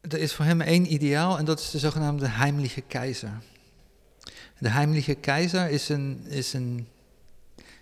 Er 0.02 0.20
is 0.20 0.34
voor 0.34 0.46
hem 0.46 0.62
één 0.62 0.94
ideaal, 0.94 1.38
en 1.38 1.46
dat 1.46 1.60
is 1.60 1.72
de 1.72 1.80
zogenaamde 1.80 2.28
heimliche 2.28 2.82
keizer. 2.82 3.42
De 4.60 4.70
heimliche 4.70 5.16
keizer 5.16 5.70
is 5.70 5.90
een, 5.90 6.24
is 6.28 6.54
een, 6.54 6.88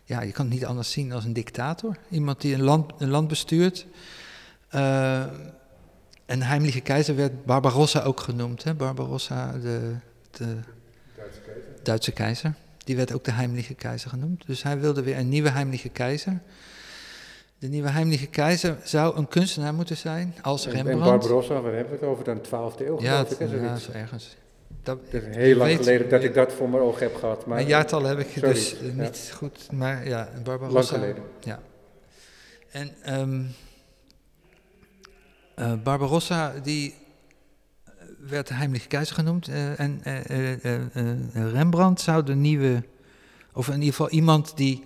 ja, 0.07 0.21
je 0.21 0.31
kan 0.31 0.45
het 0.45 0.53
niet 0.53 0.65
anders 0.65 0.91
zien 0.91 1.11
als 1.11 1.25
een 1.25 1.33
dictator. 1.33 1.97
Iemand 2.09 2.41
die 2.41 2.53
een 2.53 2.61
land, 2.61 2.91
een 2.97 3.09
land 3.09 3.27
bestuurt. 3.27 3.85
Uh, 4.75 5.21
en 6.25 6.41
heimliche 6.41 6.79
keizer 6.79 7.15
werd 7.15 7.45
Barbarossa 7.45 8.03
ook 8.03 8.19
genoemd. 8.19 8.63
Hè? 8.63 8.73
Barbarossa, 8.73 9.51
de, 9.51 9.95
de 10.31 10.45
Duitse, 11.15 11.41
keizer. 11.41 11.63
Duitse 11.83 12.11
keizer. 12.11 12.53
Die 12.77 12.95
werd 12.95 13.13
ook 13.13 13.23
de 13.23 13.31
heimliche 13.31 13.73
keizer 13.73 14.09
genoemd. 14.09 14.43
Dus 14.45 14.63
hij 14.63 14.79
wilde 14.79 15.03
weer 15.03 15.17
een 15.17 15.29
nieuwe 15.29 15.49
heimliche 15.49 15.89
keizer. 15.89 16.41
De 17.59 17.67
nieuwe 17.67 17.89
heimliche 17.89 18.27
keizer 18.27 18.77
zou 18.83 19.17
een 19.17 19.27
kunstenaar 19.27 19.73
moeten 19.73 19.97
zijn 19.97 20.35
als 20.41 20.65
Rembrandt. 20.65 20.91
En 20.91 20.99
Barbarossa, 20.99 21.61
waar 21.61 21.73
hebben 21.73 21.99
we 21.99 21.99
het 21.99 22.09
over? 22.09 22.23
Dan 22.23 22.37
12e 22.37 22.87
eeuw 22.87 23.01
ja, 23.01 23.23
geloof 23.23 23.39
ik. 23.39 23.61
Ja, 23.61 23.75
zo 23.75 23.91
ergens. 23.91 24.37
Dat, 24.87 24.99
het 25.09 25.23
is 25.23 25.35
heel 25.35 25.55
lang 25.55 25.75
geleden 25.75 26.09
dat 26.09 26.23
ik 26.23 26.33
dat 26.33 26.53
voor 26.53 26.69
mijn 26.69 26.83
oog 26.83 26.99
heb 26.99 27.15
gehad. 27.15 27.45
Maar, 27.45 27.59
een 27.59 27.67
jaartal 27.67 28.03
heb 28.03 28.19
ik 28.19 28.27
sorry, 28.33 28.53
dus 28.53 28.75
ja. 28.81 28.91
niet 28.91 29.31
goed, 29.35 29.71
maar 29.71 30.07
ja, 30.07 30.29
Barbarossa. 30.43 30.73
Lang 30.73 30.87
geleden. 30.87 31.23
Ja. 31.39 31.59
En 32.71 33.19
um, 33.19 33.47
uh, 35.59 35.73
Barbarossa 35.83 36.53
die 36.63 36.95
werd 38.19 38.47
de 38.47 38.53
Heimliche 38.53 38.87
Keizer 38.87 39.15
genoemd. 39.15 39.47
eh, 39.47 39.79
en 39.79 39.99
eh, 40.03 40.29
eh, 40.29 40.65
eh, 40.65 40.81
eh, 40.93 41.51
Rembrandt 41.51 42.01
zou 42.01 42.23
de 42.23 42.35
nieuwe, 42.35 42.83
of 43.53 43.67
in 43.67 43.73
ieder 43.73 43.89
geval 43.89 44.09
iemand 44.09 44.57
die 44.57 44.85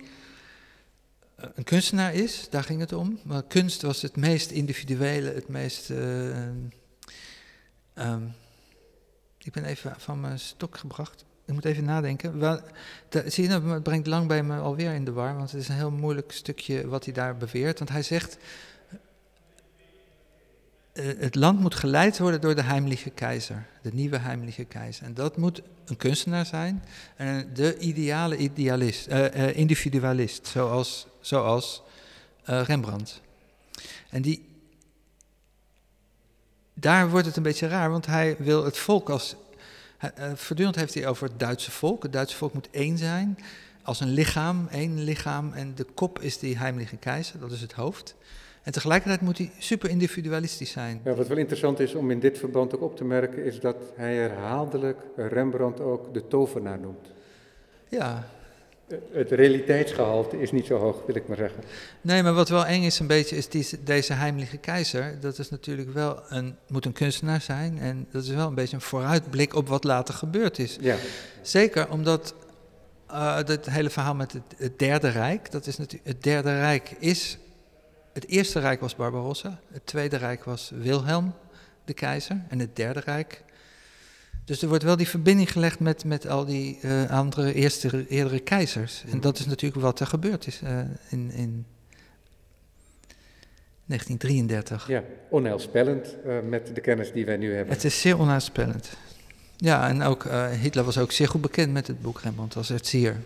eh, 1.36 1.48
een 1.54 1.64
kunstenaar 1.64 2.14
is, 2.14 2.46
daar 2.50 2.64
ging 2.64 2.80
het 2.80 2.92
om. 2.92 3.18
Maar 3.24 3.42
kunst 3.42 3.82
was 3.82 4.02
het 4.02 4.16
meest 4.16 4.50
individuele, 4.50 5.32
het 5.32 5.48
meest. 5.48 5.90
eh, 5.90 6.46
ehm, 7.94 8.22
ik 9.44 9.52
ben 9.52 9.64
even 9.64 9.94
van 9.98 10.20
mijn 10.20 10.38
stok 10.38 10.78
gebracht. 10.78 11.24
Ik 11.44 11.54
moet 11.54 11.64
even 11.64 11.84
nadenken. 11.84 12.38
Wel, 12.38 12.60
zie 13.26 13.42
je, 13.42 13.48
nou, 13.48 13.70
het 13.70 13.82
brengt 13.82 14.06
lang 14.06 14.28
bij 14.28 14.42
me 14.42 14.58
alweer 14.58 14.94
in 14.94 15.04
de 15.04 15.12
war, 15.12 15.36
want 15.36 15.50
het 15.50 15.60
is 15.60 15.68
een 15.68 15.74
heel 15.74 15.90
moeilijk 15.90 16.32
stukje 16.32 16.88
wat 16.88 17.04
hij 17.04 17.14
daar 17.14 17.36
beweert. 17.36 17.78
Want 17.78 17.90
hij 17.90 18.02
zegt. 18.02 18.36
eh, 20.92 21.04
het 21.18 21.34
land 21.34 21.60
moet 21.60 21.74
geleid 21.74 22.18
worden 22.18 22.40
door 22.40 22.54
de 22.54 22.62
heimliche 22.62 23.10
keizer, 23.10 23.66
de 23.82 23.92
nieuwe 23.92 24.18
heimliche 24.18 24.64
keizer. 24.64 25.04
En 25.04 25.14
dat 25.14 25.36
moet 25.36 25.62
een 25.84 25.96
kunstenaar 25.96 26.46
zijn, 26.46 26.84
en 27.16 27.50
de 27.54 27.78
ideale 27.78 28.36
idealist, 28.36 29.06
eh, 29.06 29.56
individualist, 29.56 30.46
zoals, 30.46 31.06
zoals 31.20 31.82
Rembrandt. 32.44 33.20
En 34.10 34.22
die, 34.22 34.51
daar 36.74 37.10
wordt 37.10 37.26
het 37.26 37.36
een 37.36 37.42
beetje 37.42 37.68
raar, 37.68 37.90
want 37.90 38.06
hij 38.06 38.36
wil 38.38 38.64
het 38.64 38.78
volk 38.78 39.10
als. 39.10 39.36
hij- 39.98 40.12
eh, 40.14 40.32
voortdurend 40.34 40.76
heeft 40.76 40.94
hij 40.94 41.06
over 41.06 41.28
het 41.28 41.38
Duitse 41.38 41.70
volk. 41.70 42.02
Het 42.02 42.12
Duitse 42.12 42.36
volk 42.36 42.52
moet 42.52 42.68
één 42.70 42.98
zijn, 42.98 43.38
als 43.82 44.00
een 44.00 44.10
lichaam, 44.10 44.68
één 44.70 45.02
lichaam. 45.04 45.52
En 45.52 45.72
de 45.74 45.84
kop 45.94 46.18
is 46.20 46.38
die 46.38 46.58
heimliche 46.58 46.96
keizer, 46.96 47.40
dat 47.40 47.50
is 47.50 47.60
het 47.60 47.72
hoofd. 47.72 48.14
En 48.62 48.72
tegelijkertijd 48.72 49.20
moet 49.20 49.38
hij 49.38 49.50
super 49.58 49.90
individualistisch 49.90 50.70
zijn. 50.70 51.00
Ja, 51.04 51.14
wat 51.14 51.28
wel 51.28 51.36
interessant 51.36 51.80
is 51.80 51.94
om 51.94 52.10
in 52.10 52.20
dit 52.20 52.38
verband 52.38 52.74
ook 52.74 52.82
op 52.82 52.96
te 52.96 53.04
merken, 53.04 53.44
is 53.44 53.60
dat 53.60 53.76
hij 53.96 54.14
herhaaldelijk 54.14 54.98
Rembrandt 55.16 55.80
ook 55.80 56.14
de 56.14 56.28
tovenaar 56.28 56.78
noemt. 56.78 57.10
Ja, 57.88 58.28
Het 59.12 59.30
realiteitsgehalte 59.30 60.40
is 60.40 60.52
niet 60.52 60.66
zo 60.66 60.78
hoog, 60.78 61.06
wil 61.06 61.14
ik 61.14 61.28
maar 61.28 61.36
zeggen. 61.36 61.62
Nee, 62.00 62.22
maar 62.22 62.34
wat 62.34 62.48
wel 62.48 62.66
eng 62.66 62.82
is 62.82 62.98
een 62.98 63.06
beetje, 63.06 63.36
is 63.36 63.48
die, 63.48 63.66
deze 63.84 64.12
heimliche 64.12 64.56
keizer. 64.56 65.20
Dat 65.20 65.38
is 65.38 65.50
natuurlijk 65.50 65.92
wel 65.92 66.20
een, 66.28 66.56
moet 66.68 66.84
een 66.84 66.92
kunstenaar 66.92 67.40
zijn. 67.40 67.78
En 67.78 68.06
dat 68.10 68.22
is 68.22 68.28
wel 68.28 68.46
een 68.46 68.54
beetje 68.54 68.76
een 68.76 68.82
vooruitblik 68.82 69.54
op 69.54 69.68
wat 69.68 69.84
later 69.84 70.14
gebeurd 70.14 70.58
is. 70.58 70.76
Ja, 70.80 70.96
Zeker 71.42 71.90
omdat 71.90 72.34
uh, 73.10 73.36
het 73.36 73.70
hele 73.70 73.90
verhaal 73.90 74.14
met 74.14 74.32
het, 74.32 74.42
het, 74.56 74.78
Derde 74.78 75.08
Rijk. 75.08 75.50
Dat 75.50 75.66
is 75.66 75.76
natuurlijk, 75.76 76.08
het 76.08 76.22
Derde 76.22 76.58
Rijk 76.58 76.90
is. 76.98 77.38
Het 78.12 78.26
Eerste 78.28 78.58
Rijk 78.58 78.80
was 78.80 78.96
Barbarossa. 78.96 79.60
Het 79.72 79.86
Tweede 79.86 80.16
Rijk 80.16 80.44
was 80.44 80.72
Wilhelm, 80.74 81.34
de 81.84 81.94
keizer. 81.94 82.42
En 82.48 82.58
het 82.58 82.76
Derde 82.76 83.00
Rijk. 83.00 83.42
Dus 84.44 84.62
er 84.62 84.68
wordt 84.68 84.84
wel 84.84 84.96
die 84.96 85.08
verbinding 85.08 85.52
gelegd 85.52 85.80
met, 85.80 86.04
met 86.04 86.26
al 86.26 86.44
die 86.44 86.78
uh, 86.82 87.10
andere 87.10 87.54
eerste, 87.54 88.06
eerdere 88.08 88.40
keizers. 88.40 89.04
En 89.10 89.20
dat 89.20 89.38
is 89.38 89.46
natuurlijk 89.46 89.82
wat 89.82 90.00
er 90.00 90.06
gebeurd 90.06 90.46
is 90.46 90.60
uh, 90.62 90.78
in, 91.08 91.30
in 91.30 91.66
1933. 93.86 94.88
Ja, 94.88 95.02
onheilspellend 95.28 96.16
uh, 96.26 96.40
met 96.48 96.74
de 96.74 96.80
kennis 96.80 97.12
die 97.12 97.24
wij 97.24 97.36
nu 97.36 97.54
hebben. 97.54 97.74
Het 97.74 97.84
is 97.84 98.00
zeer 98.00 98.18
onheilspellend. 98.18 98.96
Ja, 99.56 99.88
en 99.88 100.02
ook 100.02 100.26
Hitler 100.60 100.84
was 100.84 100.98
ook 100.98 101.12
zeer 101.12 101.28
goed 101.28 101.40
bekend 101.40 101.72
met 101.72 101.86
het 101.86 102.02
boek 102.02 102.20
Rembrandt 102.20 102.56
als 102.56 102.70
erzier. 102.70 103.16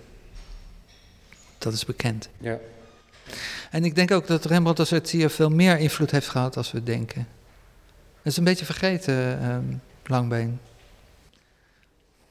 Dat 1.59 1.73
is 1.73 1.85
bekend. 1.85 2.29
Ja. 2.39 2.59
En 3.71 3.85
ik 3.85 3.95
denk 3.95 4.11
ook 4.11 4.27
dat 4.27 4.45
Rembrandt 4.45 4.79
als 4.79 4.93
erzier 4.93 5.31
veel 5.31 5.51
meer 5.51 5.79
invloed 5.79 6.11
heeft 6.11 6.29
gehad 6.29 6.57
als 6.57 6.73
we 6.73 6.83
denken. 6.83 7.27
Dat 8.23 8.33
is 8.33 8.37
een 8.37 8.45
beetje 8.45 8.64
vergeten, 8.64 9.81
Langbeen. 10.05 10.59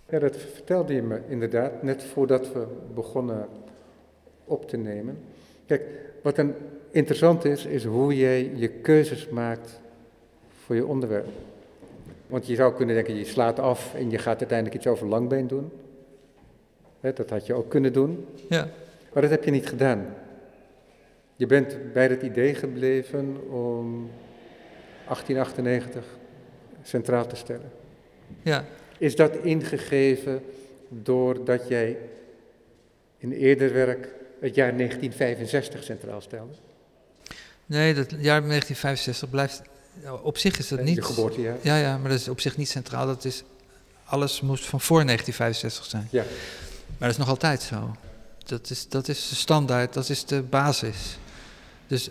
Ja, 0.09 0.19
dat 0.19 0.37
vertelde 0.37 0.93
je 0.93 1.01
me 1.01 1.19
inderdaad, 1.27 1.83
net 1.83 2.03
voordat 2.03 2.53
we 2.53 2.65
begonnen 2.93 3.47
op 4.45 4.69
te 4.69 4.77
nemen. 4.77 5.17
Kijk, 5.65 5.81
wat 6.21 6.35
dan 6.35 6.53
interessant 6.91 7.45
is, 7.45 7.65
is 7.65 7.83
hoe 7.83 8.15
jij 8.15 8.51
je 8.55 8.67
keuzes 8.67 9.29
maakt 9.29 9.79
voor 10.63 10.75
je 10.75 10.85
onderwerp. 10.85 11.27
Want 12.27 12.47
je 12.47 12.55
zou 12.55 12.73
kunnen 12.73 12.95
denken, 12.95 13.15
je 13.15 13.25
slaat 13.25 13.59
af 13.59 13.95
en 13.95 14.09
je 14.09 14.17
gaat 14.17 14.39
uiteindelijk 14.39 14.77
iets 14.77 14.87
over 14.87 15.07
langbeen 15.07 15.47
doen. 15.47 15.71
Dat 16.99 17.29
had 17.29 17.45
je 17.45 17.53
ook 17.53 17.69
kunnen 17.69 17.93
doen. 17.93 18.25
Ja. 18.49 18.67
Maar 19.13 19.21
dat 19.21 19.31
heb 19.31 19.43
je 19.43 19.51
niet 19.51 19.67
gedaan. 19.67 20.05
Je 21.35 21.45
bent 21.45 21.93
bij 21.93 22.07
het 22.07 22.21
idee 22.21 22.55
gebleven 22.55 23.37
om 23.49 24.09
1898 25.03 26.05
centraal 26.83 27.27
te 27.27 27.35
stellen. 27.35 27.71
Ja. 28.41 28.65
Is 28.97 29.15
dat 29.15 29.35
ingegeven 29.35 30.43
doordat 30.89 31.67
jij 31.67 31.97
in 33.17 33.31
eerder 33.31 33.73
werk 33.73 34.07
het 34.39 34.55
jaar 34.55 34.77
1965 34.77 35.83
centraal 35.83 36.21
stelde? 36.21 36.53
Nee, 37.65 37.93
dat 37.93 38.09
jaar 38.09 38.41
1965 38.41 39.29
blijft. 39.29 39.61
Op 40.23 40.37
zich 40.37 40.57
is 40.57 40.67
dat 40.67 40.81
niet. 40.81 40.95
Je 40.95 41.01
geboortejaar? 41.01 41.57
Ja, 41.61 41.77
ja, 41.77 41.97
maar 41.97 42.09
dat 42.09 42.19
is 42.19 42.27
op 42.27 42.39
zich 42.39 42.57
niet 42.57 42.69
centraal. 42.69 43.05
Dat 43.05 43.25
is, 43.25 43.43
alles 44.05 44.41
moest 44.41 44.65
van 44.65 44.81
voor 44.81 45.03
1965 45.05 45.85
zijn. 45.85 46.07
Ja. 46.11 46.23
Maar 46.87 47.07
dat 47.07 47.09
is 47.09 47.17
nog 47.17 47.29
altijd 47.29 47.61
zo. 47.61 47.95
Dat 48.45 48.69
is, 48.69 48.87
dat 48.87 49.07
is 49.07 49.29
de 49.29 49.35
standaard, 49.35 49.93
dat 49.93 50.09
is 50.09 50.25
de 50.25 50.41
basis. 50.41 51.17
Dus 51.87 52.09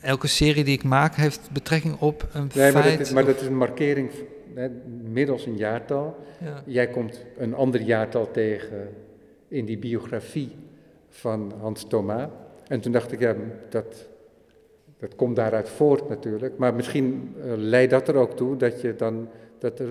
elke 0.00 0.26
serie 0.26 0.64
die 0.64 0.76
ik 0.76 0.84
maak 0.84 1.14
heeft 1.14 1.40
betrekking 1.52 2.00
op 2.00 2.28
een 2.32 2.50
nee, 2.54 2.70
feit. 2.70 2.74
Maar 2.74 2.82
dat, 2.82 3.00
is, 3.00 3.10
maar 3.10 3.22
of, 3.22 3.28
dat 3.28 3.40
is 3.40 3.46
een 3.46 3.56
markering 3.56 4.10
hè, 4.54 4.68
middels 5.02 5.46
een 5.46 5.56
jaartal. 5.56 6.16
Ja. 6.40 6.62
Jij 6.66 6.88
komt 6.88 7.24
een 7.36 7.54
ander 7.54 7.80
jaartal 7.80 8.30
tegen 8.30 8.94
in 9.48 9.64
die 9.64 9.78
biografie 9.78 10.56
van 11.08 11.52
Hans 11.60 11.84
Thomas. 11.88 12.28
En 12.66 12.80
toen 12.80 12.92
dacht 12.92 13.12
ik, 13.12 13.20
ja, 13.20 13.34
dat, 13.68 14.08
dat 14.98 15.14
komt 15.16 15.36
daaruit 15.36 15.68
voort 15.68 16.08
natuurlijk. 16.08 16.58
Maar 16.58 16.74
misschien 16.74 17.34
uh, 17.36 17.52
leidt 17.56 17.90
dat 17.90 18.08
er 18.08 18.14
ook 18.14 18.36
toe 18.36 18.56
dat 18.56 18.80
je, 18.80 18.96
dan, 18.96 19.28
dat, 19.58 19.78
er, 19.78 19.88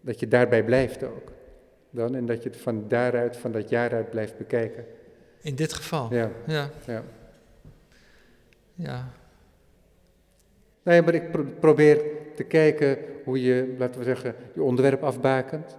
dat 0.00 0.20
je 0.20 0.28
daarbij 0.28 0.64
blijft 0.64 1.02
ook. 1.02 1.32
Dan, 1.90 2.14
en 2.14 2.26
dat 2.26 2.42
je 2.42 2.48
het 2.48 2.58
van 2.58 2.84
daaruit, 2.88 3.36
van 3.36 3.52
dat 3.52 3.68
jaar 3.68 3.92
uit 3.92 4.10
blijft 4.10 4.36
bekijken. 4.36 4.84
In 5.42 5.54
dit 5.54 5.72
geval? 5.72 6.14
Ja. 6.14 6.30
Ja. 6.46 6.70
ja. 6.86 7.02
ja. 8.74 9.08
Nee, 10.82 11.02
maar 11.02 11.14
ik 11.14 11.30
pro 11.30 11.44
probeer 11.60 12.00
te 12.40 12.46
kijken 12.46 12.98
hoe 13.24 13.42
je, 13.42 13.74
laten 13.78 13.98
we 13.98 14.04
zeggen, 14.04 14.34
je 14.54 14.62
onderwerp 14.62 15.02
afbakent. 15.02 15.76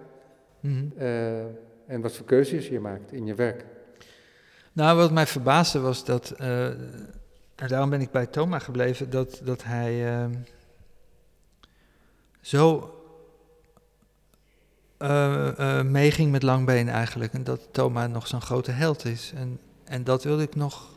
Mm 0.60 0.70
-hmm. 0.70 1.02
uh, 1.02 1.40
en 1.86 2.00
wat 2.00 2.12
voor 2.12 2.26
keuzes 2.26 2.68
je 2.68 2.80
maakt 2.80 3.12
in 3.12 3.26
je 3.26 3.34
werk. 3.34 3.64
Nou, 4.72 4.96
wat 4.96 5.12
mij 5.12 5.26
verbaasde 5.26 5.80
was 5.80 6.04
dat, 6.04 6.34
uh, 6.40 6.66
en 7.54 7.68
daarom 7.68 7.90
ben 7.90 8.00
ik 8.00 8.10
bij 8.10 8.26
Thomas 8.26 8.62
gebleven, 8.62 9.10
dat, 9.10 9.40
dat 9.44 9.64
hij 9.64 10.22
uh, 10.22 10.24
zo 12.40 12.94
meeging 15.84 16.30
met 16.30 16.42
Langbeen 16.42 16.88
eigenlijk. 16.88 17.32
En 17.32 17.44
dat 17.44 17.68
Thomas 17.70 18.08
nog 18.08 18.26
zo'n 18.26 18.42
grote 18.42 18.70
held 18.70 19.04
is. 19.04 19.32
En, 19.36 19.58
en 19.84 20.04
dat 20.04 20.24
wilde 20.24 20.42
ik 20.42 20.54
nog. 20.54 20.90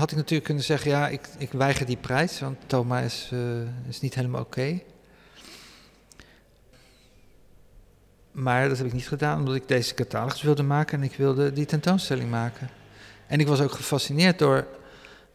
Had 0.00 0.10
ik 0.10 0.16
natuurlijk 0.16 0.44
kunnen 0.44 0.64
zeggen: 0.64 0.90
ja, 0.90 1.08
ik, 1.08 1.28
ik 1.38 1.52
weiger 1.52 1.86
die 1.86 1.96
prijs, 1.96 2.40
want 2.40 2.58
Thomas 2.66 3.04
is, 3.04 3.30
is 3.88 4.00
niet 4.00 4.14
helemaal 4.14 4.40
oké. 4.40 4.80
Maar 8.32 8.68
dat 8.68 8.78
heb 8.78 8.86
ik 8.86 8.92
niet 8.92 9.08
gedaan, 9.08 9.38
omdat 9.38 9.54
ik 9.54 9.68
deze 9.68 9.94
catalogus 9.94 10.42
wilde 10.42 10.62
maken 10.62 10.98
en 10.98 11.04
ik 11.04 11.16
wilde 11.16 11.52
die 11.52 11.66
tentoonstelling 11.66 12.30
maken. 12.30 12.70
En 13.26 13.40
ik 13.40 13.46
was 13.46 13.60
ook 13.60 13.72
gefascineerd 13.72 14.38
door 14.38 14.66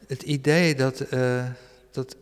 het 0.07 0.21
idee 0.21 0.75
dat, 0.75 1.13
uh, 1.13 1.45
dat 1.91 2.15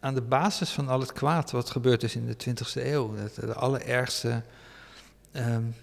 aan 0.00 0.14
de 0.14 0.22
basis 0.22 0.70
van 0.70 0.88
al 0.88 1.00
het 1.00 1.12
kwaad 1.12 1.50
wat 1.50 1.70
gebeurd 1.70 2.02
is 2.02 2.16
in 2.16 2.26
de 2.26 2.36
20e 2.48 2.84
eeuw, 2.84 3.14
dat 3.16 3.34
de 3.34 3.54
allerergste 3.54 4.42
um, 5.32 5.74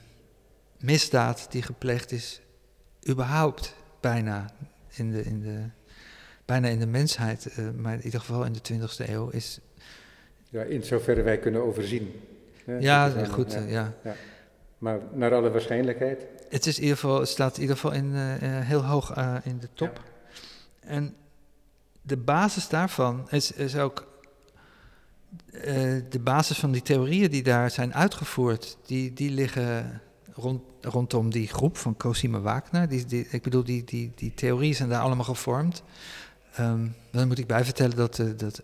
misdaad 0.80 1.48
die 1.50 1.62
gepleegd 1.62 2.12
is, 2.12 2.42
überhaupt 3.10 3.76
bijna 4.00 4.54
in 4.96 5.12
de, 5.12 5.24
in 5.24 5.42
de, 5.42 5.62
bijna 6.46 6.68
in 6.68 6.80
de 6.80 6.88
mensheid, 6.88 7.48
uh, 7.60 7.70
maar 7.76 7.94
in 7.94 8.02
ieder 8.02 8.20
geval 8.20 8.46
in 8.46 8.54
de 8.54 8.60
20e 8.74 9.10
eeuw, 9.10 9.30
is. 9.30 9.60
Ja, 10.50 10.62
in 10.64 10.84
zoverre 10.84 11.22
wij 11.22 11.40
kunnen 11.40 11.64
overzien. 11.64 12.14
Ja, 12.66 12.78
ja 12.80 13.08
is 13.08 13.28
goed, 13.28 13.54
ja. 13.54 13.60
ja. 13.60 13.94
ja. 14.04 14.16
Maar 14.78 15.00
naar 15.14 15.34
alle 15.34 15.52
waarschijnlijkheid? 15.52 16.26
Het, 16.50 16.66
is 16.66 16.76
in 16.78 16.82
ieder 16.82 16.98
geval, 16.98 17.26
staat 17.26 17.56
in 17.56 17.62
ieder 17.62 17.76
geval 17.76 17.92
in, 17.92 18.12
uh, 18.14 18.20
heel 18.42 18.86
hoog 18.86 19.18
uh, 19.18 19.36
in 19.44 19.60
de 19.60 19.70
top. 19.74 20.02
Ja. 20.82 20.90
En 20.90 21.16
de 22.02 22.18
basis 22.18 22.68
daarvan 22.68 23.28
is, 23.30 23.52
is 23.52 23.78
ook 23.78 24.08
uh, 25.52 25.62
de 26.10 26.20
basis 26.24 26.58
van 26.58 26.72
die 26.72 26.82
theorieën 26.82 27.30
die 27.30 27.44
daar 27.44 27.72
zijn 27.72 27.94
uitgevoerd, 27.94 28.78
die, 28.86 29.14
die 29.14 29.32
liggen 29.32 30.02
rond, 30.36 30.62
rondom 30.82 31.30
die 31.30 31.48
groep 31.48 31.78
van 31.78 31.98
Cosima 31.98 32.40
Wagner. 32.40 32.88
Die, 32.90 33.28
ik 33.30 33.42
bedoel, 33.42 33.64
die, 33.64 33.84
die, 33.84 34.12
die 34.16 34.34
theorieën 34.34 34.76
zijn 34.76 34.90
daar 34.90 35.02
allemaal 35.02 35.26
gevormd. 35.26 35.84
Um, 36.60 36.96
dan 37.12 37.28
moet 37.28 37.40
ik 37.40 37.48
bij 37.48 37.66
vertellen 37.66 37.96
dat, 37.96 38.20
uh, 38.20 38.38
dat 38.38 38.62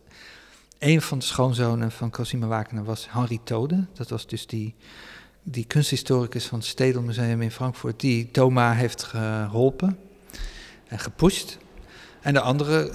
een 0.79 1.01
van 1.01 1.19
de 1.19 1.25
schoonzonen 1.25 1.91
van 1.91 2.09
Cosima 2.09 2.47
Wagner 2.47 2.83
was 2.83 3.07
Henri 3.09 3.39
Tode. 3.43 3.87
Dat 3.93 4.09
was 4.09 4.27
dus 4.27 4.47
die, 4.47 4.75
die 5.43 5.65
kunsthistoricus 5.65 6.45
van 6.45 6.59
het 6.59 6.67
Stedelmuseum 6.67 7.41
in 7.41 7.51
Frankfurt, 7.51 7.99
die 7.99 8.31
Thomas 8.31 8.75
heeft 8.75 9.03
geholpen 9.03 9.97
en 10.87 10.99
gepusht. 10.99 11.57
En 12.21 12.33
de 12.33 12.41
andere 12.41 12.91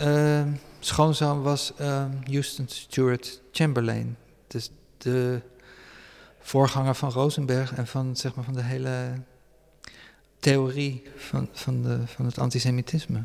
uh, 0.47 0.53
schoonzoon 0.81 1.43
was 1.43 1.73
uh, 1.81 2.05
Houston 2.25 2.69
Stewart 2.69 3.43
Chamberlain. 3.53 4.17
Dus 4.47 4.71
de 4.99 5.41
voorganger 6.47 6.95
van 6.95 7.11
Rosenberg 7.11 7.75
en 7.75 7.87
van, 7.87 8.17
zeg 8.17 8.35
maar, 8.35 8.45
van 8.45 8.55
de 8.55 8.63
hele 8.63 9.23
theorie 10.39 11.03
van, 11.17 11.49
van, 11.53 11.83
de, 11.83 11.99
van 12.07 12.25
het 12.27 12.39
antisemitisme. 12.39 13.25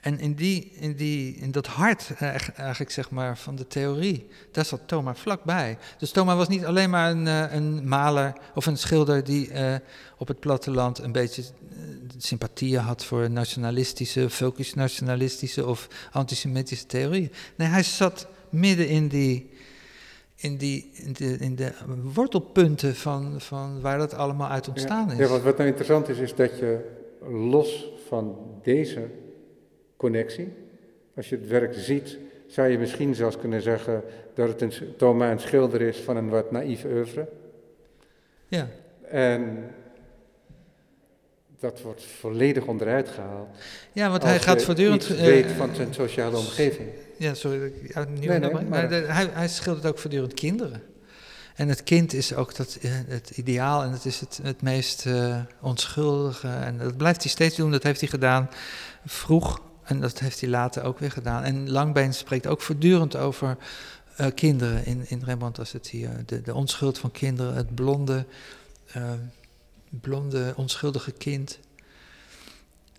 En 0.00 0.18
in, 0.18 0.34
die, 0.34 0.72
in, 0.74 0.96
die, 0.96 1.36
in 1.36 1.50
dat 1.50 1.66
hart 1.66 2.10
eigenlijk 2.56 2.90
zeg 2.90 3.10
maar, 3.10 3.38
van 3.38 3.56
de 3.56 3.66
theorie, 3.66 4.28
daar 4.52 4.64
zat 4.64 4.80
Thomas 4.86 5.18
vlakbij. 5.18 5.78
Dus 5.98 6.10
Thomas 6.10 6.36
was 6.36 6.48
niet 6.48 6.64
alleen 6.64 6.90
maar 6.90 7.10
een, 7.10 7.26
eh, 7.26 7.52
een 7.52 7.88
maler 7.88 8.32
of 8.54 8.66
een 8.66 8.78
schilder 8.78 9.24
die 9.24 9.50
uh, 9.50 9.74
op 10.18 10.28
het 10.28 10.40
platteland 10.40 10.98
een 10.98 11.12
beetje 11.12 11.42
uh, 11.42 11.78
sympathieën 12.16 12.80
had 12.80 13.04
voor 13.04 13.30
nationalistische, 13.30 14.30
focus 14.30 14.74
nationalistische 14.74 15.66
of 15.66 15.88
antisemitische 16.10 16.86
theorieën. 16.86 17.32
Nee, 17.56 17.68
hij 17.68 17.82
zat 17.82 18.26
midden 18.50 18.88
in 18.88 19.08
die, 19.08 19.50
in, 20.36 20.56
die, 20.56 20.90
in, 20.92 21.12
de, 21.12 21.36
in 21.40 21.56
de 21.56 21.72
wortelpunten 22.14 22.94
van, 22.94 23.40
van 23.40 23.80
waar 23.80 23.98
dat 23.98 24.14
allemaal 24.14 24.48
uit 24.48 24.68
ontstaan 24.68 25.10
is. 25.10 25.18
Ja, 25.18 25.26
wat, 25.26 25.42
wat 25.42 25.56
nou 25.56 25.68
interessant 25.68 26.08
is, 26.08 26.18
is 26.18 26.34
dat 26.34 26.58
je 26.58 26.78
los 27.28 27.92
van 28.08 28.36
deze 28.62 29.08
connectie, 29.96 30.52
als 31.16 31.28
je 31.28 31.36
het 31.36 31.48
werk 31.48 31.74
ziet, 31.74 32.18
zou 32.46 32.68
je 32.68 32.78
misschien 32.78 33.14
zelfs 33.14 33.36
kunnen 33.38 33.62
zeggen 33.62 34.02
dat 34.34 34.48
het 34.48 34.60
een, 34.60 34.72
Thomas 34.96 35.30
een 35.30 35.40
schilder 35.40 35.80
is 35.80 35.96
van 35.98 36.16
een 36.16 36.28
wat 36.28 36.50
naïef 36.50 36.84
oeuvre. 36.84 37.28
Ja. 38.48 38.68
En 39.08 39.70
dat 41.58 41.82
wordt 41.82 42.04
volledig 42.04 42.66
onderuit 42.66 43.08
gehaald. 43.08 43.48
Ja, 43.92 44.10
want 44.10 44.22
hij 44.22 44.38
gaat 44.38 44.62
voortdurend. 44.62 45.06
Weet 45.06 45.46
van 45.46 45.74
zijn 45.74 45.94
sociale 45.94 46.36
omgeving. 46.36 46.88
Ja, 47.18 47.34
sorry. 47.34 47.72
Ja, 47.94 48.04
nee, 48.04 48.38
nee, 48.38 48.50
maar, 48.52 48.64
maar 48.64 48.88
de, 48.88 48.94
hij, 48.94 49.28
hij 49.32 49.48
schildert 49.48 49.86
ook 49.86 49.98
voortdurend 49.98 50.34
kinderen. 50.34 50.82
En 51.54 51.68
het 51.68 51.82
kind 51.82 52.12
is 52.12 52.34
ook 52.34 52.56
dat, 52.56 52.78
het 52.86 53.30
ideaal 53.30 53.82
en 53.82 53.90
het 53.90 54.04
is 54.04 54.20
het, 54.20 54.40
het 54.42 54.62
meest 54.62 55.04
uh, 55.06 55.40
onschuldige. 55.60 56.48
En 56.48 56.78
dat 56.78 56.96
blijft 56.96 57.22
hij 57.22 57.30
steeds 57.30 57.56
doen, 57.56 57.70
dat 57.70 57.82
heeft 57.82 58.00
hij 58.00 58.08
gedaan 58.08 58.48
vroeg. 59.04 59.62
En 59.82 60.00
dat 60.00 60.18
heeft 60.18 60.40
hij 60.40 60.50
later 60.50 60.82
ook 60.82 60.98
weer 60.98 61.10
gedaan. 61.10 61.42
En 61.42 61.70
Langbeen 61.70 62.14
spreekt 62.14 62.46
ook 62.46 62.60
voortdurend 62.60 63.16
over 63.16 63.56
uh, 64.20 64.26
kinderen 64.34 64.84
in, 64.84 65.04
in 65.08 65.22
Rembrandt 65.24 65.58
als 65.58 65.72
het 65.72 65.88
hier. 65.88 66.10
De, 66.26 66.42
de 66.42 66.54
onschuld 66.54 66.98
van 66.98 67.10
kinderen, 67.10 67.54
het 67.54 67.74
blonde, 67.74 68.26
uh, 68.96 69.02
blonde 69.88 70.52
onschuldige 70.56 71.12
kind. 71.12 71.58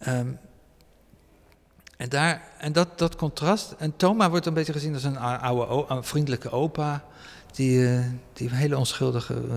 Um, 0.07 0.39
en, 1.97 2.09
daar, 2.09 2.41
en 2.57 2.71
dat, 2.71 2.99
dat 2.99 3.15
contrast. 3.15 3.71
En 3.77 3.95
Thomas 3.95 4.29
wordt 4.29 4.45
een 4.45 4.53
beetje 4.53 4.73
gezien 4.73 4.93
als 4.93 5.03
een 5.03 5.17
oude, 5.17 6.03
vriendelijke 6.03 6.49
opa. 6.49 7.03
Die, 7.51 7.77
uh, 7.77 8.05
die 8.33 8.49
hele 8.53 8.77
onschuldige 8.77 9.33
uh, 9.33 9.55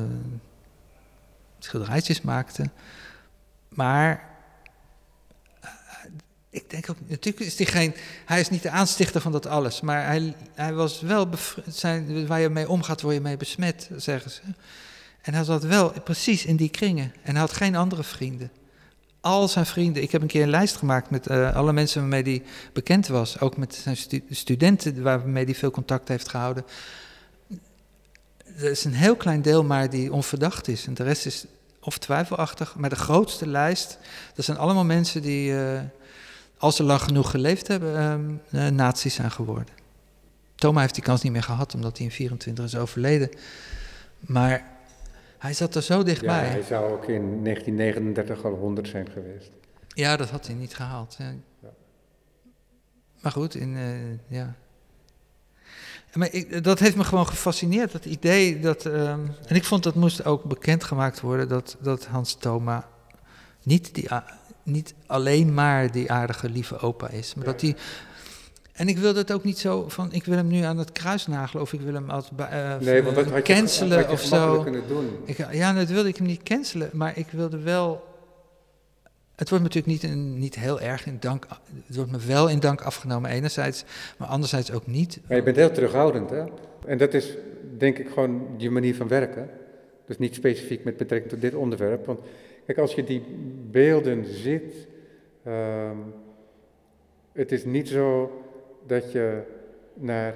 schilderijtjes 1.59 2.20
maakte. 2.20 2.70
Maar 3.68 4.28
ik 6.51 6.70
denk 6.70 6.91
ook, 6.91 6.97
natuurlijk 7.07 7.47
is 7.47 7.57
hij 7.57 7.66
geen, 7.66 7.95
hij 8.24 8.41
is 8.41 8.51
niet 8.51 8.62
de 8.62 8.70
aanstichter 8.70 9.20
van 9.20 9.32
dat 9.32 9.47
alles, 9.47 9.80
maar 9.80 10.07
hij, 10.07 10.34
hij 10.55 10.72
was 10.72 11.01
wel, 11.01 11.28
zijn, 11.66 12.26
waar 12.26 12.41
je 12.41 12.49
mee 12.49 12.68
omgaat, 12.68 13.01
word 13.01 13.14
je 13.14 13.20
mee 13.20 13.36
besmet, 13.36 13.91
zeggen 13.97 14.30
ze. 14.30 14.41
En 15.20 15.34
hij 15.34 15.45
zat 15.45 15.62
wel 15.62 15.93
precies 16.05 16.45
in 16.45 16.57
die 16.57 16.68
kringen 16.68 17.12
en 17.22 17.30
hij 17.30 17.41
had 17.41 17.53
geen 17.53 17.76
andere 17.76 18.03
vrienden. 18.03 18.51
Al 19.21 19.49
zijn 19.49 19.66
vrienden, 19.66 20.03
ik 20.03 20.12
heb 20.12 20.23
een 20.23 20.29
keer 20.29 20.43
een 20.43 20.51
lijst 20.51 20.77
gemaakt 20.77 21.11
met 21.11 21.31
uh, 21.31 21.57
alle 21.57 21.73
mensen 21.73 22.01
waarmee 22.01 22.23
hij 22.23 22.43
bekend 22.73 23.07
was, 23.07 23.41
ook 23.41 23.57
met 23.57 23.75
zijn 23.75 23.97
stu 23.97 24.25
studenten 24.31 25.03
waarmee 25.03 25.45
hij 25.45 25.55
veel 25.55 25.71
contact 25.71 26.09
heeft 26.09 26.29
gehouden. 26.29 26.64
Er 28.57 28.71
is 28.71 28.85
een 28.85 28.95
heel 28.95 29.16
klein 29.16 29.43
deel 29.43 29.64
maar 29.64 29.91
die 29.91 30.12
onverdacht 30.12 30.68
is 30.68 30.87
en 30.87 30.95
de 30.95 31.03
rest 31.03 31.27
is 31.27 31.45
of 31.81 31.99
twijfelachtig, 31.99 32.75
maar 32.77 32.91
de 32.91 32.97
grootste 32.97 33.47
lijst, 33.47 33.99
dat 34.35 34.45
zijn 34.45 34.59
allemaal 34.59 34.85
mensen 34.85 35.23
die... 35.23 35.53
Uh, 35.53 35.81
als 36.61 36.77
ze 36.77 36.83
lang 36.83 37.01
genoeg 37.01 37.31
geleefd 37.31 37.68
hebben, 37.68 38.41
uh, 38.51 38.66
nazi's 38.66 39.14
zijn 39.14 39.31
geworden. 39.31 39.75
Thomas 40.55 40.81
heeft 40.81 40.95
die 40.95 41.03
kans 41.03 41.23
niet 41.23 41.33
meer 41.33 41.43
gehad, 41.43 41.75
omdat 41.75 41.97
hij 41.97 42.07
in 42.07 42.12
24 42.12 42.64
is 42.64 42.77
overleden. 42.77 43.31
Maar 44.21 44.70
hij 45.41 45.55
zat 45.55 45.74
er 45.74 45.82
zo 45.82 46.03
dichtbij. 46.03 46.45
Ja, 46.45 46.51
hij 46.51 46.62
zou 46.62 46.93
ook 46.93 47.05
in 47.05 47.45
1939 47.45 48.45
al 48.45 48.53
100 48.53 48.88
zijn 48.88 49.11
geweest. 49.11 49.51
Ja, 49.88 50.16
dat 50.16 50.30
had 50.30 50.47
hij 50.47 50.55
niet 50.55 50.74
gehaald. 50.74 51.16
Ja. 51.18 51.34
Ja. 51.62 51.68
Maar 53.20 53.32
goed, 53.32 53.55
in, 53.55 53.76
uh, 53.76 54.38
ja. 54.38 54.55
Maar 56.14 56.32
ik, 56.32 56.64
dat 56.64 56.78
heeft 56.78 56.97
me 56.97 57.05
gewoon 57.05 57.26
gefascineerd, 57.26 57.93
dat 57.93 58.05
idee 58.05 58.61
dat... 58.61 58.84
Um, 58.84 59.34
en 59.47 59.57
ik 59.57 59.64
vond 59.64 59.82
dat 59.82 59.95
moest 59.95 60.24
ook 60.24 60.45
bekendgemaakt 60.45 61.20
worden, 61.20 61.49
dat, 61.49 61.76
dat 61.80 62.07
Hans 62.07 62.34
Thoma 62.34 62.88
niet 63.62 63.95
die 63.95 64.09
niet 64.62 64.95
alleen 65.07 65.55
maar 65.55 65.93
die 65.93 66.12
aardige, 66.12 66.49
lieve 66.49 66.78
opa 66.78 67.09
is. 67.09 67.34
Maar 67.34 67.45
dat 67.45 67.61
hij. 67.61 67.76
En 68.81 68.89
ik 68.89 68.99
wil 68.99 69.14
dat 69.14 69.33
ook 69.33 69.45
niet 69.45 69.59
zo 69.59 69.89
van, 69.89 70.12
ik 70.12 70.24
wil 70.24 70.37
hem 70.37 70.47
nu 70.47 70.61
aan 70.61 70.78
het 70.78 70.93
kruis 70.93 71.26
nagelen 71.26 71.62
of 71.62 71.72
ik 71.72 71.81
wil 71.81 71.95
hem 71.95 72.11
als 72.11 72.31
uh, 72.41 72.76
nee, 72.78 73.03
want 73.03 73.16
dat 73.16 73.24
had 73.24 73.47
je, 73.47 73.55
cancelen 73.55 73.99
had 73.99 74.07
je 74.07 74.12
of 74.12 74.20
zo. 74.20 74.62
Kunnen 74.62 74.89
doen. 74.89 75.09
Ik, 75.24 75.53
ja, 75.53 75.72
dat 75.72 75.89
wilde 75.89 76.09
ik 76.09 76.16
hem 76.16 76.26
niet 76.26 76.43
cancelen, 76.43 76.91
maar 76.93 77.18
ik 77.18 77.26
wilde 77.31 77.59
wel. 77.59 78.05
Het 79.37 79.49
wordt 79.49 79.64
natuurlijk 79.64 80.03
niet, 80.03 80.14
niet 80.16 80.55
heel 80.55 80.81
erg 80.81 81.07
in 81.07 81.16
dank. 81.20 81.47
Het 81.87 81.97
wordt 81.97 82.11
me 82.11 82.18
wel 82.18 82.49
in 82.49 82.61
dank 82.61 82.81
afgenomen, 82.81 83.31
enerzijds, 83.31 83.85
maar 84.18 84.28
anderzijds 84.28 84.72
ook 84.72 84.87
niet. 84.87 85.20
Maar 85.28 85.37
je 85.37 85.43
bent 85.43 85.57
heel 85.57 85.70
terughoudend, 85.70 86.31
hè? 86.31 86.45
En 86.87 86.99
dat 86.99 87.14
is 87.14 87.37
denk 87.78 87.99
ik 87.99 88.09
gewoon 88.09 88.47
je 88.57 88.70
manier 88.70 88.95
van 88.95 89.09
werken. 89.09 89.51
Dus 90.07 90.18
niet 90.18 90.35
specifiek 90.35 90.85
met 90.85 90.97
betrekking 90.97 91.33
tot 91.33 91.41
dit 91.41 91.55
onderwerp. 91.55 92.07
Want 92.07 92.20
Kijk, 92.66 92.78
als 92.78 92.95
je 92.95 93.05
die 93.05 93.22
beelden 93.70 94.24
ziet, 94.24 94.74
uh, 95.47 95.91
het 97.33 97.53
is 97.53 97.64
niet 97.64 97.89
zo 97.89 98.39
dat 98.91 99.12
je 99.12 99.43
naar 99.95 100.34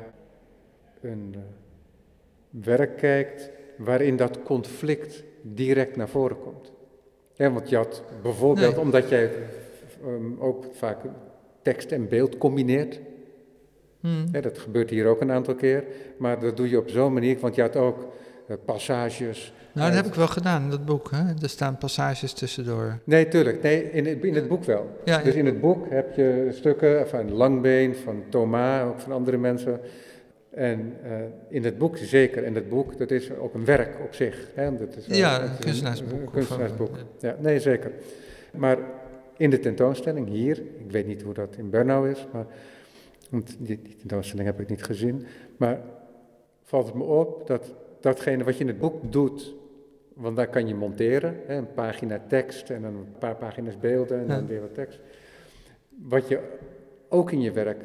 een 1.00 1.34
uh, 1.36 1.40
werk 2.64 2.96
kijkt 2.96 3.50
waarin 3.76 4.16
dat 4.16 4.42
conflict 4.42 5.24
direct 5.42 5.96
naar 5.96 6.09
voren 6.09 6.38
komt. 6.38 6.72
Ja, 7.32 7.52
want 7.52 7.68
je 7.68 7.76
had 7.76 8.02
bijvoorbeeld, 8.22 8.74
nee. 8.74 8.80
omdat 8.80 9.09
jij 9.09 9.30
um, 10.05 10.36
ook 10.40 10.64
vaak 10.72 10.98
tekst 11.62 11.92
en 11.92 12.09
beeld 12.09 12.38
combineert. 12.38 13.00
Hmm. 14.00 14.24
Ja, 14.32 14.40
dat 14.40 14.59
gebeurt 14.59 14.90
hier 14.90 15.07
ook 15.07 15.20
een 15.20 15.32
aantal 15.32 15.55
keer, 15.55 15.84
maar 16.16 16.40
dat 16.40 16.57
doe 16.57 16.68
je 16.68 16.78
op 16.78 16.88
zo'n 16.88 17.12
manier, 17.12 17.38
want 17.38 17.55
je 17.55 17.62
had 17.62 17.76
ook 17.76 17.98
uh, 18.48 18.57
passages 18.64 19.52
nou, 19.75 19.87
dat 19.87 19.97
heb 19.97 20.07
ik 20.07 20.14
wel 20.14 20.27
gedaan 20.27 20.62
in 20.62 20.70
dat 20.70 20.85
boek. 20.85 21.11
Hè? 21.11 21.22
Er 21.43 21.49
staan 21.49 21.79
passages 21.79 22.33
tussendoor. 22.33 22.99
Nee, 23.05 23.29
tuurlijk. 23.29 23.62
Nee, 23.62 23.91
in 23.91 24.07
het, 24.07 24.25
in 24.25 24.35
het 24.35 24.49
boek 24.49 24.64
wel. 24.64 25.01
Ja, 25.05 25.22
dus 25.22 25.35
in 25.35 25.47
het 25.47 25.61
boek 25.61 25.91
heb 25.91 26.16
je 26.16 26.49
stukken 26.53 27.09
van 27.09 27.33
Langbeen, 27.33 27.97
van 27.97 28.22
Thomas, 28.29 28.83
ook 28.83 29.01
van 29.01 29.12
andere 29.12 29.37
mensen. 29.37 29.81
En 30.51 30.97
uh, 31.05 31.12
in 31.49 31.64
het 31.64 31.79
boek 31.79 31.97
zeker. 31.97 32.45
En 32.45 32.55
het 32.55 32.68
boek, 32.68 32.99
dat 32.99 33.11
is 33.11 33.37
ook 33.37 33.55
een 33.55 33.64
werk 33.64 33.97
op 34.05 34.14
zich. 34.14 34.49
Hè? 34.55 34.77
Dat 34.77 34.97
is, 34.97 35.07
ja, 35.07 35.43
een 35.43 35.59
kunstenaarsboek. 35.61 36.20
Een, 36.20 36.31
kunstenaarsboek. 36.31 36.97
Ja, 37.18 37.37
nee, 37.41 37.61
zeker. 37.61 37.93
Maar 38.53 38.79
in 39.37 39.51
de 39.51 39.61
tentoonstelling 39.61 40.29
hier, 40.29 40.59
ik 40.59 40.91
weet 40.91 41.07
niet 41.07 41.22
hoe 41.22 41.35
dat 41.35 41.57
in 41.57 41.70
Bernau 41.70 42.11
is, 42.11 42.27
maar 42.33 42.47
want 43.31 43.57
die, 43.59 43.81
die 43.83 43.97
tentoonstelling 43.97 44.47
heb 44.47 44.61
ik 44.61 44.68
niet 44.68 44.85
gezien, 44.85 45.27
maar 45.57 45.81
valt 46.62 46.87
het 46.87 46.95
me 46.95 47.03
op 47.03 47.47
dat 47.47 47.72
datgene 48.01 48.45
wat 48.45 48.57
je 48.57 48.61
in 48.61 48.68
het 48.68 48.79
boek 48.79 49.12
doet, 49.12 49.55
want 50.15 50.37
daar 50.37 50.49
kan 50.49 50.69
je 50.69 50.75
monteren, 50.75 51.41
hè, 51.47 51.57
een 51.57 51.73
pagina 51.73 52.21
tekst 52.29 52.71
en 52.71 52.83
een 52.85 53.07
paar 53.19 53.37
pagina's 53.37 53.79
beelden 53.79 54.19
en 54.19 54.27
dan 54.27 54.47
weer 54.47 54.61
wat 54.61 54.75
tekst. 54.75 55.01
Wat 55.89 56.29
je 56.29 56.41
ook 57.09 57.33
in 57.33 57.41
je 57.41 57.53
werk 57.53 57.83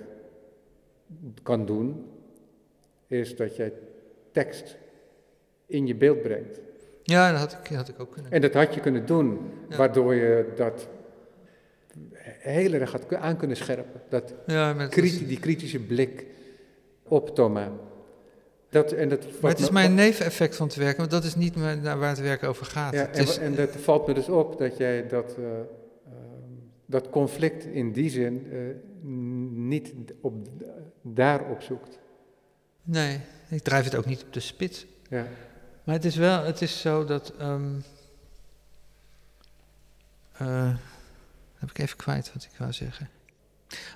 kan 1.43 1.65
doen, 1.65 2.05
is 3.07 3.35
dat 3.35 3.55
jij 3.55 3.73
tekst 4.31 4.77
in 5.65 5.87
je 5.87 5.95
beeld 5.95 6.21
brengt. 6.21 6.59
Ja, 7.03 7.31
dat 7.31 7.39
had 7.39 7.57
ik, 7.63 7.75
had 7.75 7.89
ik 7.89 7.99
ook 7.99 8.11
kunnen. 8.11 8.31
En 8.31 8.41
dat 8.41 8.53
had 8.53 8.73
je 8.73 8.79
kunnen 8.79 9.05
doen, 9.05 9.39
ja. 9.69 9.77
waardoor 9.77 10.15
je 10.15 10.51
dat 10.55 10.87
heel 12.23 12.73
erg 12.73 12.91
had 12.91 13.13
aan 13.15 13.37
kunnen 13.37 13.57
scherpen. 13.57 14.01
Dat 14.09 14.33
ja, 14.45 14.87
kriti 14.87 15.27
die 15.27 15.39
kritische 15.39 15.79
blik 15.79 16.25
op 17.03 17.35
Thomas. 17.35 17.69
Dat, 18.69 18.91
en 18.91 19.09
dat 19.09 19.25
maar 19.41 19.51
het 19.51 19.59
is 19.59 19.69
mijn 19.69 19.93
neveneffect 19.93 20.55
van 20.55 20.67
het 20.67 20.75
werken, 20.75 20.97
want 20.97 21.11
dat 21.11 21.23
is 21.23 21.35
niet 21.35 21.55
waar 21.55 22.09
het 22.09 22.19
werk 22.19 22.43
over 22.43 22.65
gaat. 22.65 22.93
Ja, 22.93 23.07
en, 23.07 23.21
is, 23.21 23.37
en 23.37 23.55
dat 23.55 23.69
valt 23.69 24.07
me 24.07 24.13
dus 24.13 24.29
op 24.29 24.57
dat 24.57 24.77
jij 24.77 25.07
dat, 25.07 25.35
uh, 25.39 25.45
uh, 25.45 25.53
dat 26.85 27.09
conflict 27.09 27.65
in 27.65 27.91
die 27.91 28.09
zin 28.09 28.47
uh, 28.51 28.59
niet 29.53 29.93
op, 30.21 30.33
daarop 31.01 31.61
zoekt. 31.61 31.99
Nee, 32.83 33.19
ik 33.49 33.63
drijf 33.63 33.83
het 33.83 33.95
ook 33.95 34.05
niet 34.05 34.23
op 34.23 34.33
de 34.33 34.39
spits. 34.39 34.85
Ja. 35.09 35.27
Maar 35.83 35.95
het 35.95 36.05
is 36.05 36.15
wel, 36.15 36.43
het 36.43 36.61
is 36.61 36.81
zo 36.81 37.05
dat. 37.05 37.33
ehm 37.39 37.75
eh, 40.39 40.73
heb 41.55 41.69
ik 41.69 41.77
even 41.77 41.97
kwijt 41.97 42.33
wat 42.33 42.43
ik 42.43 42.57
wou 42.57 42.73
zeggen. 42.73 43.09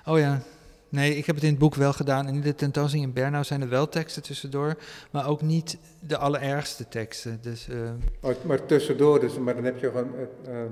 Oh 0.04 0.18
ja, 0.18 0.42
nee, 0.88 1.16
ik 1.16 1.26
heb 1.26 1.34
het 1.34 1.44
in 1.44 1.50
het 1.50 1.58
boek 1.58 1.74
wel 1.74 1.92
gedaan. 1.92 2.26
En 2.26 2.34
in 2.34 2.40
de 2.40 2.54
tentoonstelling 2.54 3.08
in 3.08 3.14
Bernau 3.14 3.44
zijn 3.44 3.60
er 3.60 3.68
wel 3.68 3.88
teksten 3.88 4.22
tussendoor, 4.22 4.76
maar 5.10 5.28
ook 5.28 5.42
niet 5.42 5.78
de 6.00 6.16
allerergste 6.16 6.88
teksten. 6.88 7.38
Dus, 7.42 7.68
eh, 7.68 7.76
Oh, 8.20 8.34
maar 8.44 8.66
tussendoor, 8.66 9.20
dus, 9.20 9.38
maar 9.38 9.54
dan 9.54 9.64
heb 9.64 9.78
je 9.80 9.86
gewoon 9.86 10.10
eh, 10.16 10.60
eh, 10.60 10.66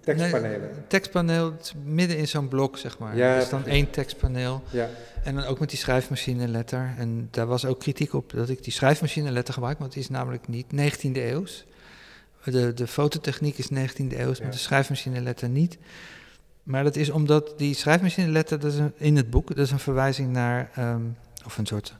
tekstpanelen. 0.00 0.60
Nee, 0.60 0.86
tekstpaneel 0.86 1.52
midden 1.84 2.18
in 2.18 2.28
zo'n 2.28 2.48
blok, 2.48 2.78
zeg 2.78 2.98
maar. 2.98 3.16
Ja, 3.16 3.34
er 3.34 3.42
is 3.42 3.48
dan 3.48 3.62
precies. 3.62 3.78
één 3.82 3.90
tekstpaneel. 3.90 4.62
Ja, 4.70 4.88
En 5.24 5.34
dan 5.34 5.44
ook 5.44 5.58
met 5.58 5.68
die 5.68 5.78
schrijfmachineletter. 5.78 6.94
En 6.98 7.28
daar 7.30 7.46
was 7.46 7.64
ook 7.64 7.78
kritiek 7.78 8.12
op 8.14 8.32
dat 8.34 8.48
ik 8.48 8.64
die 8.64 8.72
schrijfmachineletter 8.72 9.54
gebruik, 9.54 9.78
want 9.78 9.92
die 9.92 10.02
is 10.02 10.08
namelijk 10.08 10.48
niet 10.48 10.66
19e 10.72 11.10
eeuws. 11.12 11.64
De, 12.44 12.74
de 12.74 12.86
fototechniek 12.86 13.58
is 13.58 13.68
19e 13.68 14.18
eeuws, 14.18 14.40
maar 14.40 14.50
de 14.50 14.56
schrijfmachineletter 14.56 15.48
niet. 15.48 15.78
Maar 16.66 16.84
dat 16.84 16.96
is 16.96 17.10
omdat 17.10 17.54
die 17.56 17.74
schrijfmachineletter, 17.74 18.58
dat 18.60 18.72
is 18.72 18.78
een- 18.78 18.92
in 18.96 19.16
het 19.16 19.30
boek, 19.30 19.48
dat 19.48 19.58
is 19.58 19.70
een 19.70 19.78
verwijzing 19.78 20.32
naar, 20.32 20.70
ehm, 20.74 21.00
of 21.44 21.58
een 21.58 21.66
soort 21.66 21.94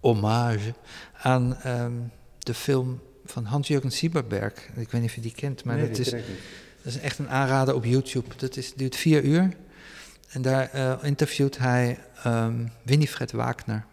hommage 0.00 0.74
aan 1.22 1.56
ehm, 1.56 1.92
de 2.38 2.54
film 2.54 3.00
van 3.24 3.44
Hans-Jürgen 3.44 3.90
Sieberberg. 3.92 4.52
Ik 4.74 4.90
weet 4.90 5.00
niet 5.00 5.04
of 5.10 5.14
je 5.14 5.20
die 5.20 5.32
kent, 5.34 5.64
maar 5.64 5.76
nee, 5.76 5.88
dat 5.88 5.98
is 5.98 6.10
dat 6.10 6.92
is 6.94 6.98
echt 6.98 7.18
een 7.18 7.28
aanrader 7.28 7.74
op 7.74 7.84
YouTube. 7.84 8.26
Dat 8.36 8.56
is, 8.56 8.74
duurt 8.74 8.96
vier 8.96 9.22
uur. 9.24 9.48
En 10.30 10.42
daar 10.42 10.70
eh, 10.72 10.94
interviewt 11.02 11.58
hij 11.58 11.98
ehm 12.22 12.66
Winifred 12.82 13.32
Wagner. 13.32 13.84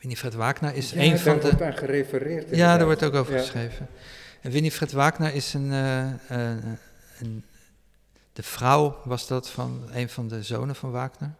Winifred 0.00 0.34
Wagner 0.34 0.74
is 0.74 0.90
Ja, 0.90 1.00
een 1.02 1.08
daar 1.10 1.18
van 1.18 1.34
de... 1.34 1.40
wordt 1.40 1.62
aan 1.62 1.76
gerefereerd. 1.76 2.56
Ja, 2.56 2.76
daar 2.76 2.86
wordt 2.86 3.02
ook 3.04 3.14
over 3.14 3.32
Ja. 3.34 3.40
geschreven. 3.40 3.86
En 4.40 4.50
Winifred 4.50 4.92
Wagner 4.92 5.34
is 5.34 5.54
een, 5.54 5.72
eh, 5.72 6.04
een... 7.18 7.44
De 8.36 8.42
vrouw 8.42 8.96
was 9.04 9.26
dat 9.26 9.50
van 9.50 9.82
een 9.92 10.08
van 10.08 10.28
de 10.28 10.42
zonen 10.42 10.74
van 10.74 10.90
Wagner. 10.90 11.34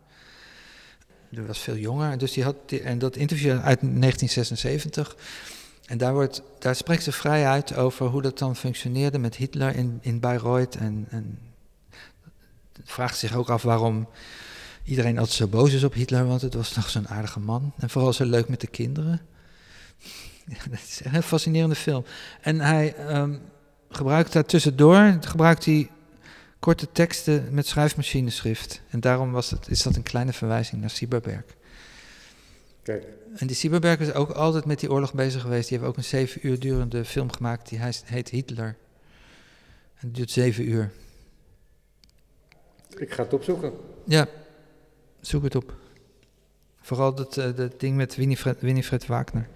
Die 1.28 1.42
was 1.42 1.58
veel 1.58 1.76
jonger. 1.76 2.18
Dus 2.18 2.32
die 2.32 2.44
had 2.44 2.56
en 2.82 2.98
dat 2.98 3.16
interview 3.16 3.50
uit 3.50 3.80
1976. 3.80 5.16
En 5.86 5.98
daar, 5.98 6.12
wordt, 6.12 6.42
daar 6.58 6.76
spreekt 6.76 7.02
ze 7.02 7.12
vrij 7.12 7.46
uit 7.46 7.76
over 7.76 8.06
hoe 8.06 8.22
dat 8.22 8.38
dan 8.38 8.56
functioneerde 8.56 9.18
met 9.18 9.36
Hitler 9.36 9.76
in, 9.76 9.98
in 10.00 10.20
Bayreuth. 10.20 10.76
En, 10.76 11.06
en 11.10 11.38
vraagt 12.84 13.18
zich 13.18 13.34
ook 13.34 13.50
af 13.50 13.62
waarom 13.62 14.08
iedereen 14.84 15.18
altijd 15.18 15.36
zo 15.36 15.46
boos 15.46 15.72
is 15.72 15.84
op 15.84 15.94
Hitler, 15.94 16.26
want 16.26 16.40
het 16.40 16.54
was 16.54 16.68
toch 16.68 16.90
zo'n 16.90 17.08
aardige 17.08 17.40
man. 17.40 17.72
En 17.78 17.90
vooral 17.90 18.12
zo 18.12 18.24
leuk 18.24 18.48
met 18.48 18.60
de 18.60 18.66
kinderen. 18.66 19.20
Ja, 20.48 20.58
dat 20.70 20.78
is 20.78 21.00
een 21.04 21.22
fascinerende 21.22 21.74
film. 21.74 22.04
En 22.40 22.60
hij 22.60 22.94
ehm, 22.94 23.38
gebruikt 23.90 24.32
daar 24.32 24.44
tussendoor 24.44 25.16
gebruikt 25.20 25.64
hij 25.64 25.90
korte 26.58 26.92
teksten 26.92 27.48
met 27.50 27.66
schrijfmachineschrift. 27.66 28.82
En 28.88 29.00
daarom 29.00 29.32
was 29.32 29.50
het, 29.50 29.68
is 29.68 29.82
dat 29.82 29.96
een 29.96 30.02
kleine 30.02 30.32
verwijzing 30.32 30.80
naar 30.80 30.90
Sieberberg. 30.90 31.44
Kijk, 32.82 33.06
En 33.36 33.46
die 33.46 33.56
Sieberberg 33.56 34.00
is 34.00 34.12
ook 34.12 34.30
altijd 34.30 34.64
met 34.64 34.80
die 34.80 34.90
oorlog 34.90 35.14
bezig 35.14 35.42
geweest. 35.42 35.68
Die 35.68 35.78
heeft 35.78 35.90
ook 35.90 35.96
een 35.96 36.04
zeven 36.04 36.46
uur 36.46 36.58
durende 36.60 37.04
film 37.04 37.32
gemaakt. 37.32 37.68
Die 37.68 37.78
heet 38.04 38.28
Hitler. 38.28 38.76
En 39.94 40.08
die 40.08 40.12
duurt 40.12 40.30
zeven 40.30 40.68
uur. 40.68 40.92
ik 42.96 43.12
ga 43.12 43.22
het 43.22 43.32
opzoeken. 43.32 43.72
Ja, 44.04 44.28
zoek 45.20 45.42
het 45.42 45.54
op. 45.54 45.74
Vooral 46.80 47.14
dat, 47.14 47.36
eh, 47.36 47.56
dat 47.56 47.80
ding 47.80 47.96
met 47.96 48.16
Winifred, 48.16 48.60
Winifred 48.60 49.06
Wagner. 49.06 49.48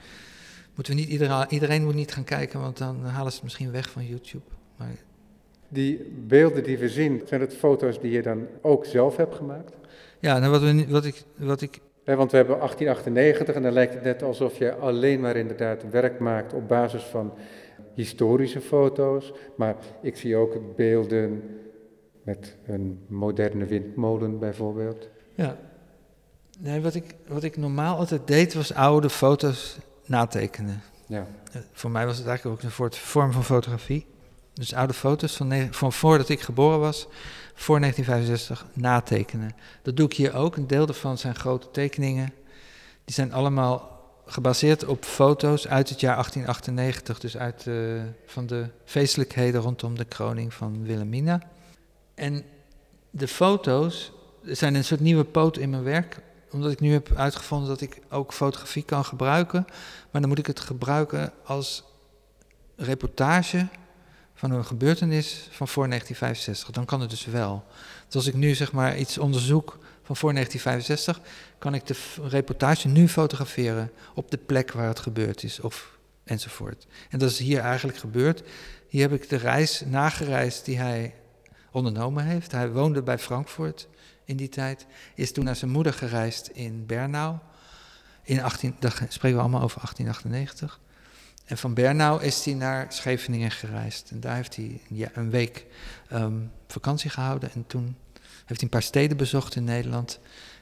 Moeten 0.75 0.95
we 0.95 1.01
niet 1.01 1.09
iedereen, 1.09 1.47
iedereen 1.49 1.85
moet 1.85 1.95
niet 1.95 2.13
gaan 2.13 2.25
kijken, 2.25 2.61
want 2.61 2.79
dan 2.79 3.05
halen 3.05 3.31
ze 3.31 3.35
het 3.35 3.45
misschien 3.45 3.71
weg 3.71 3.91
van 3.91 4.07
YouTube. 4.07 4.45
Maar 4.77 4.97
Die 5.73 6.13
beelden 6.27 6.63
die 6.63 6.79
we 6.79 6.89
zien, 6.89 7.23
zijn 7.25 7.41
het 7.41 7.57
foto's 7.57 8.01
die 8.01 8.11
je 8.11 8.23
dan 8.23 8.47
ook 8.61 8.85
zelf 8.85 9.17
hebt 9.17 9.35
gemaakt? 9.35 9.75
ja, 10.19 10.39
nou 10.39 10.51
wat, 10.51 10.61
we, 10.61 10.87
wat, 10.89 11.05
ik, 11.05 11.23
wat 11.37 11.61
ik. 11.61 11.81
Want 12.05 12.31
we 12.31 12.37
hebben 12.37 12.57
1898 12.57 13.55
en 13.55 13.63
dan 13.63 13.73
lijkt 13.73 13.95
het 13.95 14.03
net 14.03 14.23
alsof 14.23 14.59
je 14.59 14.75
alleen 14.75 15.21
maar 15.21 15.37
inderdaad 15.37 15.91
werk 15.91 16.19
maakt 16.19 16.53
op 16.53 16.69
basis 16.69 17.03
van 17.03 17.33
historische 17.95 18.61
foto's. 18.61 19.33
Maar 19.57 19.77
ik 20.03 20.17
zie 20.17 20.37
ook 20.37 20.77
beelden 20.77 21.43
met 22.23 22.57
een 22.67 23.05
moderne 23.07 23.65
windmolen 23.65 24.39
bijvoorbeeld. 24.39 25.09
Ja. 25.35 25.57
Nee, 26.59 26.81
wat 26.81 26.95
ik, 26.95 27.15
wat 27.27 27.43
ik 27.43 27.57
normaal 27.57 27.97
altijd 27.97 28.27
deed, 28.27 28.55
was 28.55 28.75
oude 28.75 29.11
foto's 29.11 29.79
natekenen. 30.07 30.81
Ja, 31.07 31.27
Eh, 31.53 31.61
voor 31.73 31.91
mij 31.91 32.07
was 32.07 32.19
het 32.19 32.27
eigenlijk 32.27 32.57
ook 32.59 32.65
een 32.65 32.71
soort 32.75 32.97
vorm 32.97 33.33
van 33.33 33.45
fotografie. 33.45 34.07
Dus 34.61 34.75
oude 34.75 34.93
foto's 34.93 35.37
van, 35.37 35.69
van 35.71 35.93
voordat 35.93 36.29
ik 36.29 36.41
geboren 36.41 36.81
was, 36.81 37.07
voor 37.55 37.81
1965, 37.81 38.67
natekenen. 38.73 39.55
Dat 39.83 39.97
doe 39.97 40.07
ik 40.07 40.13
hier 40.13 40.35
ook. 40.35 40.57
Een 40.57 40.67
deel 40.67 40.87
daarvan 40.87 41.19
zijn 41.19 41.35
grote 41.35 41.71
tekeningen. 41.71 42.33
Die 43.05 43.15
zijn 43.15 43.33
allemaal 43.33 44.01
gebaseerd 44.27 44.85
op 44.85 45.05
foto's 45.05 45.69
uit 45.69 45.89
het 45.89 46.01
jaar 46.01 46.15
1898. 46.15 47.21
Dus 47.21 47.37
uit 47.37 47.65
de, 47.65 48.03
van 48.27 48.47
de 48.47 48.69
feestelijkheden 48.85 49.61
rondom 49.61 49.97
de 49.97 50.05
kroning 50.05 50.55
van 50.55 50.83
Wilhelmina. 50.83 51.43
En 52.15 52.45
de 53.11 53.29
foto's 53.29 54.13
zijn 54.43 54.75
een 54.75 54.85
soort 54.85 55.01
nieuwe 55.01 55.25
poot 55.25 55.57
in 55.57 55.71
mijn 55.71 55.83
werk. 55.83 56.21
Omdat 56.51 56.73
ik 56.73 56.81
nu 56.81 56.93
heb 56.93 57.13
uitgevonden 57.15 57.69
dat 57.69 57.81
ik 57.81 58.01
ook 58.11 58.33
fotografie 58.33 58.85
kan 58.85 59.05
gebruiken. 59.05 59.65
Maar 60.11 60.21
dan 60.21 60.31
moet 60.31 60.39
ik 60.39 60.47
het 60.47 60.61
gebruiken 60.61 61.33
als 61.45 61.85
reportage 62.77 63.69
van 64.41 64.51
een 64.51 64.65
gebeurtenis 64.65 65.49
van 65.51 65.69
voor 65.69 65.87
1965. 65.89 66.75
Dan 66.75 66.85
kan 66.85 67.01
het 67.01 67.11
dus 67.11 67.25
wel. 67.25 67.65
Dus 68.07 68.15
als 68.15 68.27
ik 68.27 68.35
nu 68.35 68.55
zeg 68.55 68.73
maar 68.73 68.99
iets 68.99 69.19
onderzoek 69.19 69.79
van 70.03 70.17
voor 70.17 70.33
1965, 70.33 71.21
kan 71.59 71.75
ik 71.75 71.87
de 71.87 71.97
reportage 72.29 72.89
nu 72.89 73.09
fotograferen 73.09 73.91
op 74.15 74.31
de 74.31 74.37
plek 74.37 74.73
waar 74.73 74.89
het 74.89 74.99
gebeurd 74.99 75.43
is 75.43 75.61
of 75.61 75.99
enzovoort. 76.25 76.87
En 77.11 77.19
dat 77.19 77.31
is 77.31 77.39
hier 77.39 77.61
eigenlijk 77.61 77.99
gebeurd. 77.99 78.43
Hier 78.89 79.01
heb 79.01 79.23
ik 79.23 79.29
de 79.29 79.37
reis 79.37 79.83
nagereisd 79.87 80.65
die 80.65 80.79
hij 80.79 81.15
ondernomen 81.71 82.25
heeft. 82.25 82.53
Hij 82.53 82.71
woonde 82.71 83.03
bij 83.03 83.19
Frankfurt 83.19 83.89
in 84.25 84.37
die 84.37 84.49
tijd, 84.49 84.87
is 85.15 85.33
toen 85.33 85.45
naar 85.45 85.57
zijn 85.57 85.71
moeder 85.71 85.93
gereisd 85.93 86.49
in 86.49 86.87
Bernau. 86.87 87.37
In 88.23 88.43
18, 88.43 88.77
dat 88.79 88.93
spreken 88.93 89.37
we 89.37 89.43
allemaal 89.43 89.63
over 89.63 89.81
1898. 89.81 90.81
En 91.51 91.59
van 91.59 91.75
Bernau 91.75 92.23
is 92.23 92.45
hij 92.45 92.55
naar 92.55 92.87
Scheveningen 92.89 93.51
gereisd. 93.51 94.11
En 94.11 94.21
daar 94.21 94.35
heeft 94.35 94.57
hij 94.57 94.81
ja, 94.89 95.09
een 95.13 95.31
week 95.31 95.67
ehm, 96.09 96.39
vakantie 96.67 97.11
gehouden. 97.11 97.51
En 97.55 97.67
toen 97.67 97.97
heeft 98.23 98.47
hij 98.47 98.59
een 98.61 98.69
paar 98.69 98.83
steden 98.83 99.17
bezocht 99.17 99.57
in 99.57 99.65
Nederland. 99.65 100.21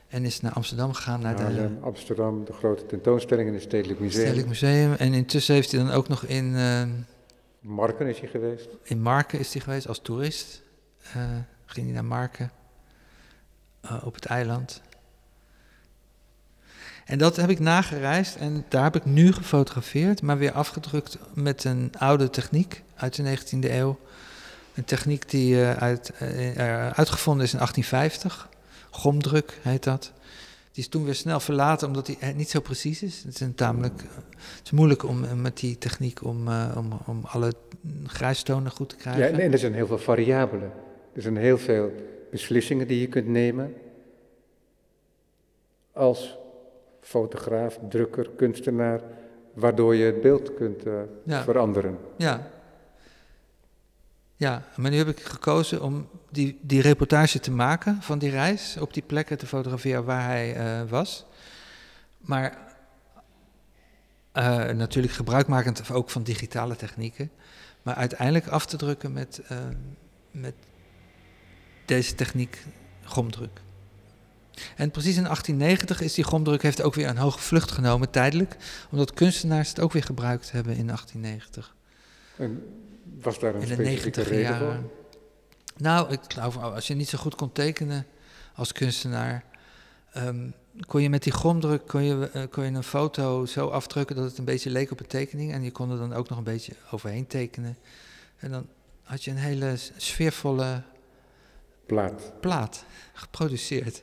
En 0.08 0.24
is 0.24 0.40
naar 0.40 0.52
Amsterdam 0.52 0.92
gegaan, 0.92 1.20
naar 1.20 1.36
de 1.36 1.70
Amsterdam, 1.80 2.44
de 2.44 2.52
grote 2.52 2.86
tentoonstelling 2.86 3.48
in 3.48 3.54
het 3.54 3.62
Stedelijk 3.62 4.00
Museum. 4.00 4.20
Stedelijk 4.20 4.48
Museum. 4.48 4.92
En 4.92 5.12
intussen 5.12 5.54
heeft 5.54 5.72
hij 5.72 5.84
dan 5.84 5.90
ook 5.90 6.08
nog 6.08 6.24
in, 6.24 6.56
ehm, 6.56 6.90
Marken 7.60 8.06
is 8.06 8.20
hij 8.20 8.28
geweest. 8.28 8.68
in 8.82 9.00
Marken 9.02 9.38
is 9.38 9.52
hij 9.52 9.62
geweest 9.62 9.88
als 9.88 9.98
toerist. 10.02 10.62
Eh, 11.12 11.22
ging 11.66 11.86
hij 11.86 11.94
naar 11.94 12.04
Marken 12.04 12.50
eh, 13.80 14.02
op 14.04 14.14
het 14.14 14.24
eiland. 14.24 14.82
En 17.08 17.18
dat 17.18 17.36
heb 17.36 17.50
ik 17.50 17.58
nagereisd 17.58 18.36
en 18.36 18.64
daar 18.68 18.82
heb 18.82 18.96
ik 18.96 19.04
nu 19.04 19.32
gefotografeerd, 19.32 20.22
maar 20.22 20.38
weer 20.38 20.52
afgedrukt 20.52 21.18
met 21.34 21.64
een 21.64 21.92
oude 21.98 22.30
techniek 22.30 22.82
uit 22.94 23.14
de 23.14 23.38
19e 23.38 23.70
eeuw. 23.70 23.98
Een 24.74 24.84
techniek 24.84 25.30
die 25.30 25.62
eh, 25.62 25.76
uit, 25.76 26.12
eh, 26.18 26.50
eh, 26.50 26.90
uitgevonden 26.92 27.44
is 27.44 27.52
in 27.52 27.58
1850. 27.58 28.48
Gomdruk 28.90 29.58
heet 29.62 29.84
dat. 29.84 30.12
Die 30.72 30.82
is 30.82 30.88
toen 30.88 31.04
weer 31.04 31.14
snel 31.14 31.40
verlaten 31.40 31.86
omdat 31.86 32.06
die 32.06 32.18
niet 32.34 32.50
zo 32.50 32.60
precies 32.60 33.02
is. 33.02 33.22
Het 33.24 33.34
is, 33.34 33.40
een 33.40 33.54
tamelijk, 33.54 34.00
het 34.56 34.64
is 34.64 34.70
moeilijk 34.70 35.02
om 35.02 35.40
met 35.42 35.56
die 35.58 35.78
techniek 35.78 36.24
om, 36.24 36.48
eh, 36.48 36.74
om, 36.76 37.00
om 37.06 37.24
alle 37.24 37.52
grijstonen 38.06 38.70
goed 38.70 38.88
te 38.88 38.96
krijgen. 38.96 39.22
Ja, 39.22 39.28
en, 39.28 39.40
en 39.40 39.52
er 39.52 39.58
zijn 39.58 39.74
heel 39.74 39.86
veel 39.86 39.98
variabelen. 39.98 40.72
Er 41.14 41.22
zijn 41.22 41.36
heel 41.36 41.58
veel 41.58 41.92
beslissingen 42.30 42.88
die 42.88 43.00
je 43.00 43.06
kunt 43.06 43.26
nemen 43.26 43.74
als 45.92 46.38
fotograaf, 47.08 47.78
drukker, 47.88 48.30
kunstenaar, 48.36 49.00
waardoor 49.54 49.94
je 49.94 50.04
het 50.04 50.20
beeld 50.20 50.54
kunt 50.54 50.86
eh, 50.86 50.92
Ja. 51.24 51.42
veranderen. 51.42 51.98
Ja. 52.16 52.50
Ja, 54.36 54.62
maar 54.76 54.90
nu 54.90 54.96
heb 54.96 55.08
ik 55.08 55.20
gekozen 55.20 55.82
om 55.82 56.08
die, 56.30 56.58
die 56.62 56.80
reportage 56.80 57.40
te 57.40 57.50
maken 57.50 58.02
van 58.02 58.18
die 58.18 58.30
reis, 58.30 58.76
op 58.80 58.94
die 58.94 59.02
plekken 59.02 59.38
te 59.38 59.46
fotograferen 59.46 60.04
waar 60.04 60.24
hij 60.24 60.54
eh, 60.54 60.88
was. 60.90 61.26
Maar 62.18 62.58
eh, 64.32 64.68
natuurlijk 64.70 65.12
gebruikmakend 65.14 65.90
ook 65.92 66.10
van 66.10 66.22
digitale 66.22 66.76
technieken, 66.76 67.30
maar 67.82 67.94
uiteindelijk 67.94 68.46
af 68.48 68.66
te 68.66 68.76
drukken 68.76 69.12
met, 69.12 69.42
met 70.30 70.54
deze 71.84 72.14
techniek, 72.14 72.64
gomdruk. 73.04 73.60
En 74.76 74.90
precies 74.90 75.16
in 75.16 75.22
1890 75.22 76.00
is 76.00 76.14
die 76.14 76.24
gromdruk 76.24 76.62
heeft 76.62 76.82
ook 76.82 76.94
weer 76.94 77.08
een 77.08 77.16
hoge 77.16 77.38
vlucht 77.38 77.70
genomen, 77.70 78.10
tijdelijk, 78.10 78.56
omdat 78.90 79.14
kunstenaars 79.14 79.68
het 79.68 79.80
ook 79.80 79.92
weer 79.92 80.04
gebruikt 80.04 80.52
hebben 80.52 80.76
in 80.76 80.86
1890. 80.86 81.74
En 82.36 82.62
was 83.20 83.38
daar 83.38 83.54
een 83.54 83.60
in 83.60 83.68
de 83.68 83.74
specifieke 83.74 84.20
90 84.20 84.28
reden 84.28 84.42
jaren. 84.42 84.80
voor? 84.80 84.90
Nou, 85.76 86.12
ik 86.12 86.20
geloof, 86.28 86.56
als 86.56 86.86
je 86.86 86.94
niet 86.94 87.08
zo 87.08 87.18
goed 87.18 87.34
kon 87.34 87.52
tekenen 87.52 88.06
als 88.54 88.72
kunstenaar, 88.72 89.44
ehm, 90.12 90.50
kon 90.86 91.02
je 91.02 91.10
met 91.10 91.22
die 91.22 91.32
gromdruk 91.32 91.86
kon 91.86 92.02
je, 92.02 92.30
eh, 92.32 92.42
kon 92.50 92.64
je 92.64 92.70
een 92.70 92.82
foto 92.82 93.46
zo 93.46 93.68
afdrukken 93.68 94.16
dat 94.16 94.24
het 94.24 94.38
een 94.38 94.44
beetje 94.44 94.70
leek 94.70 94.90
op 94.90 95.00
een 95.00 95.06
tekening. 95.06 95.52
En 95.52 95.62
je 95.62 95.70
kon 95.70 95.90
er 95.90 95.98
dan 95.98 96.12
ook 96.12 96.28
nog 96.28 96.38
een 96.38 96.44
beetje 96.44 96.72
overheen 96.90 97.26
tekenen. 97.26 97.76
En 98.36 98.50
dan 98.50 98.66
had 99.02 99.24
je 99.24 99.30
een 99.30 99.36
hele 99.36 99.74
sfeervolle 99.96 100.82
Plaat. 101.88 102.32
plaat 102.40 102.84
geproduceerd. 103.12 104.02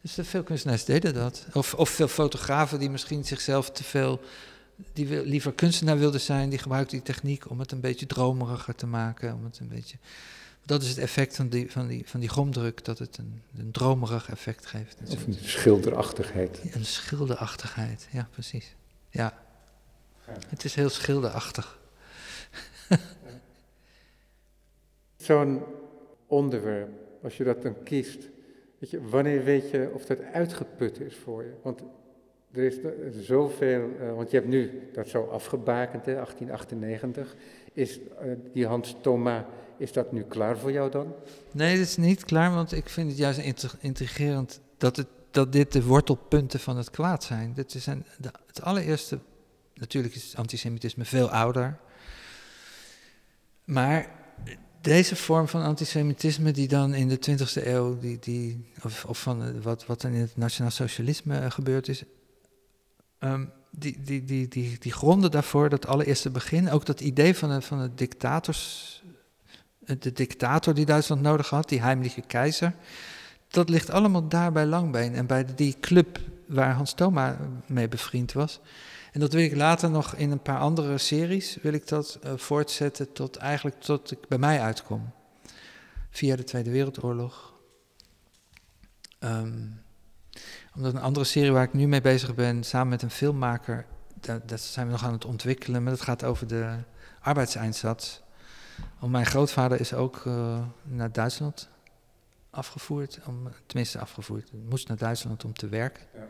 Dus 0.00 0.28
veel 0.28 0.42
kunstenaars 0.42 0.84
deden 0.84 1.14
dat. 1.14 1.46
Of, 1.52 1.74
of 1.74 1.88
veel 1.88 2.08
fotografen 2.08 2.78
die 2.78 2.90
misschien 2.90 3.24
zichzelf 3.24 3.70
te 3.70 3.84
veel, 3.84 4.20
die 4.92 5.26
liever 5.26 5.52
kunstenaar 5.52 5.98
wilden 5.98 6.20
zijn, 6.20 6.48
die 6.48 6.58
gebruikten 6.58 6.96
die 6.96 7.06
techniek 7.06 7.50
om 7.50 7.60
het 7.60 7.72
een 7.72 7.80
beetje 7.80 8.06
dromeriger 8.06 8.74
te 8.74 8.86
maken. 8.86 9.34
Om 9.34 9.44
het 9.44 9.58
een 9.58 9.68
beetje, 9.68 9.96
dat 10.64 10.82
is 10.82 10.88
het 10.88 10.98
effect 10.98 11.36
van 11.36 11.48
die, 11.48 11.70
van 11.72 11.86
die, 11.86 12.02
van 12.06 12.20
die 12.20 12.28
gromdruk, 12.28 12.84
dat 12.84 12.98
het 12.98 13.18
een, 13.18 13.42
een 13.58 13.70
dromerig 13.70 14.30
effect 14.30 14.66
geeft. 14.66 14.96
Of 15.08 15.26
een 15.26 15.38
schilderachtigheid. 15.42 16.60
een 16.70 16.86
schilderachtigheid, 16.86 18.08
ja 18.12 18.28
precies. 18.30 18.74
Ja, 19.10 19.38
het 20.48 20.64
is 20.64 20.74
heel 20.74 20.90
schilderachtig. 20.90 21.78
Zo'n 25.16 25.62
onderwerp, 26.26 26.90
als 27.22 27.36
je 27.36 27.44
dat 27.44 27.62
dan 27.62 27.82
kiest, 27.82 28.28
weet 28.78 28.98
wanneer 29.10 29.44
weet 29.44 29.70
je 29.70 29.90
of 29.92 30.04
dat 30.04 30.22
uitgeput 30.32 31.00
is 31.00 31.16
voor 31.16 31.42
je? 31.42 31.52
Want 31.62 31.82
er 32.52 32.62
is 32.62 32.78
zoveel, 33.26 33.90
eh, 34.00 34.14
want 34.14 34.30
je 34.30 34.36
hebt 34.36 34.48
nu 34.48 34.88
dat 34.92 35.08
zo 35.08 35.24
afgebakend, 35.24 36.06
hè, 36.06 36.14
1898. 36.16 37.36
Is 37.72 37.98
eh, 37.98 38.30
die 38.52 38.66
Hans 38.66 38.96
Thomas, 39.00 39.42
is 39.76 39.92
dat 39.92 40.12
nu 40.12 40.22
klaar 40.22 40.58
voor 40.58 40.72
jou 40.72 40.90
dan? 40.90 41.14
Nee, 41.52 41.76
dat 41.76 41.86
is 41.86 41.96
niet 41.96 42.24
klaar, 42.24 42.54
want 42.54 42.72
ik 42.72 42.88
vind 42.88 43.08
het 43.08 43.18
juist 43.18 43.40
intrigerend 43.80 44.60
dat, 44.76 44.96
het, 44.96 45.06
dat 45.30 45.52
dit 45.52 45.72
de 45.72 45.84
wortelpunten 45.84 46.60
van 46.60 46.76
het 46.76 46.90
kwaad 46.90 47.24
zijn. 47.24 47.52
Dit 47.54 47.74
is 47.74 47.86
een, 47.86 48.04
de, 48.18 48.30
het 48.46 48.62
allereerste, 48.62 49.18
natuurlijk 49.74 50.14
is 50.14 50.36
antisemitisme 50.36 51.04
veel 51.04 51.30
ouder, 51.30 51.78
maar 53.64 54.10
deze 54.86 55.16
vorm 55.16 55.48
van 55.48 55.62
antisemitisme 55.62 56.52
die 56.52 56.68
dan 56.68 56.94
in 56.94 57.08
de 57.08 57.18
20e 57.30 57.66
eeuw, 57.66 57.98
die, 57.98 58.18
die, 58.18 58.64
of, 58.82 59.04
of 59.04 59.20
van 59.20 59.42
eh, 59.42 59.48
wat, 59.62 59.86
wat 59.86 60.00
dan 60.00 60.12
in 60.12 60.20
het 60.20 60.36
nationaal 60.36 60.70
socialisme 60.70 61.38
eh, 61.38 61.50
gebeurd 61.50 61.88
is, 61.88 62.02
ehm, 63.18 63.44
die, 63.70 64.00
die, 64.00 64.24
die, 64.24 64.48
die, 64.48 64.78
die 64.78 64.92
gronden 64.92 65.30
daarvoor, 65.30 65.68
dat 65.68 65.86
allereerste 65.86 66.30
begin, 66.30 66.70
ook 66.70 66.86
dat 66.86 67.00
idee 67.00 67.34
van 67.34 67.48
de, 67.48 67.60
van 67.60 67.82
de 67.82 67.94
dictators, 67.94 69.02
de 69.98 70.12
dictator 70.12 70.74
die 70.74 70.86
Duitsland 70.86 71.22
nodig 71.22 71.48
had, 71.48 71.68
die 71.68 71.80
heimliche 71.80 72.22
keizer, 72.26 72.74
dat 73.48 73.68
ligt 73.68 73.90
allemaal 73.90 74.28
daar 74.28 74.52
bij 74.52 74.66
Langbeen 74.66 75.14
en 75.14 75.26
bij 75.26 75.44
die 75.54 75.76
club 75.80 76.20
waar 76.46 76.72
Hans 76.74 76.94
Thoma 76.94 77.36
mee 77.66 77.88
bevriend 77.88 78.32
was. 78.32 78.60
En 79.16 79.22
dat 79.22 79.32
wil 79.32 79.42
ik 79.42 79.56
later 79.56 79.90
nog 79.90 80.14
in 80.14 80.30
een 80.30 80.42
paar 80.42 80.58
andere 80.58 80.98
series, 80.98 81.58
wil 81.62 81.72
ik 81.72 81.88
dat 81.88 82.18
eh, 82.22 82.32
voortzetten 82.36 83.12
tot 83.12 83.36
eigenlijk 83.36 83.80
tot 83.80 84.10
ik 84.10 84.28
bij 84.28 84.38
mij 84.38 84.60
uitkom. 84.60 85.10
Via 86.10 86.36
de 86.36 86.44
Tweede 86.44 86.70
Wereldoorlog. 86.70 87.54
Ehm, 89.18 89.66
omdat 90.74 90.94
een 90.94 91.00
andere 91.00 91.24
serie 91.24 91.52
waar 91.52 91.64
ik 91.64 91.72
nu 91.72 91.86
mee 91.86 92.00
bezig 92.00 92.34
ben, 92.34 92.64
samen 92.64 92.88
met 92.88 93.02
een 93.02 93.10
filmmaker, 93.10 93.86
dat, 94.20 94.48
dat 94.48 94.60
zijn 94.60 94.86
we 94.86 94.92
nog 94.92 95.04
aan 95.04 95.12
het 95.12 95.24
ontwikkelen, 95.24 95.82
maar 95.82 95.92
dat 95.92 96.02
gaat 96.02 96.24
over 96.24 96.46
de 96.46 96.76
arbeidseinsatz. 97.20 98.20
Want 98.98 99.12
mijn 99.12 99.26
grootvader 99.26 99.80
is 99.80 99.94
ook 99.94 100.22
eh, 100.26 100.58
naar 100.82 101.12
Duitsland 101.12 101.68
afgevoerd, 102.50 103.18
om, 103.26 103.48
tenminste 103.66 103.98
afgevoerd, 103.98 104.52
moest 104.68 104.88
naar 104.88 104.96
Duitsland 104.96 105.44
om 105.44 105.52
te 105.52 105.68
werken. 105.68 106.02
Ja. 106.14 106.26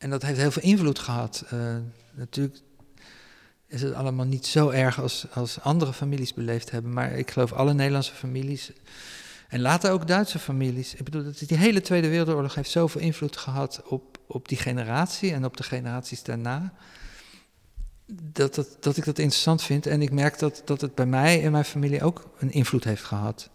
En 0.00 0.10
dat 0.10 0.22
heeft 0.22 0.38
heel 0.38 0.50
veel 0.50 0.62
invloed 0.62 0.98
gehad. 0.98 1.44
Eh, 1.48 1.76
natuurlijk 2.12 2.60
is 3.66 3.82
het 3.82 3.94
allemaal 3.94 4.26
niet 4.26 4.46
zo 4.46 4.68
erg 4.68 5.00
als, 5.00 5.26
als 5.34 5.60
andere 5.60 5.92
families 5.92 6.34
beleefd 6.34 6.70
hebben, 6.70 6.92
maar 6.92 7.12
ik 7.12 7.30
geloof 7.30 7.52
alle 7.52 7.74
Nederlandse 7.74 8.14
families 8.14 8.72
en 9.48 9.60
later 9.60 9.92
ook 9.92 10.06
Duitse 10.06 10.38
families. 10.38 10.94
Ik 10.94 11.04
bedoel, 11.04 11.32
die 11.46 11.58
hele 11.58 11.80
Tweede 11.80 12.08
Wereldoorlog 12.08 12.54
heeft 12.54 12.70
zoveel 12.70 13.00
invloed 13.00 13.36
gehad 13.36 13.82
op, 13.84 14.18
op 14.26 14.48
die 14.48 14.58
generatie 14.58 15.32
en 15.32 15.44
op 15.44 15.56
de 15.56 15.62
generaties 15.62 16.22
daarna 16.22 16.72
dat, 18.12 18.54
dat, 18.54 18.76
dat 18.80 18.96
ik 18.96 19.04
dat 19.04 19.18
interessant 19.18 19.62
vind. 19.62 19.86
En 19.86 20.02
ik 20.02 20.12
merk 20.12 20.38
dat, 20.38 20.62
dat 20.64 20.80
het 20.80 20.94
bij 20.94 21.06
mij 21.06 21.44
en 21.44 21.52
mijn 21.52 21.64
familie 21.64 22.02
ook 22.02 22.30
een 22.38 22.52
invloed 22.52 22.84
heeft 22.84 23.04
gehad. 23.04 23.50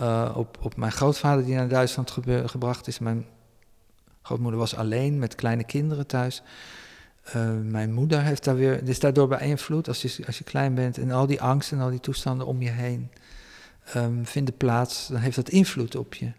Uh, 0.00 0.34
op, 0.36 0.58
op 0.62 0.76
mijn 0.76 0.92
grootvader 0.92 1.44
die 1.44 1.54
naar 1.54 1.68
Duitsland 1.68 2.10
gebracht 2.46 2.86
is. 2.86 2.98
Mijn 2.98 3.26
grootmoeder 4.26 4.60
was 4.60 4.76
alleen 4.76 5.18
met 5.18 5.34
kleine 5.34 5.64
kinderen 5.64 6.06
thuis. 6.06 6.42
Uh, 7.36 7.50
mijn 7.62 7.92
moeder 7.92 8.22
heeft 8.22 8.44
daar 8.44 8.56
weer, 8.56 8.88
is 8.88 9.00
daardoor 9.00 9.28
beïnvloed 9.28 9.88
als 9.88 10.02
je, 10.02 10.26
als 10.26 10.38
je 10.38 10.44
klein 10.44 10.74
bent. 10.74 10.98
En 10.98 11.10
al 11.10 11.26
die 11.26 11.40
angst 11.40 11.72
en 11.72 11.80
al 11.80 11.90
die 11.90 12.00
toestanden 12.00 12.46
om 12.46 12.62
je 12.62 12.70
heen 12.70 13.10
um, 13.96 14.26
vinden 14.26 14.56
plaats. 14.56 15.08
Dan 15.08 15.20
heeft 15.20 15.36
dat 15.36 15.48
invloed 15.48 15.96
op 15.96 16.14
je. 16.14 16.32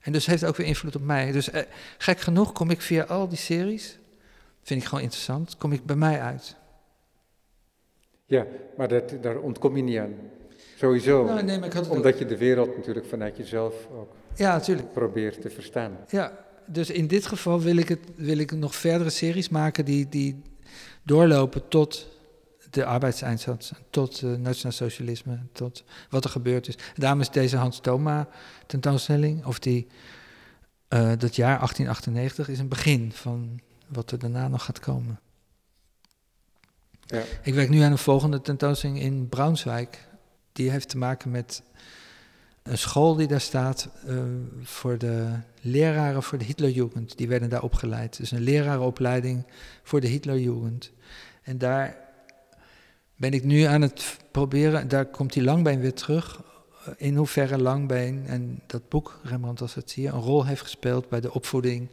En 0.00 0.12
dus 0.12 0.26
heeft 0.26 0.40
het 0.40 0.50
ook 0.50 0.56
weer 0.56 0.66
invloed 0.66 0.96
op 0.96 1.02
mij. 1.02 1.32
Dus 1.32 1.50
eh, 1.50 1.62
gek 1.98 2.20
genoeg 2.20 2.52
kom 2.52 2.70
ik 2.70 2.80
via 2.80 3.02
al 3.02 3.28
die 3.28 3.38
series, 3.38 3.98
vind 4.62 4.80
ik 4.80 4.88
gewoon 4.88 5.04
interessant, 5.04 5.56
kom 5.56 5.72
ik 5.72 5.84
bij 5.84 5.96
mij 5.96 6.20
uit. 6.20 6.56
Ja, 8.26 8.46
maar 8.76 8.88
dat, 8.88 9.14
daar 9.20 9.38
ontkom 9.38 9.76
je 9.76 9.82
niet 9.82 9.98
aan. 9.98 10.14
Sowieso. 10.76 11.24
Nou, 11.24 11.42
nee, 11.42 11.60
Omdat 11.90 12.12
ook- 12.12 12.18
je 12.18 12.26
de 12.26 12.36
wereld 12.36 12.76
natuurlijk 12.76 13.06
vanuit 13.06 13.36
jezelf 13.36 13.88
ook 13.92 14.12
Ja, 14.34 14.60
probeert 14.92 15.40
te 15.40 15.50
verstaan. 15.50 15.96
Ja, 16.08 16.48
dus 16.72 16.90
in 16.90 17.06
dit 17.06 17.26
geval 17.26 17.60
wil 17.60 17.76
ik, 17.76 17.88
het, 17.88 18.00
wil 18.16 18.38
ik 18.38 18.52
nog 18.52 18.74
verdere 18.74 19.10
series 19.10 19.48
maken 19.48 19.84
die, 19.84 20.08
die 20.08 20.42
doorlopen 21.02 21.68
tot 21.68 22.08
de 22.70 22.84
arbeidseinsatz, 22.84 23.72
tot 23.90 24.22
uh, 24.22 24.36
nationaal 24.36 24.72
socialisme, 24.72 25.38
tot 25.52 25.84
wat 26.10 26.24
er 26.24 26.30
gebeurd 26.30 26.68
is. 26.68 26.78
Daarom 26.94 27.20
is 27.20 27.30
deze 27.30 27.56
Hans 27.56 27.80
Thoma 27.80 28.28
tentoonstelling, 28.66 29.44
of 29.44 29.58
die, 29.58 29.86
uh, 30.88 31.12
dat 31.18 31.36
jaar 31.36 31.58
1898, 31.58 32.48
is 32.48 32.58
een 32.58 32.68
begin 32.68 33.12
van 33.12 33.60
wat 33.86 34.10
er 34.10 34.18
daarna 34.18 34.48
nog 34.48 34.64
gaat 34.64 34.78
komen. 34.78 35.20
Ja. 37.06 37.22
Ik 37.42 37.54
werk 37.54 37.68
nu 37.68 37.80
aan 37.80 37.90
een 37.90 37.98
volgende 37.98 38.40
tentoonstelling 38.40 39.00
in 39.00 39.28
Braunschweig. 39.28 39.88
Die 40.52 40.70
heeft 40.70 40.88
te 40.88 40.98
maken 40.98 41.30
met 41.30 41.62
een 42.62 42.78
school 42.78 43.14
die 43.14 43.26
daar 43.26 43.40
staat 43.40 43.88
uh, 44.08 44.22
voor 44.62 44.98
de 44.98 45.28
leraren 45.60 46.22
voor 46.22 46.38
de 46.38 46.44
Hitlerjugend. 46.44 47.18
Die 47.18 47.28
werden 47.28 47.48
daar 47.48 47.62
opgeleid. 47.62 48.16
Dus 48.16 48.30
een 48.30 48.40
lerarenopleiding 48.40 49.44
voor 49.82 50.00
de 50.00 50.06
Hitlerjugend. 50.06 50.92
En 51.42 51.58
daar 51.58 52.08
ben 53.16 53.32
ik 53.32 53.44
nu 53.44 53.62
aan 53.62 53.82
het 53.82 54.18
proberen, 54.30 54.88
daar 54.88 55.06
komt 55.06 55.32
die 55.32 55.42
Langbeen 55.42 55.80
weer 55.80 55.94
terug. 55.94 56.42
Uh, 56.88 56.94
in 56.96 57.16
hoeverre 57.16 57.58
Langbeen 57.58 58.26
en 58.26 58.62
dat 58.66 58.88
boek, 58.88 59.20
Rembrandt 59.22 59.60
als 59.60 59.74
het 59.74 59.92
je, 59.92 60.08
een 60.08 60.20
rol 60.20 60.46
heeft 60.46 60.62
gespeeld 60.62 61.08
bij 61.08 61.20
de 61.20 61.32
opvoeding 61.32 61.88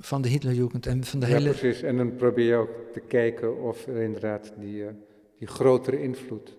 van 0.00 0.22
de 0.22 0.28
Hitlerjugend 0.28 0.86
en 0.86 1.04
van 1.04 1.20
de 1.20 1.26
ja, 1.26 1.32
hele... 1.32 1.50
precies. 1.50 1.82
En 1.82 1.96
dan 1.96 2.16
probeer 2.16 2.46
je 2.46 2.54
ook 2.54 2.70
te 2.92 3.00
kijken 3.00 3.62
of 3.62 3.86
er 3.86 4.02
inderdaad 4.02 4.52
die, 4.58 4.82
uh, 4.82 4.88
die 5.38 5.48
grotere 5.48 6.02
invloed, 6.02 6.56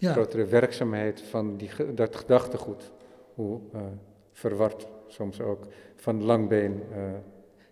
Ja. 0.00 0.12
grotere 0.12 0.44
werkzaamheid 0.44 1.22
van 1.30 1.56
die, 1.56 1.70
dat 1.94 2.16
gedachtegoed, 2.16 2.90
hoe 3.34 3.60
uh, 3.74 3.80
verward 4.32 4.86
soms 5.08 5.40
ook, 5.40 5.66
van 5.96 6.22
Langbeen 6.22 6.82
uh, 6.92 6.98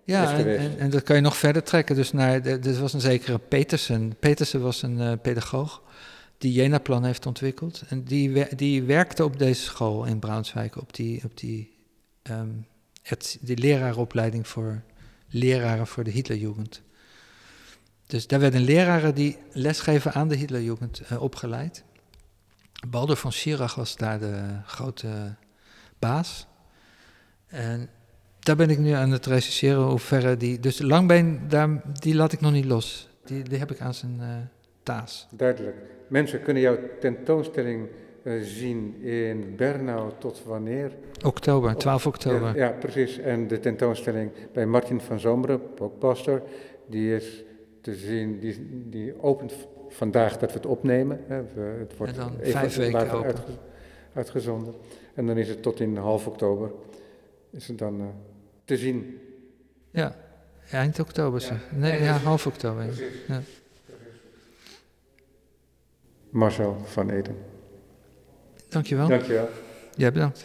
is 0.04 0.14
Ja, 0.14 0.30
en, 0.30 0.36
geweest. 0.36 0.60
en, 0.60 0.78
en 0.78 0.90
dat 0.90 1.02
kan 1.02 1.16
je 1.16 1.22
nog 1.22 1.36
verder 1.36 1.62
trekken. 1.62 1.94
Dus 1.94 2.12
naar, 2.12 2.46
er 2.46 2.80
was 2.80 2.92
een 2.92 3.00
zekere 3.00 3.38
Petersen. 3.38 4.16
Petersen 4.18 4.62
was 4.62 4.82
een 4.82 5.00
eh, 5.00 5.12
pedagoog 5.22 5.82
die 6.38 6.52
Jena-plan 6.52 7.04
heeft 7.04 7.26
ontwikkeld. 7.26 7.82
En 7.88 8.04
die, 8.04 8.56
die 8.56 8.82
werkte 8.82 9.24
op 9.24 9.38
deze 9.38 9.62
school 9.62 10.04
in 10.04 10.18
Braunschweig, 10.18 10.78
op 10.78 10.94
die, 10.94 11.24
op 11.24 11.38
die, 11.38 11.76
het, 13.02 13.38
die 13.40 13.58
lerarenopleiding 13.58 14.48
voor 14.48 14.82
leraren 15.28 15.86
voor 15.86 16.04
de 16.04 16.10
Hitlerjugend. 16.10 16.82
Dus 18.06 18.26
daar 18.26 18.40
werden 18.40 18.60
leraren 18.60 19.14
die 19.14 19.36
lesgeven 19.52 20.12
aan 20.12 20.28
de 20.28 20.36
Hitlerjugend 20.36 21.02
opgeleid. 21.18 21.84
Baldur 22.88 23.16
von 23.16 23.32
Schirach 23.32 23.74
was 23.74 23.96
daar 23.96 24.18
de 24.18 24.60
grote 24.64 25.34
baas. 25.98 26.46
En 27.46 27.88
daar 28.38 28.56
ben 28.56 28.70
ik 28.70 28.78
nu 28.78 28.90
aan 28.90 29.10
het 29.10 29.26
rechercheren 29.26 29.82
hoe 29.82 29.98
verre 29.98 30.36
die... 30.36 30.60
Dus 30.60 30.76
de 30.76 30.86
langbeen, 30.86 31.40
daar, 31.48 31.82
die 31.92 32.14
laat 32.14 32.32
ik 32.32 32.40
nog 32.40 32.52
niet 32.52 32.64
los. 32.64 33.08
Die, 33.24 33.42
die 33.42 33.58
heb 33.58 33.70
ik 33.70 33.80
aan 33.80 33.94
zijn 33.94 34.16
eh, 34.20 34.28
taas. 34.82 35.26
Duidelijk. 35.30 35.76
Mensen 36.08 36.42
kunnen 36.42 36.62
jouw 36.62 36.78
tentoonstelling 37.00 37.88
eh, 38.22 38.32
zien 38.42 39.02
in 39.02 39.56
Bernau 39.56 40.12
tot 40.18 40.42
wanneer? 40.44 40.92
Oktober, 41.24 41.76
12 41.76 42.06
oktober. 42.06 42.56
Ja, 42.56 42.64
ja, 42.64 42.70
precies. 42.70 43.18
En 43.18 43.48
de 43.48 43.60
tentoonstelling 43.60 44.30
bij 44.52 44.66
Martin 44.66 45.00
van 45.00 45.20
Zomeren, 45.20 45.60
ook 45.78 45.98
pastor, 45.98 46.42
die 46.86 47.14
is 47.16 47.44
te 47.80 47.94
zien, 47.94 48.38
die, 48.38 48.84
die 48.90 49.22
opent 49.22 49.52
vandaag 49.96 50.38
dat 50.38 50.50
we 50.52 50.56
het 50.56 50.66
opnemen. 50.66 51.20
Hè. 51.26 51.42
We- 51.54 51.76
het 51.78 51.96
wordt 51.96 52.12
En 52.12 52.18
dan 52.18 52.38
even 52.40 52.52
vijf 52.52 52.76
weken 52.76 52.92
later 52.92 53.14
open. 53.16 53.26
uitge- 53.26 53.52
uitgezonden. 54.12 54.74
En 55.14 55.26
dan 55.26 55.36
is 55.38 55.48
het 55.48 55.62
tot 55.62 55.80
in 55.80 55.96
half 55.96 56.26
oktober 56.26 56.70
is 57.50 57.68
het 57.68 57.78
dan 57.78 58.00
eh, 58.00 58.06
te 58.64 58.76
zien. 58.76 59.18
Ja, 59.90 60.16
eind 60.70 60.98
oktober. 61.00 61.40
zeg. 61.40 61.58
Nee, 61.72 62.02
ja, 62.02 62.12
half 62.18 62.46
oktober. 62.46 62.84
Ja. 63.28 63.40
Marcel 66.30 66.76
van 66.84 67.10
Eden. 67.10 67.36
Dankjewel. 68.68 69.08
Dankjewel. 69.08 69.48
Jij 69.96 70.12
bedankt. 70.12 70.44